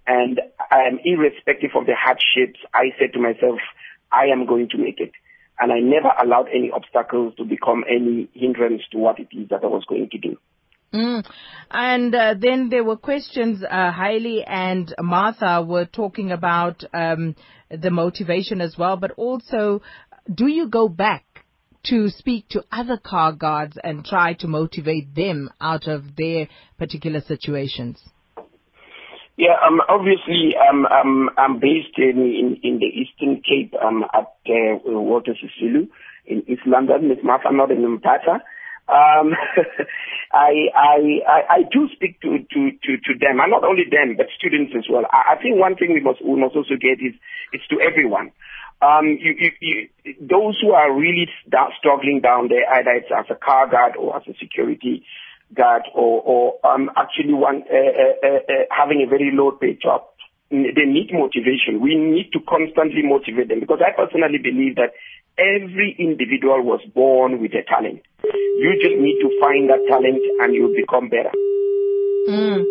And 0.06 0.38
um, 0.70 1.00
irrespective 1.02 1.70
of 1.74 1.86
the 1.86 1.94
hardships, 1.94 2.60
I 2.74 2.92
said 2.98 3.14
to 3.14 3.20
myself, 3.20 3.58
I 4.12 4.26
am 4.26 4.44
going 4.44 4.68
to 4.70 4.78
make 4.78 5.00
it 5.00 5.12
and 5.58 5.72
I 5.72 5.78
never 5.78 6.10
allowed 6.22 6.48
any 6.48 6.70
obstacles 6.70 7.34
to 7.36 7.44
become 7.44 7.84
any 7.88 8.28
hindrance 8.34 8.82
to 8.92 8.98
what 8.98 9.18
it 9.20 9.28
is 9.32 9.48
that 9.50 9.62
I 9.62 9.68
was 9.68 9.84
going 9.88 10.08
to 10.10 10.18
do. 10.18 10.36
Mm. 10.94 11.26
And 11.70 12.14
uh, 12.14 12.34
then 12.38 12.68
there 12.70 12.84
were 12.84 12.96
questions. 12.96 13.64
Uh, 13.64 13.92
and 14.46 14.94
Martha 15.00 15.64
were 15.66 15.86
talking 15.86 16.30
about 16.30 16.84
um, 16.94 17.34
the 17.68 17.90
motivation 17.90 18.60
as 18.60 18.76
well, 18.78 18.96
but 18.96 19.10
also, 19.12 19.82
do 20.32 20.46
you 20.46 20.68
go 20.68 20.88
back 20.88 21.24
to 21.86 22.08
speak 22.08 22.48
to 22.50 22.64
other 22.72 22.96
car 22.96 23.32
guards 23.32 23.76
and 23.82 24.04
try 24.04 24.34
to 24.34 24.46
motivate 24.46 25.14
them 25.14 25.50
out 25.60 25.86
of 25.88 26.16
their 26.16 26.48
particular 26.78 27.20
situations? 27.20 27.98
Yeah, 29.36 29.56
um, 29.66 29.80
obviously, 29.88 30.54
um, 30.70 30.86
um, 30.86 31.28
I'm 31.36 31.58
based 31.58 31.98
in, 31.98 32.20
in, 32.20 32.60
in 32.62 32.78
the 32.78 32.86
Eastern 32.86 33.42
Cape 33.42 33.74
um, 33.84 34.04
at 34.14 34.32
uh, 34.48 34.78
Walter 34.84 35.32
Sisulu 35.34 35.88
in 36.24 36.44
East 36.46 36.62
London, 36.66 37.08
Miss 37.08 37.18
Martha, 37.24 37.48
not 37.50 37.72
in 37.72 37.78
Umtata. 37.78 38.40
Um, 38.88 39.32
I, 40.32 40.68
I, 40.74 40.98
I, 41.26 41.40
I 41.48 41.58
do 41.70 41.88
speak 41.94 42.20
to, 42.20 42.38
to, 42.38 42.60
to, 42.70 42.90
to 42.98 43.12
them, 43.18 43.40
and 43.40 43.50
not 43.50 43.64
only 43.64 43.84
them, 43.90 44.16
but 44.16 44.26
students 44.36 44.72
as 44.76 44.84
well. 44.90 45.04
I, 45.10 45.34
I 45.34 45.42
think 45.42 45.56
one 45.56 45.76
thing 45.76 45.94
we 45.94 46.00
must, 46.00 46.24
we 46.24 46.38
must 46.38 46.56
also 46.56 46.76
get 46.80 47.00
is, 47.00 47.14
it's 47.52 47.66
to 47.68 47.80
everyone. 47.80 48.32
Um, 48.82 49.06
you, 49.06 49.32
you, 49.38 49.50
you, 49.60 50.14
those 50.20 50.58
who 50.60 50.72
are 50.72 50.92
really 50.92 51.28
st- 51.46 51.72
struggling 51.78 52.20
down 52.20 52.48
there, 52.48 52.68
either 52.74 52.90
it's 52.90 53.12
as 53.16 53.26
a 53.30 53.38
car 53.38 53.68
guard 53.68 53.96
or 53.96 54.16
as 54.16 54.22
a 54.28 54.34
security 54.38 55.06
guard 55.54 55.82
or, 55.94 56.20
or 56.20 56.66
um, 56.66 56.90
actually 56.96 57.32
one, 57.32 57.62
uh, 57.70 57.76
uh, 57.76 58.28
uh, 58.28 58.36
uh 58.36 58.64
having 58.70 59.02
a 59.06 59.08
very 59.08 59.30
low 59.32 59.52
paid 59.52 59.80
job, 59.80 60.02
they 60.50 60.84
need 60.84 61.10
motivation. 61.12 61.80
We 61.80 61.96
need 61.96 62.30
to 62.32 62.40
constantly 62.40 63.02
motivate 63.02 63.48
them 63.48 63.60
because 63.60 63.80
I 63.80 63.96
personally 63.96 64.38
believe 64.38 64.76
that 64.76 64.92
every 65.38 65.96
individual 65.98 66.62
was 66.62 66.80
born 66.94 67.40
with 67.40 67.52
a 67.52 67.62
talent. 67.68 68.02
You 68.22 68.78
just 68.80 68.96
need 68.96 69.20
to 69.20 69.40
find 69.40 69.68
that 69.70 69.84
talent 69.88 70.22
and 70.40 70.54
you'll 70.54 70.74
become 70.74 71.08
better. 71.08 71.32
Mm. 72.28 72.64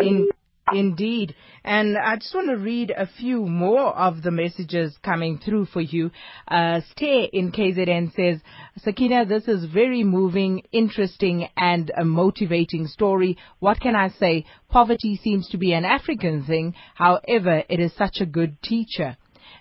In, 0.00 0.28
indeed. 0.72 1.34
And 1.64 1.96
I 1.98 2.16
just 2.16 2.34
want 2.34 2.48
to 2.48 2.56
read 2.56 2.90
a 2.90 3.06
few 3.06 3.44
more 3.46 3.88
of 3.88 4.22
the 4.22 4.30
messages 4.30 4.96
coming 5.02 5.38
through 5.38 5.66
for 5.66 5.80
you. 5.80 6.10
Uh, 6.48 6.80
Stay 6.92 7.28
in 7.32 7.52
KZN 7.52 8.14
says, 8.14 8.40
Sakina, 8.78 9.26
this 9.26 9.48
is 9.48 9.64
very 9.66 10.04
moving, 10.04 10.62
interesting, 10.72 11.48
and 11.56 11.90
a 11.96 12.04
motivating 12.04 12.86
story. 12.86 13.36
What 13.58 13.80
can 13.80 13.94
I 13.94 14.08
say? 14.08 14.46
Poverty 14.68 15.18
seems 15.22 15.48
to 15.50 15.58
be 15.58 15.72
an 15.72 15.84
African 15.84 16.44
thing. 16.44 16.74
However, 16.94 17.62
it 17.68 17.80
is 17.80 17.92
such 17.96 18.18
a 18.20 18.26
good 18.26 18.60
teacher. 18.62 19.16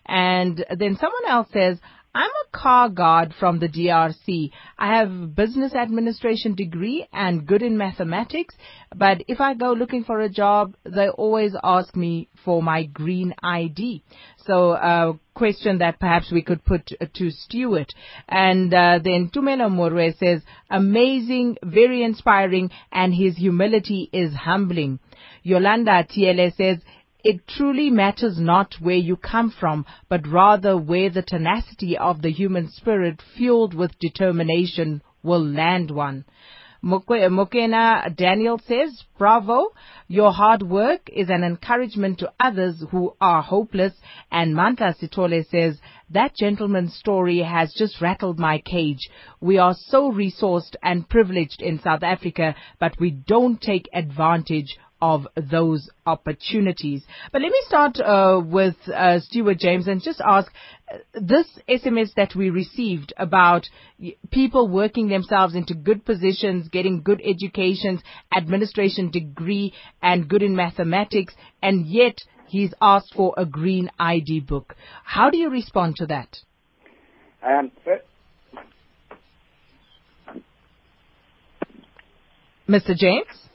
And 0.06 0.66
then 0.70 0.98
someone 1.00 1.26
else 1.28 1.48
says, 1.54 1.80
I'm 2.14 2.30
a 2.30 2.58
car 2.58 2.90
guard 2.90 3.36
from 3.40 3.60
the 3.60 3.70
DRC. 3.70 4.52
I 4.78 4.98
have 4.98 5.36
business 5.36 5.76
administration 5.76 6.56
degree 6.56 7.08
and 7.14 7.46
good 7.46 7.62
in 7.62 7.78
mathematics, 7.78 8.56
but 8.96 9.24
if 9.28 9.40
I 9.40 9.54
go 9.54 9.74
looking 9.74 10.04
for 10.04 10.20
a 10.20 10.30
job, 10.30 10.76
they 10.84 11.10
always 11.10 11.56
ask 11.64 11.96
me 11.96 12.30
for 12.44 12.64
my 12.64 12.84
green 12.84 13.36
ID. 13.44 14.04
So 14.38 14.72
a 14.72 15.20
question 15.36 15.78
that 15.78 16.00
perhaps 16.00 16.32
we 16.32 16.42
could 16.42 16.66
put 16.66 16.92
to 17.14 17.32
Stuart. 17.32 17.94
And 18.28 18.74
uh, 18.74 19.00
then 19.04 19.30
Tumelo 19.30 19.70
Morwe 19.70 20.18
says, 20.18 20.42
amazing, 20.70 21.58
very 21.64 22.04
inspiring, 22.04 22.72
and 22.92 23.14
his 23.14 23.38
humility 23.38 24.10
is 24.12 24.34
humbling. 24.34 25.00
Yolanda 25.44 26.06
TLS 26.10 26.56
says, 26.56 26.80
it 27.24 27.48
truly 27.48 27.90
matters 27.90 28.40
not 28.40 28.76
where 28.80 28.96
you 28.96 29.16
come 29.18 29.52
from, 29.52 29.86
but 30.08 30.28
rather 30.28 30.78
where 30.78 31.10
the 31.10 31.22
tenacity 31.22 31.98
of 31.98 32.22
the 32.22 32.32
human 32.32 32.70
spirit 32.70 33.22
fueled 33.36 33.74
with 33.74 34.00
determination 34.00 35.02
will 35.22 35.46
land 35.46 35.92
one. 35.92 36.26
Mokena 36.82 38.16
Daniel 38.16 38.58
says, 38.66 39.04
bravo, 39.18 39.68
your 40.08 40.32
hard 40.32 40.64
work 40.64 41.10
is 41.12 41.30
an 41.30 41.44
encouragement 41.44 42.20
to 42.20 42.32
others 42.40 42.82
who 42.92 43.14
are 43.20 43.42
hopeless. 43.42 43.94
And 44.32 44.56
Mantla 44.56 44.96
Sitole 44.98 45.46
says, 45.50 45.78
that 46.10 46.38
gentleman's 46.38 46.96
story 46.96 47.40
has 47.40 47.74
just 47.78 48.00
rattled 48.00 48.40
my 48.40 48.60
cage. 48.60 49.10
We 49.42 49.58
are 49.58 49.76
so 49.78 50.10
resourced 50.10 50.76
and 50.82 51.08
privileged 51.08 51.62
in 51.62 51.82
South 51.82 52.02
Africa, 52.02 52.56
but 52.80 52.98
we 52.98 53.12
don't 53.12 53.62
take 53.62 53.90
advantage 53.94 54.78
of 55.02 55.28
those 55.36 55.90
opportunities. 56.06 57.04
But 57.32 57.42
let 57.42 57.52
me 57.52 57.62
start 57.68 58.00
uh, 58.00 58.42
with 58.44 58.76
uh, 58.94 59.20
Stuart 59.20 59.60
James 59.60 59.88
and 59.88 60.02
just 60.02 60.22
ask 60.26 60.52
uh, 60.92 60.98
this 61.14 61.48
SMS 61.70 62.14
that 62.16 62.36
we 62.36 62.50
received 62.50 63.14
about 63.18 63.68
people 64.32 64.68
working 64.68 65.08
themselves 65.08 65.56
into 65.56 65.74
good 65.74 66.06
positions, 66.06 66.68
getting 66.70 67.02
good 67.02 67.22
educations, 67.24 68.02
administration 68.36 69.10
degree, 69.12 69.74
and 70.02 70.28
good 70.28 70.44
in 70.44 70.56
mathematics, 70.56 71.34
and 71.62 71.86
yet 71.86 72.18
he's 72.48 72.74
asked 72.82 73.14
for 73.16 73.34
a 73.38 73.46
green 73.46 73.90
ID 74.00 74.42
book. 74.42 74.76
How 75.04 75.30
do 75.30 75.38
you 75.38 75.50
respond 75.50 75.96
to 75.98 76.06
that? 76.08 76.38
Um, 77.42 77.72
Mr. 82.68 82.96
James? 82.96 83.49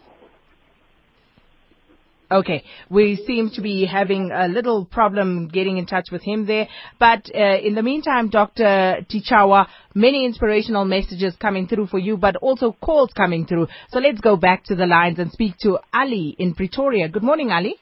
Okay, 2.30 2.64
we 2.88 3.22
seem 3.26 3.50
to 3.50 3.60
be 3.60 3.84
having 3.84 4.30
a 4.34 4.48
little 4.48 4.86
problem 4.86 5.48
getting 5.48 5.76
in 5.76 5.84
touch 5.84 6.06
with 6.10 6.22
him 6.22 6.46
there. 6.46 6.68
But 6.98 7.30
uh, 7.34 7.58
in 7.62 7.74
the 7.74 7.82
meantime, 7.82 8.30
Dr. 8.30 9.04
Tichaawa, 9.10 9.66
many 9.94 10.24
inspirational 10.24 10.86
messages 10.86 11.34
coming 11.38 11.68
through 11.68 11.88
for 11.88 11.98
you, 11.98 12.16
but 12.16 12.36
also 12.36 12.72
calls 12.80 13.10
coming 13.14 13.46
through. 13.46 13.68
So 13.90 13.98
let's 13.98 14.20
go 14.20 14.36
back 14.36 14.64
to 14.64 14.74
the 14.74 14.86
lines 14.86 15.18
and 15.18 15.30
speak 15.32 15.56
to 15.62 15.78
Ali 15.92 16.34
in 16.38 16.54
Pretoria. 16.54 17.08
Good 17.08 17.22
morning, 17.22 17.50
Ali. 17.50 17.76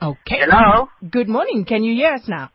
Okay. 0.00 0.38
Hello. 0.40 0.88
Good 1.10 1.28
morning. 1.28 1.64
Can 1.64 1.84
you 1.84 1.94
hear 1.94 2.14
us 2.14 2.22
now? 2.28 2.50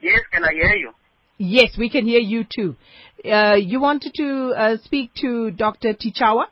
Yes, 0.00 0.20
can 0.32 0.44
I 0.44 0.52
hear 0.52 0.74
you? 0.74 0.92
Yes, 1.38 1.76
we 1.76 1.90
can 1.90 2.06
hear 2.06 2.20
you 2.20 2.44
too. 2.44 2.76
Uh, 3.24 3.54
you 3.54 3.80
wanted 3.80 4.14
to 4.14 4.54
uh, 4.56 4.76
speak 4.84 5.12
to 5.20 5.50
Dr. 5.50 5.94
Tichaawa? 5.94 6.44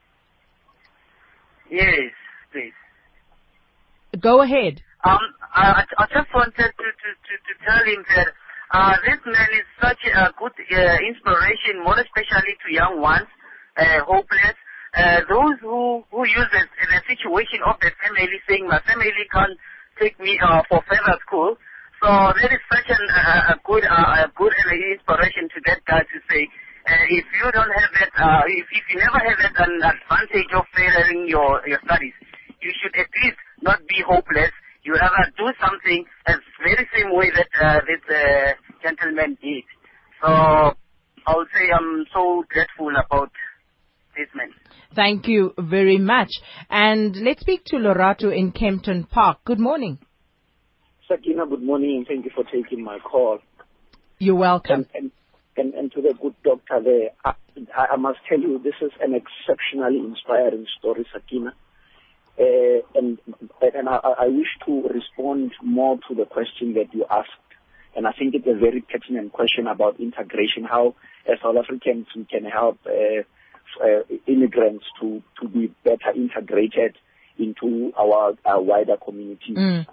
Yes, 1.70 2.10
please. 2.52 2.74
Go 4.18 4.42
ahead. 4.42 4.82
Um, 5.04 5.22
I, 5.54 5.86
I 5.98 6.04
just 6.12 6.28
wanted 6.34 6.52
to, 6.58 6.66
to, 6.66 7.10
to, 7.14 7.34
to 7.46 7.52
tell 7.64 7.82
him 7.86 8.04
that 8.16 8.28
uh, 8.74 8.94
this 9.06 9.22
man 9.24 9.50
is 9.54 9.66
such 9.80 10.02
a 10.10 10.34
good 10.34 10.52
uh, 10.52 10.98
inspiration, 11.06 11.82
more 11.86 11.96
especially 11.96 12.58
to 12.66 12.74
young 12.74 13.00
ones, 13.00 13.30
uh, 13.78 14.02
hopeless, 14.04 14.58
uh, 14.98 15.22
those 15.30 15.56
who, 15.62 16.02
who 16.10 16.26
use 16.26 16.50
it 16.52 16.68
in 16.82 16.88
a 16.90 17.00
situation 17.06 17.62
of 17.64 17.78
the 17.80 17.90
family 18.02 18.26
saying, 18.50 18.66
my 18.66 18.82
family 18.82 19.10
can't 19.32 19.56
take 20.02 20.18
me 20.18 20.38
uh, 20.42 20.62
for 20.68 20.82
further 20.90 21.16
school. 21.26 21.54
So 22.02 22.08
that 22.10 22.50
is 22.50 22.62
such 22.66 22.88
an, 22.90 23.02
uh, 23.14 23.54
a 23.54 23.56
good, 23.62 23.84
uh, 23.86 24.26
a 24.26 24.28
good 24.34 24.52
inspiration 24.90 25.46
to 25.54 25.58
that 25.70 25.80
guy 25.86 26.02
to 26.02 26.18
say, 26.28 26.48
uh, 26.90 27.04
if 27.08 27.24
you 27.38 27.46
don't 27.52 27.70
have 27.70 27.92
that, 28.00 28.10
uh, 28.18 28.42
if, 28.48 28.66
if 28.72 28.84
you 28.90 28.98
never 28.98 29.18
have 29.22 29.38
that 29.38 29.54
an 29.62 29.78
advantage 29.78 30.50
of 30.54 30.64
failing 30.74 31.28
your, 31.28 31.62
your 31.66 31.78
studies, 31.84 32.14
you 32.60 32.72
should 32.82 32.94
at 32.98 33.06
least 33.22 33.38
not 33.62 33.78
be 33.86 34.02
hopeless. 34.06 34.50
You 34.82 34.94
rather 34.94 35.30
do 35.36 35.46
something 35.60 36.04
as 36.26 36.38
very 36.62 36.88
same 36.94 37.14
way 37.14 37.30
that 37.30 37.48
uh, 37.62 37.80
this 37.86 38.02
uh, 38.10 38.52
gentleman 38.82 39.38
did. 39.40 39.64
So 40.22 40.28
I 40.28 41.36
would 41.36 41.48
say 41.54 41.70
I'm 41.72 42.06
so 42.12 42.44
grateful 42.48 42.90
about 42.90 43.30
this 44.16 44.28
man. 44.34 44.50
Thank 44.94 45.28
you 45.28 45.54
very 45.58 45.98
much. 45.98 46.30
And 46.68 47.14
let's 47.16 47.40
speak 47.42 47.64
to 47.66 47.76
Lorato 47.76 48.36
in 48.36 48.52
Kempton 48.52 49.04
Park. 49.04 49.38
Good 49.44 49.60
morning. 49.60 49.98
Sakina, 51.06 51.46
good 51.46 51.62
morning 51.62 51.98
and 51.98 52.06
thank 52.06 52.24
you 52.24 52.30
for 52.34 52.44
taking 52.44 52.82
my 52.82 52.98
call. 52.98 53.38
You're 54.18 54.34
welcome. 54.34 54.86
And, 54.94 55.04
and 55.04 55.12
and, 55.56 55.74
and 55.74 55.92
to 55.92 56.02
the 56.02 56.14
good 56.20 56.34
doctor 56.44 56.80
there, 56.82 57.10
I, 57.24 57.34
I 57.92 57.96
must 57.96 58.18
tell 58.28 58.40
you, 58.40 58.58
this 58.62 58.74
is 58.80 58.92
an 59.00 59.14
exceptionally 59.14 59.98
inspiring 59.98 60.66
story, 60.78 61.06
Sakina. 61.12 61.54
Uh, 62.38 62.80
and 62.94 63.18
and 63.60 63.88
I, 63.88 63.96
I 63.96 64.26
wish 64.28 64.48
to 64.66 64.88
respond 64.88 65.52
more 65.62 65.98
to 66.08 66.14
the 66.14 66.24
question 66.24 66.74
that 66.74 66.94
you 66.94 67.04
asked. 67.10 67.28
And 67.94 68.06
I 68.06 68.12
think 68.12 68.34
it's 68.34 68.46
a 68.46 68.54
very 68.54 68.80
pertinent 68.80 69.32
question 69.32 69.66
about 69.66 70.00
integration, 70.00 70.64
how 70.64 70.94
as 71.30 71.38
South 71.42 71.56
Africans 71.56 72.06
we 72.16 72.24
can 72.24 72.44
help 72.44 72.78
uh, 72.86 73.22
uh, 73.84 74.02
immigrants 74.26 74.84
to, 75.00 75.22
to 75.40 75.48
be 75.48 75.74
better 75.84 76.12
integrated 76.14 76.96
into 77.38 77.92
our, 77.98 78.34
our 78.44 78.62
wider 78.62 78.96
community. 78.96 79.54
Mm. 79.54 79.86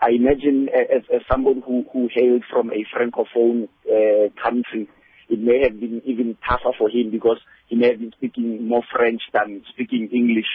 I 0.00 0.10
imagine 0.10 0.68
as, 0.68 1.02
as 1.12 1.22
someone 1.30 1.62
who, 1.66 1.84
who 1.92 2.08
hailed 2.12 2.44
from 2.50 2.70
a 2.70 2.84
francophone 2.94 3.68
uh, 3.88 4.28
country, 4.42 4.88
it 5.28 5.40
may 5.40 5.62
have 5.62 5.80
been 5.80 6.02
even 6.04 6.36
tougher 6.46 6.72
for 6.78 6.88
him 6.88 7.10
because 7.10 7.38
he 7.68 7.76
may 7.76 7.90
have 7.90 7.98
been 7.98 8.12
speaking 8.12 8.68
more 8.68 8.82
French 8.94 9.22
than 9.32 9.62
speaking 9.72 10.08
English. 10.12 10.46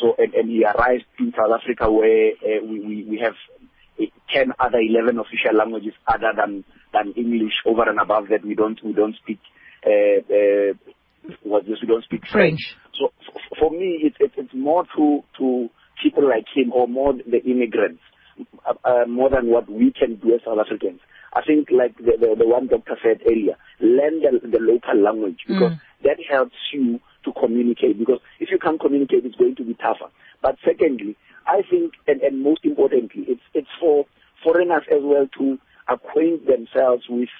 So, 0.00 0.14
and, 0.18 0.34
and 0.34 0.50
he 0.50 0.64
arrived 0.64 1.04
in 1.18 1.32
South 1.32 1.52
Africa 1.60 1.90
where 1.90 2.32
uh, 2.32 2.64
we, 2.64 2.80
we, 2.80 3.04
we 3.04 3.18
have 3.22 3.34
10 4.34 4.52
other 4.58 4.78
11 4.78 5.18
official 5.18 5.56
languages 5.56 5.94
other 6.06 6.32
than, 6.36 6.64
than 6.92 7.12
English 7.16 7.54
over 7.66 7.88
and 7.88 8.00
above 8.00 8.28
that 8.30 8.44
we 8.44 8.54
don't, 8.54 8.82
we 8.84 8.92
don't 8.92 9.16
speak, 9.16 9.38
uh, 9.86 10.20
uh, 10.26 10.72
what 11.42 11.64
this, 11.66 11.78
we 11.80 11.88
don't 11.88 12.04
speak 12.04 12.22
French. 12.30 12.60
French. 12.60 12.76
So 12.98 13.12
f- 13.20 13.58
for 13.58 13.70
me, 13.70 14.00
it, 14.02 14.14
it, 14.18 14.32
it's 14.36 14.54
more 14.54 14.84
to, 14.96 15.20
to 15.38 15.68
people 16.02 16.28
like 16.28 16.46
him 16.54 16.72
or 16.72 16.88
more 16.88 17.12
the 17.12 17.42
immigrants, 17.44 18.02
uh, 18.66 18.74
uh, 18.84 19.06
more 19.06 19.30
than 19.30 19.48
what 19.50 19.70
we 19.70 19.92
can 19.92 20.16
do 20.16 20.34
as 20.34 20.40
South 20.44 20.58
Africans. 20.58 21.00
I 21.34 21.42
think 21.42 21.68
like 21.70 21.96
the, 21.96 22.12
the, 22.20 22.36
the 22.38 22.46
one 22.46 22.68
doctor 22.68 22.96
said 23.02 23.22
earlier, 23.26 23.56
learn 23.80 24.20
the, 24.20 24.46
the 24.46 24.58
local 24.60 25.00
language 25.00 25.40
because 25.46 25.72
mm. 25.72 25.80
that 26.04 26.18
helps 26.28 26.56
you 26.72 27.00
to 27.24 27.32
communicate 27.32 27.98
because 27.98 28.20
if 28.40 28.50
you 28.50 28.58
can't 28.58 28.80
communicate, 28.80 29.24
it's 29.24 29.36
going 29.36 29.56
to 29.56 29.64
be 29.64 29.74
tougher. 29.74 30.10
But 30.42 30.56
secondly, 30.64 31.16
I 31.46 31.62
think, 31.68 31.94
and, 32.06 32.20
and 32.20 32.42
most 32.42 32.64
importantly, 32.64 33.24
it's, 33.28 33.40
it's 33.54 33.68
for 33.80 34.06
foreigners 34.44 34.82
as 34.90 35.00
well 35.02 35.26
to 35.38 35.58
acquaint 35.88 36.46
themselves 36.46 37.04
with 37.08 37.30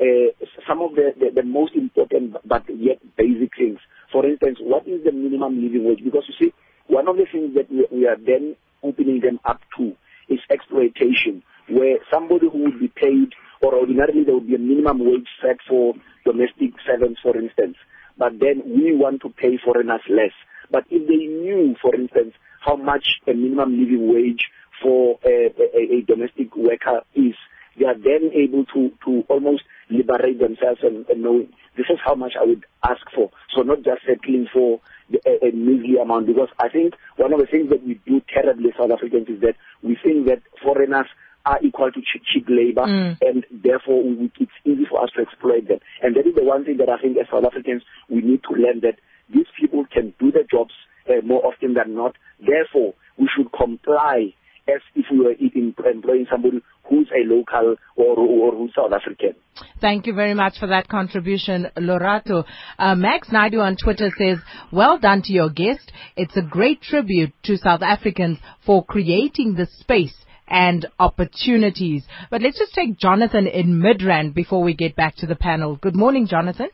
uh, 0.00 0.32
some 0.66 0.80
of 0.80 0.94
the, 0.94 1.12
the, 1.18 1.42
the 1.42 1.42
most 1.42 1.74
important 1.74 2.36
but 2.44 2.64
yet 2.68 3.00
basic 3.16 3.56
things. 3.56 3.78
For 4.12 4.26
instance, 4.26 4.58
what 4.60 4.86
is 4.86 5.02
the 5.04 5.12
minimum 5.12 5.62
living 5.62 5.84
wage? 5.84 6.04
Because 6.04 6.24
you 6.28 6.46
see, 6.46 6.54
one 6.86 7.08
of 7.08 7.16
the 7.16 7.26
things 7.30 7.54
that 7.54 7.70
we, 7.70 7.86
we 7.90 8.06
are 8.06 8.16
then 8.16 8.56
opening 8.82 9.20
them 9.20 9.40
up 9.44 9.60
to 9.78 9.96
is 10.28 10.40
exploitation, 10.50 11.42
where 11.68 11.98
somebody 12.12 12.48
who 12.50 12.64
would 12.64 12.80
be 12.80 12.88
paid, 12.88 13.32
or 13.60 13.74
ordinarily 13.74 14.24
there 14.24 14.34
would 14.34 14.48
be 14.48 14.54
a 14.54 14.58
minimum 14.58 14.98
wage 15.00 15.28
set 15.40 15.58
for 15.68 15.94
domestic 16.24 16.72
servants, 16.86 17.20
for 17.22 17.36
instance, 17.36 17.76
but 18.18 18.32
then 18.40 18.62
we 18.66 18.94
want 18.94 19.22
to 19.22 19.28
pay 19.30 19.58
foreigners 19.64 20.02
less. 20.08 20.32
But 20.70 20.84
if 20.90 21.06
they 21.06 21.26
knew, 21.26 21.76
for 21.80 21.94
instance, 21.94 22.34
how 22.60 22.76
much 22.76 23.04
a 23.26 23.32
minimum 23.32 23.78
living 23.78 24.12
wage 24.12 24.44
for 24.82 25.18
a, 25.24 25.52
a, 25.58 25.98
a 25.98 26.02
domestic 26.02 26.54
worker 26.56 27.02
is, 27.14 27.34
they 27.78 27.86
are 27.86 27.96
then 27.96 28.30
able 28.34 28.64
to, 28.66 28.90
to 29.04 29.24
almost 29.28 29.62
liberate 29.92 30.38
themselves 30.38 30.80
and, 30.82 31.06
and 31.08 31.22
know 31.22 31.46
this 31.76 31.86
is 31.90 31.98
how 32.04 32.14
much 32.14 32.32
I 32.40 32.44
would 32.44 32.64
ask 32.84 33.02
for. 33.14 33.30
So 33.54 33.62
not 33.62 33.82
just 33.82 34.02
settling 34.06 34.46
for 34.52 34.80
the, 35.10 35.20
a, 35.26 35.48
a 35.48 35.52
measly 35.52 35.96
amount 36.00 36.26
because 36.26 36.48
I 36.58 36.68
think 36.68 36.94
one 37.16 37.32
of 37.32 37.40
the 37.40 37.46
things 37.46 37.70
that 37.70 37.84
we 37.84 38.00
do 38.06 38.20
terribly 38.32 38.72
South 38.78 38.90
Africans 38.90 39.28
is 39.28 39.40
that 39.40 39.56
we 39.82 39.96
think 40.02 40.26
that 40.26 40.42
foreigners 40.62 41.06
are 41.44 41.58
equal 41.62 41.90
to 41.90 42.00
cheap, 42.00 42.22
cheap 42.32 42.46
labor 42.48 42.86
Mm. 42.86 43.18
and 43.20 43.46
therefore 43.50 44.02
we, 44.02 44.30
it's 44.38 44.52
easy 44.64 44.84
for 44.88 45.02
us 45.02 45.10
to 45.16 45.22
exploit 45.22 45.66
them. 45.68 45.78
And 46.02 46.14
that 46.16 46.26
is 46.26 46.34
the 46.34 46.44
one 46.44 46.64
thing 46.64 46.76
that 46.78 46.88
I 46.88 46.98
think 46.98 47.16
as 47.18 47.26
South 47.30 47.44
Africans 47.44 47.82
we 48.08 48.20
need 48.20 48.42
to 48.48 48.54
learn 48.54 48.80
that 48.80 48.98
these 49.32 49.46
people 49.58 49.84
can 49.92 50.14
do 50.20 50.30
the 50.30 50.44
jobs 50.50 50.72
uh, 51.08 51.24
more 51.24 51.44
often 51.44 51.74
than 51.74 51.94
not. 51.94 52.16
Therefore, 52.38 52.94
we 53.18 53.28
should 53.34 53.50
comply 53.52 54.34
as 54.68 54.80
if 54.94 55.06
we 55.10 55.20
were 55.20 55.32
in- 55.32 55.74
employing 55.90 56.26
somebody 56.30 56.62
who's 56.88 57.08
a 57.14 57.26
local 57.26 57.76
or, 57.96 58.18
or 58.18 58.52
who's 58.52 58.72
South 58.76 58.92
African. 58.92 59.34
Thank 59.80 60.06
you 60.06 60.14
very 60.14 60.34
much 60.34 60.58
for 60.58 60.66
that 60.68 60.88
contribution, 60.88 61.68
Lorato. 61.76 62.44
Uh, 62.78 62.94
Max 62.94 63.30
Naidu 63.30 63.60
on 63.60 63.76
Twitter 63.76 64.10
says, 64.18 64.38
well 64.72 64.98
done 64.98 65.22
to 65.22 65.32
your 65.32 65.50
guest. 65.50 65.92
It's 66.16 66.36
a 66.36 66.42
great 66.42 66.82
tribute 66.82 67.32
to 67.44 67.56
South 67.56 67.82
Africans 67.82 68.38
for 68.64 68.84
creating 68.84 69.54
the 69.54 69.66
space 69.66 70.14
and 70.48 70.86
opportunities. 70.98 72.04
But 72.30 72.42
let's 72.42 72.58
just 72.58 72.74
take 72.74 72.98
Jonathan 72.98 73.46
in 73.46 73.80
Midrand 73.80 74.34
before 74.34 74.62
we 74.62 74.74
get 74.74 74.94
back 74.96 75.16
to 75.16 75.26
the 75.26 75.36
panel. 75.36 75.76
Good 75.76 75.96
morning, 75.96 76.26
Jonathan. 76.26 76.68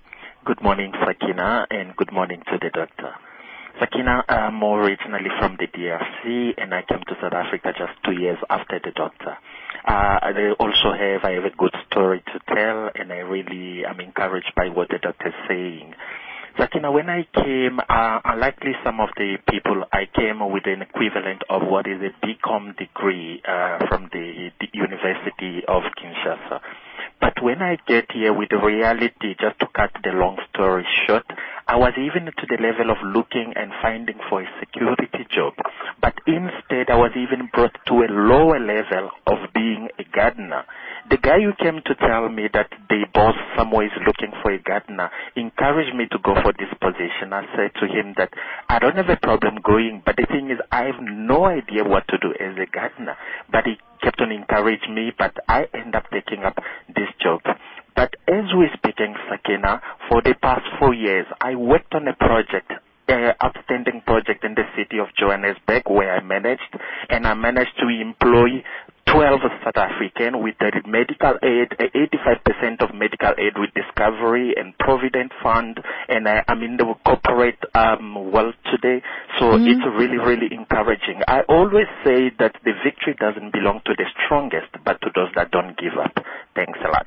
Good 0.44 0.62
morning, 0.62 0.92
Sakina, 0.98 1.66
and 1.70 1.94
good 1.96 2.12
morning 2.12 2.42
to 2.50 2.58
the 2.60 2.70
doctor. 2.70 3.14
Sakina, 3.80 4.24
I'm 4.28 4.62
originally 4.62 5.30
from 5.38 5.56
the 5.58 5.66
DRC, 5.68 6.54
and 6.58 6.74
I 6.74 6.82
came 6.82 6.98
to 7.06 7.14
South 7.22 7.32
Africa 7.32 7.72
just 7.78 7.92
two 8.04 8.12
years 8.12 8.38
after 8.50 8.80
the 8.82 8.90
doctor. 8.90 9.36
Uh, 9.86 10.18
I 10.22 10.32
also 10.58 10.92
have 10.92 11.24
I 11.24 11.32
have 11.38 11.44
a 11.44 11.56
good 11.56 11.74
story 11.90 12.22
to 12.26 12.54
tell, 12.54 12.90
and 12.94 13.12
I 13.12 13.18
really 13.18 13.84
am 13.84 14.00
encouraged 14.00 14.52
by 14.56 14.68
what 14.68 14.88
the 14.88 14.98
doctor 14.98 15.28
is 15.28 15.34
saying. 15.48 15.94
Sakina, 16.58 16.90
when 16.90 17.08
I 17.08 17.22
came, 17.32 17.78
uh, 17.78 18.20
unlikely 18.24 18.72
some 18.82 18.98
of 18.98 19.10
the 19.16 19.36
people, 19.48 19.84
I 19.92 20.06
came 20.12 20.40
with 20.50 20.66
an 20.66 20.82
equivalent 20.82 21.42
of 21.48 21.62
what 21.62 21.86
is 21.86 22.02
a 22.02 22.10
BCom 22.26 22.76
degree 22.76 23.40
uh, 23.46 23.86
from 23.86 24.08
the, 24.12 24.50
the 24.58 24.66
University 24.72 25.62
of 25.68 25.84
Kinshasa. 25.94 26.60
But 27.20 27.42
when 27.42 27.62
I 27.62 27.76
get 27.86 28.12
here 28.12 28.32
with 28.32 28.52
reality, 28.52 29.34
just 29.40 29.58
to 29.60 29.66
cut 29.74 29.90
the 30.04 30.10
long 30.10 30.38
story 30.54 30.86
short, 31.06 31.24
I 31.66 31.76
was 31.76 31.92
even 31.98 32.26
to 32.26 32.46
the 32.48 32.62
level 32.62 32.90
of 32.90 32.96
looking 33.02 33.52
and 33.56 33.72
finding 33.82 34.18
for 34.30 34.40
a 34.40 34.48
security 34.60 35.26
job. 35.34 35.54
But 36.00 36.14
instead, 36.26 36.90
I 36.90 36.96
was 36.96 37.12
even 37.16 37.50
brought 37.52 37.76
to 37.88 37.94
a 37.94 38.08
lower 38.08 38.58
level 38.60 39.10
of 39.26 39.52
being 39.52 39.88
a 39.98 40.04
gardener. 40.14 40.64
The 41.10 41.16
guy 41.18 41.40
who 41.40 41.52
came 41.62 41.82
to 41.84 41.94
tell 41.96 42.28
me 42.28 42.48
that 42.52 42.70
the 42.88 43.06
boss 43.12 43.34
somewhere 43.56 43.86
is 43.86 43.92
looking 44.06 44.32
for 44.40 44.52
a 44.52 44.62
gardener 44.62 45.10
encouraged 45.36 45.96
me 45.96 46.06
to 46.12 46.18
go 46.18 46.34
for 46.42 46.52
this 46.52 46.72
position. 46.80 47.32
I 47.32 47.44
said 47.56 47.72
to 47.80 47.86
him 47.86 48.14
that 48.16 48.30
I 48.68 48.78
don't 48.78 48.96
have 48.96 49.08
a 49.08 49.16
problem 49.16 49.58
going, 49.64 50.02
but 50.04 50.16
the 50.16 50.26
thing 50.26 50.50
is 50.50 50.58
I 50.70 50.84
have 50.84 51.00
no 51.00 51.46
idea 51.46 51.84
what 51.84 52.06
to 52.08 52.18
do 52.18 52.32
as 52.38 52.56
a 52.56 52.66
gardener. 52.70 53.16
But 53.50 53.64
he 53.64 53.76
kept 54.02 54.20
on 54.20 54.32
encouraging 54.32 54.94
me, 54.94 55.12
but 55.16 55.34
I 55.48 55.66
end 55.74 55.94
up 55.94 56.04
taking 56.12 56.44
up 56.44 56.56
this 56.88 57.08
job. 57.20 57.40
But 57.94 58.14
as 58.28 58.44
we're 58.54 58.72
speaking, 58.74 59.14
Sakina, 59.28 59.80
for 60.08 60.22
the 60.22 60.34
past 60.40 60.62
four 60.78 60.94
years, 60.94 61.26
I 61.40 61.54
worked 61.56 61.94
on 61.94 62.06
a 62.08 62.14
project 62.14 62.70
uh, 63.08 63.32
outstanding 63.42 64.02
project 64.06 64.44
in 64.44 64.54
the 64.54 64.64
city 64.76 64.98
of 64.98 65.08
Johannesburg 65.18 65.82
where 65.88 66.14
I 66.14 66.22
managed, 66.22 66.76
and 67.08 67.26
I 67.26 67.34
managed 67.34 67.72
to 67.80 67.88
employ 67.88 68.62
12 69.12 69.40
South 69.64 69.76
African 69.76 70.42
with 70.42 70.54
the 70.60 70.70
medical 70.86 71.34
aid, 71.42 71.72
uh, 71.78 71.84
85% 71.94 72.82
of 72.82 72.94
medical 72.94 73.32
aid 73.38 73.56
with 73.56 73.70
Discovery 73.74 74.54
and 74.56 74.76
Provident 74.78 75.32
Fund, 75.42 75.80
and 76.08 76.28
I, 76.28 76.44
I'm 76.48 76.62
in 76.62 76.76
the 76.76 76.94
corporate 77.06 77.58
um, 77.74 78.30
world 78.32 78.54
today, 78.70 79.02
so 79.38 79.56
Mhm. 79.56 79.68
it's 79.68 79.86
really, 79.96 80.18
really 80.18 80.52
encouraging. 80.52 81.22
I 81.26 81.40
always 81.48 81.86
say 82.04 82.30
that 82.38 82.56
the 82.64 82.72
victory 82.84 83.14
doesn't 83.14 83.50
belong 83.52 83.80
to 83.86 83.94
the 83.94 84.04
strongest, 84.24 84.68
but 84.84 85.00
to 85.02 85.10
those 85.14 85.30
that 85.36 85.50
don't 85.50 85.76
give 85.78 85.96
up. 85.96 86.20
Thanks 86.58 86.80
a 86.84 86.88
lot. 86.88 87.06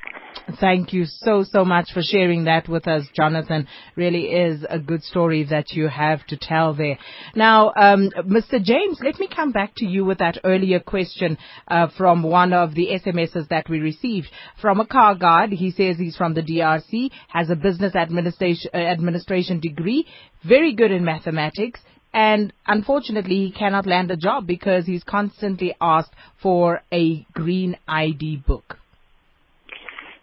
Thank 0.62 0.94
you 0.94 1.04
so, 1.06 1.44
so 1.44 1.66
much 1.66 1.92
for 1.94 2.02
sharing 2.02 2.46
that 2.46 2.70
with 2.70 2.88
us, 2.88 3.04
Jonathan. 3.14 3.68
Really 3.98 4.28
is 4.28 4.66
a 4.70 4.80
good 4.80 5.04
story 5.04 5.44
that 5.50 5.72
you 5.72 5.90
have 5.90 6.26
to 6.28 6.38
tell 6.38 6.74
there. 6.74 6.98
Now, 7.36 7.74
um, 7.76 8.12
Mr. 8.26 8.64
James, 8.64 9.00
let 9.04 9.20
me 9.20 9.28
come 9.28 9.52
back 9.52 9.74
to 9.78 9.86
you 9.86 10.06
with 10.06 10.20
that 10.20 10.38
earlier 10.46 10.80
question 10.80 11.38
uh, 11.68 11.88
from 11.98 12.24
one 12.24 12.54
of 12.54 12.76
the 12.76 12.88
SMSs 13.06 13.50
that 13.50 13.70
we 13.70 13.80
received. 13.80 14.28
From 14.62 14.80
a 14.80 14.88
car 14.88 15.16
guard, 15.16 15.52
he 15.52 15.72
says 15.72 15.98
he's 15.98 16.16
from 16.16 16.34
the 16.34 16.44
DRC, 16.44 17.12
has 17.28 17.50
a 17.50 17.56
business 17.58 17.94
administration, 17.94 18.72
uh, 18.74 18.78
administration 18.78 19.60
degree, 19.60 20.08
very 20.48 20.74
good 20.74 20.92
in 20.92 21.04
mathematics, 21.04 21.82
and 22.14 22.54
unfortunately 22.68 23.36
he 23.36 23.52
cannot 23.52 23.86
land 23.86 24.12
a 24.12 24.18
job 24.18 24.48
because 24.48 24.86
he's 24.86 25.04
constantly 25.04 25.76
asked 25.82 26.14
for 26.42 26.84
a 26.94 27.26
green 27.34 27.76
ID 27.86 28.38
book. 28.48 28.78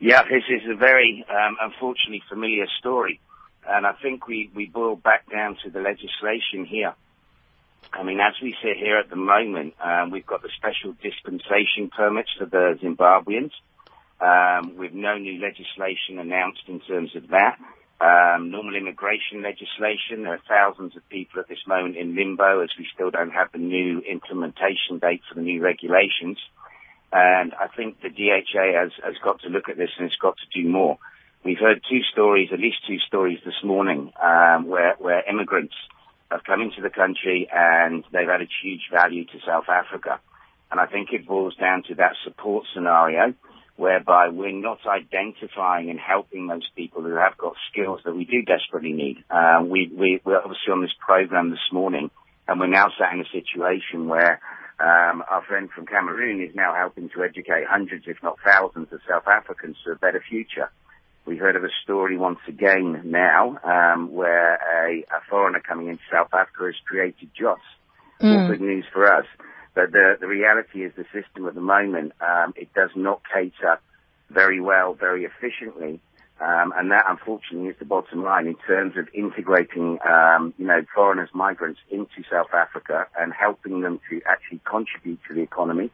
Yeah, 0.00 0.22
this 0.22 0.44
is 0.48 0.62
a 0.70 0.76
very 0.76 1.24
um, 1.28 1.56
unfortunately 1.60 2.22
familiar 2.28 2.66
story, 2.78 3.20
and 3.68 3.84
I 3.84 3.94
think 4.00 4.28
we 4.28 4.48
we 4.54 4.66
boil 4.66 4.94
back 4.94 5.28
down 5.28 5.56
to 5.64 5.70
the 5.70 5.80
legislation 5.80 6.64
here. 6.64 6.94
I 7.92 8.04
mean, 8.04 8.20
as 8.20 8.34
we 8.40 8.54
sit 8.62 8.76
here 8.76 8.98
at 8.98 9.10
the 9.10 9.16
moment, 9.16 9.74
um, 9.82 10.10
we've 10.10 10.26
got 10.26 10.42
the 10.42 10.50
special 10.56 10.94
dispensation 11.02 11.90
permits 11.90 12.30
for 12.38 12.46
the 12.46 12.78
Zimbabweans, 12.80 13.50
um, 14.20 14.76
with 14.76 14.92
no 14.92 15.18
new 15.18 15.40
legislation 15.40 16.20
announced 16.20 16.62
in 16.68 16.78
terms 16.80 17.16
of 17.16 17.28
that. 17.28 17.58
Um, 18.00 18.52
normal 18.52 18.76
immigration 18.76 19.42
legislation, 19.42 20.22
there 20.22 20.34
are 20.34 20.42
thousands 20.46 20.96
of 20.96 21.08
people 21.08 21.40
at 21.40 21.48
this 21.48 21.66
moment 21.66 21.96
in 21.96 22.14
limbo 22.14 22.60
as 22.60 22.70
we 22.78 22.86
still 22.94 23.10
don't 23.10 23.32
have 23.32 23.50
the 23.50 23.58
new 23.58 23.98
implementation 24.08 24.98
date 25.00 25.22
for 25.28 25.34
the 25.34 25.42
new 25.42 25.60
regulations. 25.60 26.38
And 27.12 27.54
I 27.54 27.68
think 27.74 28.00
the 28.02 28.10
DHA 28.10 28.78
has, 28.78 28.92
has 29.02 29.14
got 29.24 29.40
to 29.42 29.48
look 29.48 29.68
at 29.68 29.76
this 29.76 29.90
and 29.98 30.06
it's 30.06 30.16
got 30.16 30.36
to 30.36 30.62
do 30.62 30.68
more. 30.68 30.98
We've 31.44 31.58
heard 31.58 31.82
two 31.88 32.00
stories, 32.12 32.50
at 32.52 32.58
least 32.58 32.78
two 32.86 32.98
stories 33.06 33.38
this 33.44 33.62
morning, 33.64 34.12
um, 34.22 34.66
where, 34.66 34.94
where 34.98 35.28
immigrants 35.28 35.74
have 36.30 36.44
come 36.44 36.60
into 36.60 36.82
the 36.82 36.90
country 36.90 37.48
and 37.50 38.04
they've 38.12 38.28
added 38.28 38.50
huge 38.62 38.82
value 38.92 39.24
to 39.24 39.38
South 39.46 39.68
Africa. 39.68 40.20
And 40.70 40.78
I 40.78 40.86
think 40.86 41.08
it 41.12 41.26
boils 41.26 41.56
down 41.56 41.84
to 41.88 41.94
that 41.94 42.12
support 42.24 42.66
scenario 42.74 43.34
whereby 43.76 44.28
we're 44.28 44.52
not 44.52 44.80
identifying 44.86 45.88
and 45.88 46.00
helping 46.00 46.48
those 46.48 46.68
people 46.76 47.00
who 47.00 47.14
have 47.14 47.38
got 47.38 47.54
skills 47.70 48.00
that 48.04 48.14
we 48.14 48.24
do 48.24 48.42
desperately 48.42 48.92
need. 48.92 49.24
Um, 49.30 49.70
we, 49.70 49.90
we, 49.96 50.20
we're 50.24 50.36
obviously 50.36 50.72
on 50.72 50.82
this 50.82 50.94
program 50.98 51.50
this 51.50 51.72
morning 51.72 52.10
and 52.48 52.58
we're 52.58 52.66
now 52.66 52.88
sat 52.98 53.14
in 53.14 53.20
a 53.20 53.28
situation 53.30 54.08
where 54.08 54.40
um, 54.80 55.24
our 55.28 55.42
friend 55.46 55.68
from 55.74 55.86
Cameroon 55.86 56.40
is 56.42 56.54
now 56.54 56.74
helping 56.74 57.08
to 57.10 57.24
educate 57.24 57.66
hundreds, 57.68 58.04
if 58.06 58.22
not 58.22 58.38
thousands, 58.44 58.92
of 58.92 59.00
South 59.08 59.26
Africans 59.26 59.76
to 59.84 59.92
a 59.92 59.96
better 59.96 60.22
future. 60.28 60.70
We 61.26 61.36
heard 61.36 61.56
of 61.56 61.64
a 61.64 61.68
story 61.82 62.16
once 62.16 62.38
again 62.46 63.02
now 63.04 63.58
um, 63.64 64.12
where 64.12 64.54
a, 64.54 65.00
a 65.02 65.20
foreigner 65.28 65.60
coming 65.60 65.88
into 65.88 66.02
South 66.10 66.32
Africa 66.32 66.64
has 66.66 66.74
created 66.86 67.30
jobs. 67.38 67.62
All 68.20 68.28
Mm. 68.28 68.46
good 68.48 68.60
news 68.60 68.84
for 68.92 69.06
us. 69.12 69.26
But 69.74 69.92
the, 69.92 70.16
the 70.20 70.26
reality 70.26 70.84
is 70.84 70.92
the 70.96 71.04
system 71.12 71.46
at 71.46 71.54
the 71.54 71.60
moment, 71.60 72.12
um, 72.20 72.52
it 72.56 72.72
does 72.74 72.90
not 72.96 73.20
cater 73.32 73.78
very 74.30 74.60
well, 74.60 74.94
very 74.94 75.24
efficiently. 75.24 76.00
Um, 76.40 76.72
and 76.76 76.92
that 76.92 77.04
unfortunately 77.08 77.68
is 77.68 77.76
the 77.80 77.84
bottom 77.84 78.22
line 78.22 78.46
in 78.46 78.54
terms 78.66 78.96
of 78.96 79.08
integrating, 79.12 79.98
um, 80.08 80.54
you 80.56 80.66
know, 80.66 80.82
foreigners, 80.94 81.30
migrants 81.34 81.80
into 81.90 82.22
South 82.30 82.54
Africa 82.54 83.06
and 83.18 83.32
helping 83.32 83.80
them 83.80 83.98
to 84.08 84.20
actually 84.24 84.60
contribute 84.64 85.18
to 85.26 85.34
the 85.34 85.40
economy. 85.40 85.90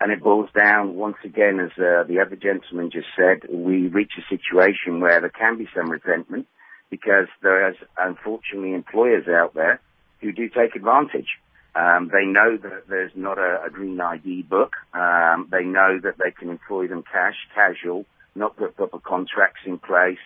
And 0.00 0.12
it 0.12 0.22
boils 0.22 0.50
down, 0.54 0.96
once 0.96 1.16
again, 1.24 1.60
as 1.60 1.70
uh, 1.78 2.02
the 2.02 2.18
other 2.20 2.36
gentleman 2.36 2.90
just 2.90 3.06
said, 3.16 3.48
we 3.48 3.86
reach 3.86 4.12
a 4.18 4.28
situation 4.28 5.00
where 5.00 5.20
there 5.20 5.30
can 5.30 5.56
be 5.56 5.68
some 5.74 5.88
resentment 5.88 6.46
because 6.90 7.28
there 7.40 7.70
is 7.70 7.76
unfortunately 7.96 8.74
employers 8.74 9.26
out 9.28 9.54
there 9.54 9.80
who 10.20 10.32
do 10.32 10.48
take 10.48 10.74
advantage. 10.74 11.28
Um, 11.74 12.10
they 12.12 12.26
know 12.26 12.56
that 12.56 12.88
there's 12.88 13.12
not 13.14 13.38
a, 13.38 13.62
a 13.66 13.70
green 13.70 14.00
ID 14.00 14.42
book. 14.42 14.72
Um, 14.94 15.48
they 15.50 15.62
know 15.62 16.00
that 16.02 16.16
they 16.22 16.30
can 16.30 16.50
employ 16.50 16.88
them 16.88 17.04
cash, 17.10 17.36
casual, 17.54 18.06
not 18.36 18.56
put 18.56 18.76
proper 18.76 18.98
contracts 18.98 19.60
in 19.66 19.78
place, 19.78 20.22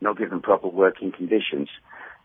not 0.00 0.18
given 0.18 0.40
proper 0.40 0.68
working 0.68 1.12
conditions. 1.12 1.68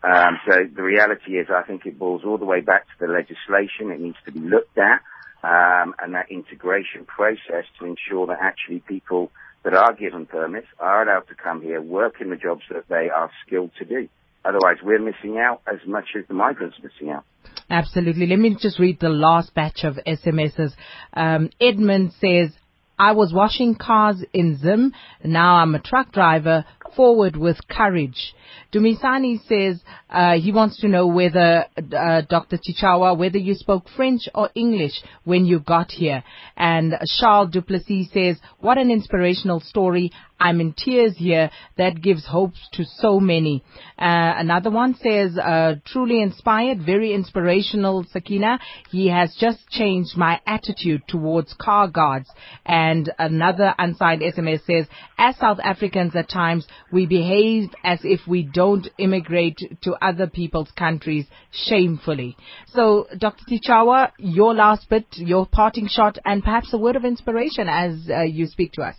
Um, 0.02 0.38
so 0.48 0.64
the 0.74 0.82
reality 0.82 1.32
is, 1.32 1.48
I 1.50 1.62
think 1.62 1.86
it 1.86 1.98
boils 1.98 2.22
all 2.24 2.38
the 2.38 2.44
way 2.44 2.60
back 2.60 2.86
to 2.86 3.06
the 3.06 3.12
legislation. 3.12 3.90
It 3.90 4.00
needs 4.00 4.16
to 4.26 4.32
be 4.32 4.40
looked 4.40 4.78
at, 4.78 5.00
um, 5.42 5.94
and 5.98 6.14
that 6.14 6.30
integration 6.30 7.04
process 7.06 7.64
to 7.78 7.86
ensure 7.86 8.26
that 8.28 8.38
actually 8.40 8.80
people 8.80 9.30
that 9.64 9.74
are 9.74 9.94
given 9.94 10.26
permits 10.26 10.68
are 10.78 11.02
allowed 11.02 11.26
to 11.28 11.34
come 11.34 11.60
here, 11.60 11.80
work 11.80 12.20
in 12.20 12.30
the 12.30 12.36
jobs 12.36 12.62
that 12.70 12.88
they 12.88 13.08
are 13.14 13.30
skilled 13.44 13.70
to 13.78 13.84
do. 13.84 14.08
Otherwise, 14.44 14.76
we're 14.82 15.00
missing 15.00 15.38
out 15.38 15.60
as 15.66 15.80
much 15.86 16.10
as 16.16 16.24
the 16.28 16.34
migrants 16.34 16.76
are 16.78 16.88
missing 16.88 17.10
out. 17.10 17.24
Absolutely. 17.68 18.28
Let 18.28 18.38
me 18.38 18.56
just 18.60 18.78
read 18.78 19.00
the 19.00 19.08
last 19.08 19.54
batch 19.54 19.82
of 19.82 19.98
SMSs. 20.06 20.72
Um, 21.12 21.50
Edmund 21.60 22.12
says, 22.20 22.52
I 22.98 23.12
was 23.12 23.32
washing 23.32 23.74
cars 23.74 24.24
in 24.32 24.56
Zim. 24.56 24.92
Now 25.22 25.56
I'm 25.56 25.74
a 25.74 25.80
truck 25.80 26.12
driver. 26.12 26.64
Forward 26.94 27.36
with 27.36 27.56
courage. 27.68 28.34
Dumisani 28.72 29.38
says 29.46 29.80
uh, 30.10 30.38
he 30.38 30.52
wants 30.52 30.78
to 30.80 30.88
know 30.88 31.06
whether 31.06 31.66
uh, 31.76 32.22
Dr. 32.28 32.58
Chichawa, 32.58 33.16
whether 33.16 33.38
you 33.38 33.54
spoke 33.54 33.84
French 33.96 34.28
or 34.34 34.50
English 34.54 35.02
when 35.24 35.44
you 35.44 35.60
got 35.60 35.90
here. 35.90 36.22
And 36.56 36.94
Charles 37.18 37.50
Duplessis 37.50 38.10
says, 38.12 38.38
what 38.60 38.78
an 38.78 38.90
inspirational 38.90 39.60
story. 39.60 40.12
I'm 40.38 40.60
in 40.60 40.74
tears 40.74 41.14
here. 41.16 41.50
That 41.78 42.02
gives 42.02 42.26
hope 42.26 42.52
to 42.74 42.84
so 42.84 43.18
many. 43.20 43.64
Uh, 43.98 44.34
another 44.36 44.70
one 44.70 44.94
says, 45.02 45.38
uh, 45.38 45.76
truly 45.86 46.20
inspired, 46.20 46.84
very 46.84 47.14
inspirational, 47.14 48.04
Sakina. 48.12 48.58
He 48.90 49.08
has 49.08 49.34
just 49.40 49.66
changed 49.70 50.16
my 50.16 50.40
attitude 50.46 51.02
towards 51.08 51.54
car 51.58 51.88
guards. 51.88 52.28
And 52.66 53.10
another 53.18 53.74
unsigned 53.78 54.20
SMS 54.20 54.64
says, 54.66 54.86
as 55.16 55.36
South 55.38 55.58
Africans 55.62 56.14
at 56.14 56.28
times, 56.28 56.66
we 56.92 57.06
behave 57.06 57.70
as 57.84 58.00
if 58.02 58.20
we 58.26 58.42
don't 58.42 58.88
immigrate 58.98 59.58
to 59.82 59.94
other 60.02 60.26
people's 60.26 60.70
countries 60.72 61.26
shamefully. 61.50 62.36
So, 62.68 63.06
Dr. 63.18 63.44
Tichaawa, 63.50 64.12
your 64.18 64.54
last 64.54 64.88
bit, 64.88 65.06
your 65.16 65.46
parting 65.46 65.88
shot, 65.88 66.18
and 66.24 66.42
perhaps 66.42 66.72
a 66.72 66.78
word 66.78 66.96
of 66.96 67.04
inspiration 67.04 67.68
as 67.68 68.08
uh, 68.10 68.22
you 68.22 68.46
speak 68.46 68.72
to 68.72 68.82
us. 68.82 68.96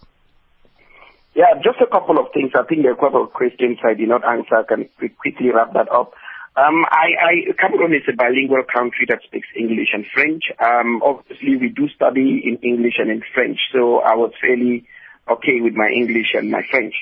Yeah, 1.35 1.53
just 1.63 1.77
a 1.81 1.87
couple 1.87 2.17
of 2.17 2.33
things. 2.33 2.51
I 2.55 2.63
think 2.63 2.81
there 2.81 2.91
are 2.91 2.97
a 2.97 2.99
couple 2.99 3.23
of 3.23 3.31
questions 3.31 3.77
I 3.85 3.93
did 3.93 4.09
not 4.09 4.25
answer. 4.25 4.55
I 4.55 4.63
can 4.63 4.89
quickly 4.97 5.51
wrap 5.53 5.73
that 5.73 5.91
up. 5.91 6.13
Um, 6.57 6.85
I, 6.89 7.13
I, 7.21 7.53
Cameroon 7.61 7.93
is 7.93 8.01
a 8.09 8.15
bilingual 8.15 8.63
country 8.65 9.05
that 9.09 9.21
speaks 9.21 9.47
English 9.55 9.89
and 9.93 10.03
French. 10.11 10.49
Um, 10.57 11.03
obviously, 11.05 11.55
we 11.55 11.69
do 11.69 11.87
study 11.89 12.41
in 12.43 12.57
English 12.67 12.95
and 12.97 13.11
in 13.11 13.21
French, 13.35 13.59
so 13.71 13.99
I 13.99 14.15
was 14.15 14.33
fairly 14.41 14.87
okay 15.29 15.61
with 15.61 15.75
my 15.75 15.89
English 15.93 16.33
and 16.33 16.49
my 16.49 16.63
French, 16.71 16.95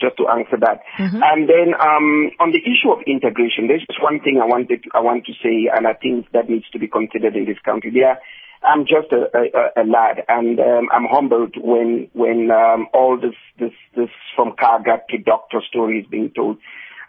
just 0.00 0.16
to 0.18 0.28
answer 0.28 0.56
that. 0.60 0.82
Mhm. 0.98 1.20
And 1.22 1.48
then 1.48 1.74
um, 1.74 2.30
on 2.40 2.52
the 2.52 2.62
issue 2.62 2.90
of 2.90 3.02
integration, 3.06 3.66
there's 3.68 3.84
just 3.86 4.02
one 4.02 4.20
thing 4.20 4.40
I 4.40 4.46
wanted 4.46 4.84
I 4.94 5.00
want 5.00 5.26
to 5.26 5.32
say, 5.42 5.68
and 5.74 5.86
I 5.86 5.94
think 5.94 6.30
that 6.32 6.48
needs 6.48 6.68
to 6.70 6.78
be 6.78 6.88
considered 6.88 7.36
in 7.36 7.44
this 7.44 7.58
country. 7.64 7.90
There, 7.90 8.18
I'm 8.62 8.86
just 8.86 9.12
a, 9.12 9.30
a, 9.34 9.82
a 9.82 9.84
lad, 9.84 10.24
and 10.28 10.58
um, 10.58 10.88
I'm 10.92 11.06
humbled 11.10 11.54
when 11.56 12.08
when 12.12 12.50
um, 12.50 12.88
all 12.92 13.18
this 13.20 13.36
this 13.58 13.72
this 13.96 14.10
from 14.34 14.54
Kaga 14.58 15.02
to 15.10 15.18
doctor 15.18 15.60
story 15.68 16.00
is 16.00 16.06
being 16.06 16.30
told. 16.34 16.58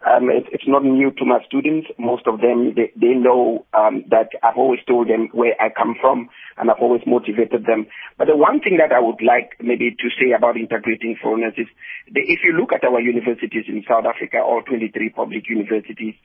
Um, 0.08 0.30
it, 0.32 0.48
it's 0.52 0.68
not 0.68 0.84
new 0.84 1.12
to 1.12 1.26
my 1.26 1.44
students. 1.46 1.88
Most 1.98 2.24
of 2.26 2.40
them, 2.40 2.74
they, 2.76 2.92
they 2.96 3.14
know 3.20 3.66
um, 3.74 4.06
that 4.10 4.32
I've 4.42 4.58
always 4.58 4.80
told 4.88 5.10
them 5.10 5.28
where 5.34 5.60
I 5.60 5.68
come 5.70 5.96
from, 6.00 6.30
and 6.58 6.72
I've 6.72 6.80
always 6.80 7.02
motivated 7.06 7.66
them. 7.66 7.88
But 8.18 8.28
the 8.28 8.38
one 8.38 8.62
thing 8.62 8.80
that 8.80 8.96
I 8.96 9.00
would 9.00 9.20
like 9.20 9.60
maybe 9.60 9.92
to 9.92 10.08
say 10.16 10.32
about 10.32 10.56
integrating 10.56 11.18
foreigners 11.22 11.54
is, 11.58 11.68
that 12.16 12.24
if 12.24 12.40
you 12.44 12.56
look 12.56 12.72
at 12.72 12.88
our 12.88 13.00
universities 13.00 13.66
in 13.68 13.84
South 13.88 14.06
Africa, 14.08 14.40
all 14.40 14.64
23 14.64 15.10
public 15.10 15.50
universities, 15.50 16.16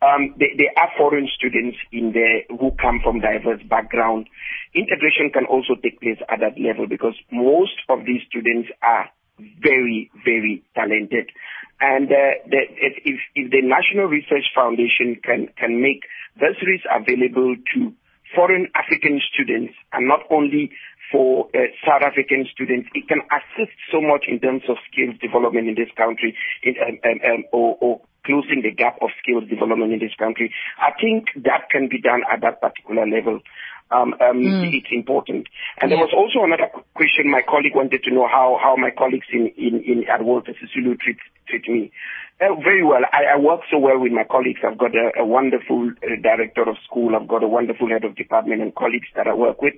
um, 0.00 0.34
are 0.76 0.90
foreign 0.96 1.28
students 1.34 1.76
in 1.90 2.12
there 2.12 2.46
who 2.56 2.70
come 2.80 3.00
from 3.02 3.20
diverse 3.20 3.60
background. 3.68 4.28
Integration 4.74 5.30
can 5.32 5.44
also 5.46 5.74
take 5.82 6.00
place 6.00 6.18
at 6.28 6.38
that 6.38 6.54
level 6.54 6.86
because 6.86 7.14
most 7.32 7.82
of 7.88 8.06
these 8.06 8.22
students 8.28 8.68
are 8.82 9.10
very, 9.60 10.10
very 10.24 10.62
talented. 10.74 11.30
And 11.80 12.10
uh, 12.10 12.42
the, 12.50 12.60
if, 12.74 13.20
if, 13.34 13.50
the 13.50 13.62
National 13.62 14.06
Research 14.06 14.50
Foundation 14.54 15.20
can, 15.22 15.48
can 15.56 15.80
make 15.80 16.02
bursaries 16.38 16.82
available 16.90 17.54
to 17.74 17.94
foreign 18.34 18.68
African 18.74 19.20
students 19.32 19.74
and 19.92 20.06
not 20.06 20.20
only 20.30 20.70
for 21.10 21.48
uh, 21.54 21.70
South 21.86 22.02
African 22.02 22.46
students, 22.52 22.88
it 22.94 23.08
can 23.08 23.22
assist 23.32 23.72
so 23.90 24.00
much 24.00 24.26
in 24.28 24.40
terms 24.40 24.62
of 24.68 24.76
skills 24.90 25.16
development 25.20 25.68
in 25.68 25.74
this 25.74 25.88
country 25.96 26.36
in, 26.62 26.74
um, 26.82 26.98
um, 27.04 27.18
um, 27.24 27.44
or, 27.52 27.78
or 27.80 28.00
closing 28.26 28.60
the 28.60 28.70
gap 28.70 28.98
of 29.00 29.08
skills 29.22 29.48
development 29.48 29.92
in 29.92 29.98
this 29.98 30.14
country. 30.18 30.52
I 30.76 30.92
think 31.00 31.32
that 31.44 31.70
can 31.70 31.88
be 31.88 32.00
done 32.00 32.22
at 32.30 32.42
that 32.42 32.60
particular 32.60 33.08
level. 33.08 33.40
Um, 33.90 34.14
um, 34.20 34.42
It's 34.68 34.92
important. 34.92 35.48
And 35.80 35.90
there 35.90 35.98
was 35.98 36.12
also 36.12 36.44
another 36.44 36.68
question 36.94 37.30
my 37.30 37.42
colleague 37.42 37.74
wanted 37.74 38.02
to 38.04 38.10
know 38.12 38.28
how, 38.28 38.58
how 38.60 38.76
my 38.76 38.90
colleagues 38.90 39.26
in, 39.32 39.48
in, 39.56 39.80
in 39.80 40.04
at 40.08 40.22
Walter 40.22 40.52
Sisulu 40.52 41.00
treat, 41.00 41.16
treat 41.48 41.66
me. 41.68 41.90
Uh, 42.40 42.54
very 42.62 42.84
well. 42.84 43.00
I, 43.12 43.34
I 43.34 43.38
work 43.38 43.62
so 43.70 43.78
well 43.78 43.98
with 43.98 44.12
my 44.12 44.24
colleagues. 44.24 44.60
I've 44.62 44.78
got 44.78 44.94
a, 44.94 45.20
a 45.20 45.24
wonderful 45.24 45.90
uh, 45.90 46.20
director 46.22 46.68
of 46.68 46.76
school. 46.84 47.16
I've 47.16 47.26
got 47.26 47.42
a 47.42 47.48
wonderful 47.48 47.88
head 47.88 48.04
of 48.04 48.14
department 48.14 48.62
and 48.62 48.74
colleagues 48.74 49.08
that 49.16 49.26
I 49.26 49.34
work 49.34 49.62
with. 49.62 49.74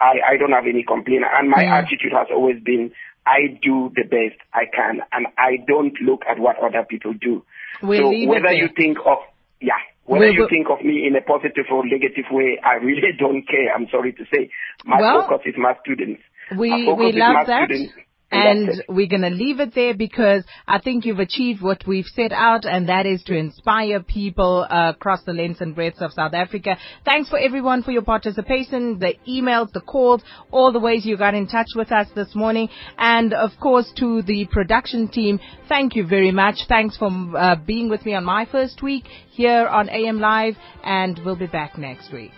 I, 0.00 0.34
I 0.34 0.36
don't 0.36 0.50
have 0.52 0.66
any 0.66 0.82
complaint. 0.82 1.24
And 1.30 1.50
my 1.50 1.62
attitude 1.64 2.12
has 2.12 2.28
always 2.32 2.60
been, 2.62 2.92
I 3.24 3.58
do 3.62 3.92
the 3.94 4.02
best 4.02 4.40
I 4.52 4.64
can, 4.66 5.00
and 5.12 5.26
I 5.38 5.58
don't 5.66 5.94
look 6.00 6.22
at 6.28 6.40
what 6.40 6.56
other 6.58 6.84
people 6.88 7.12
do. 7.12 7.44
We'll 7.82 8.10
so 8.10 8.28
whether 8.28 8.52
you 8.52 8.68
think 8.76 8.98
of, 9.06 9.18
yeah, 9.60 9.78
whether 10.04 10.26
We'll 10.26 10.34
you 10.34 10.46
think 10.50 10.66
of 10.70 10.84
me 10.84 11.06
in 11.06 11.14
a 11.16 11.22
positive 11.22 11.66
or 11.70 11.84
negative 11.86 12.26
way, 12.30 12.58
I 12.62 12.74
really 12.82 13.12
don't 13.18 13.46
care. 13.46 13.72
I'm 13.74 13.86
sorry 13.90 14.12
to 14.12 14.24
say. 14.34 14.50
My 14.84 15.00
Well, 15.00 15.28
focus 15.28 15.46
is 15.46 15.54
my 15.56 15.74
students. 15.84 16.22
We 16.58 16.70
we 16.70 17.12
love 17.12 17.34
my 17.34 17.44
that. 17.46 17.68
students. 17.70 17.94
And 18.32 18.82
we're 18.88 19.08
going 19.08 19.22
to 19.22 19.30
leave 19.30 19.60
it 19.60 19.74
there 19.74 19.94
because 19.94 20.42
I 20.66 20.78
think 20.78 21.04
you've 21.04 21.18
achieved 21.18 21.60
what 21.62 21.86
we've 21.86 22.06
set 22.06 22.32
out, 22.32 22.64
and 22.64 22.88
that 22.88 23.04
is 23.04 23.22
to 23.24 23.36
inspire 23.36 24.02
people 24.02 24.66
uh, 24.68 24.90
across 24.90 25.22
the 25.24 25.32
lengths 25.32 25.60
and 25.60 25.74
breadths 25.74 26.00
of 26.00 26.12
South 26.12 26.32
Africa. 26.32 26.76
Thanks 27.04 27.28
for 27.28 27.38
everyone 27.38 27.82
for 27.82 27.90
your 27.90 28.02
participation, 28.02 28.98
the 28.98 29.14
emails, 29.28 29.70
the 29.72 29.80
calls, 29.82 30.22
all 30.50 30.72
the 30.72 30.80
ways 30.80 31.04
you 31.04 31.16
got 31.16 31.34
in 31.34 31.46
touch 31.46 31.68
with 31.76 31.92
us 31.92 32.08
this 32.14 32.34
morning. 32.34 32.68
And 32.96 33.34
of 33.34 33.50
course, 33.60 33.92
to 33.98 34.22
the 34.22 34.46
production 34.50 35.08
team, 35.08 35.38
thank 35.68 35.94
you 35.94 36.06
very 36.06 36.32
much. 36.32 36.56
Thanks 36.68 36.96
for 36.96 37.10
uh, 37.36 37.56
being 37.56 37.90
with 37.90 38.06
me 38.06 38.14
on 38.14 38.24
my 38.24 38.46
first 38.50 38.82
week 38.82 39.04
here 39.30 39.66
on 39.66 39.90
AM 39.90 40.20
Live, 40.20 40.56
and 40.82 41.20
we'll 41.24 41.36
be 41.36 41.46
back 41.46 41.76
next 41.76 42.12
week. 42.12 42.32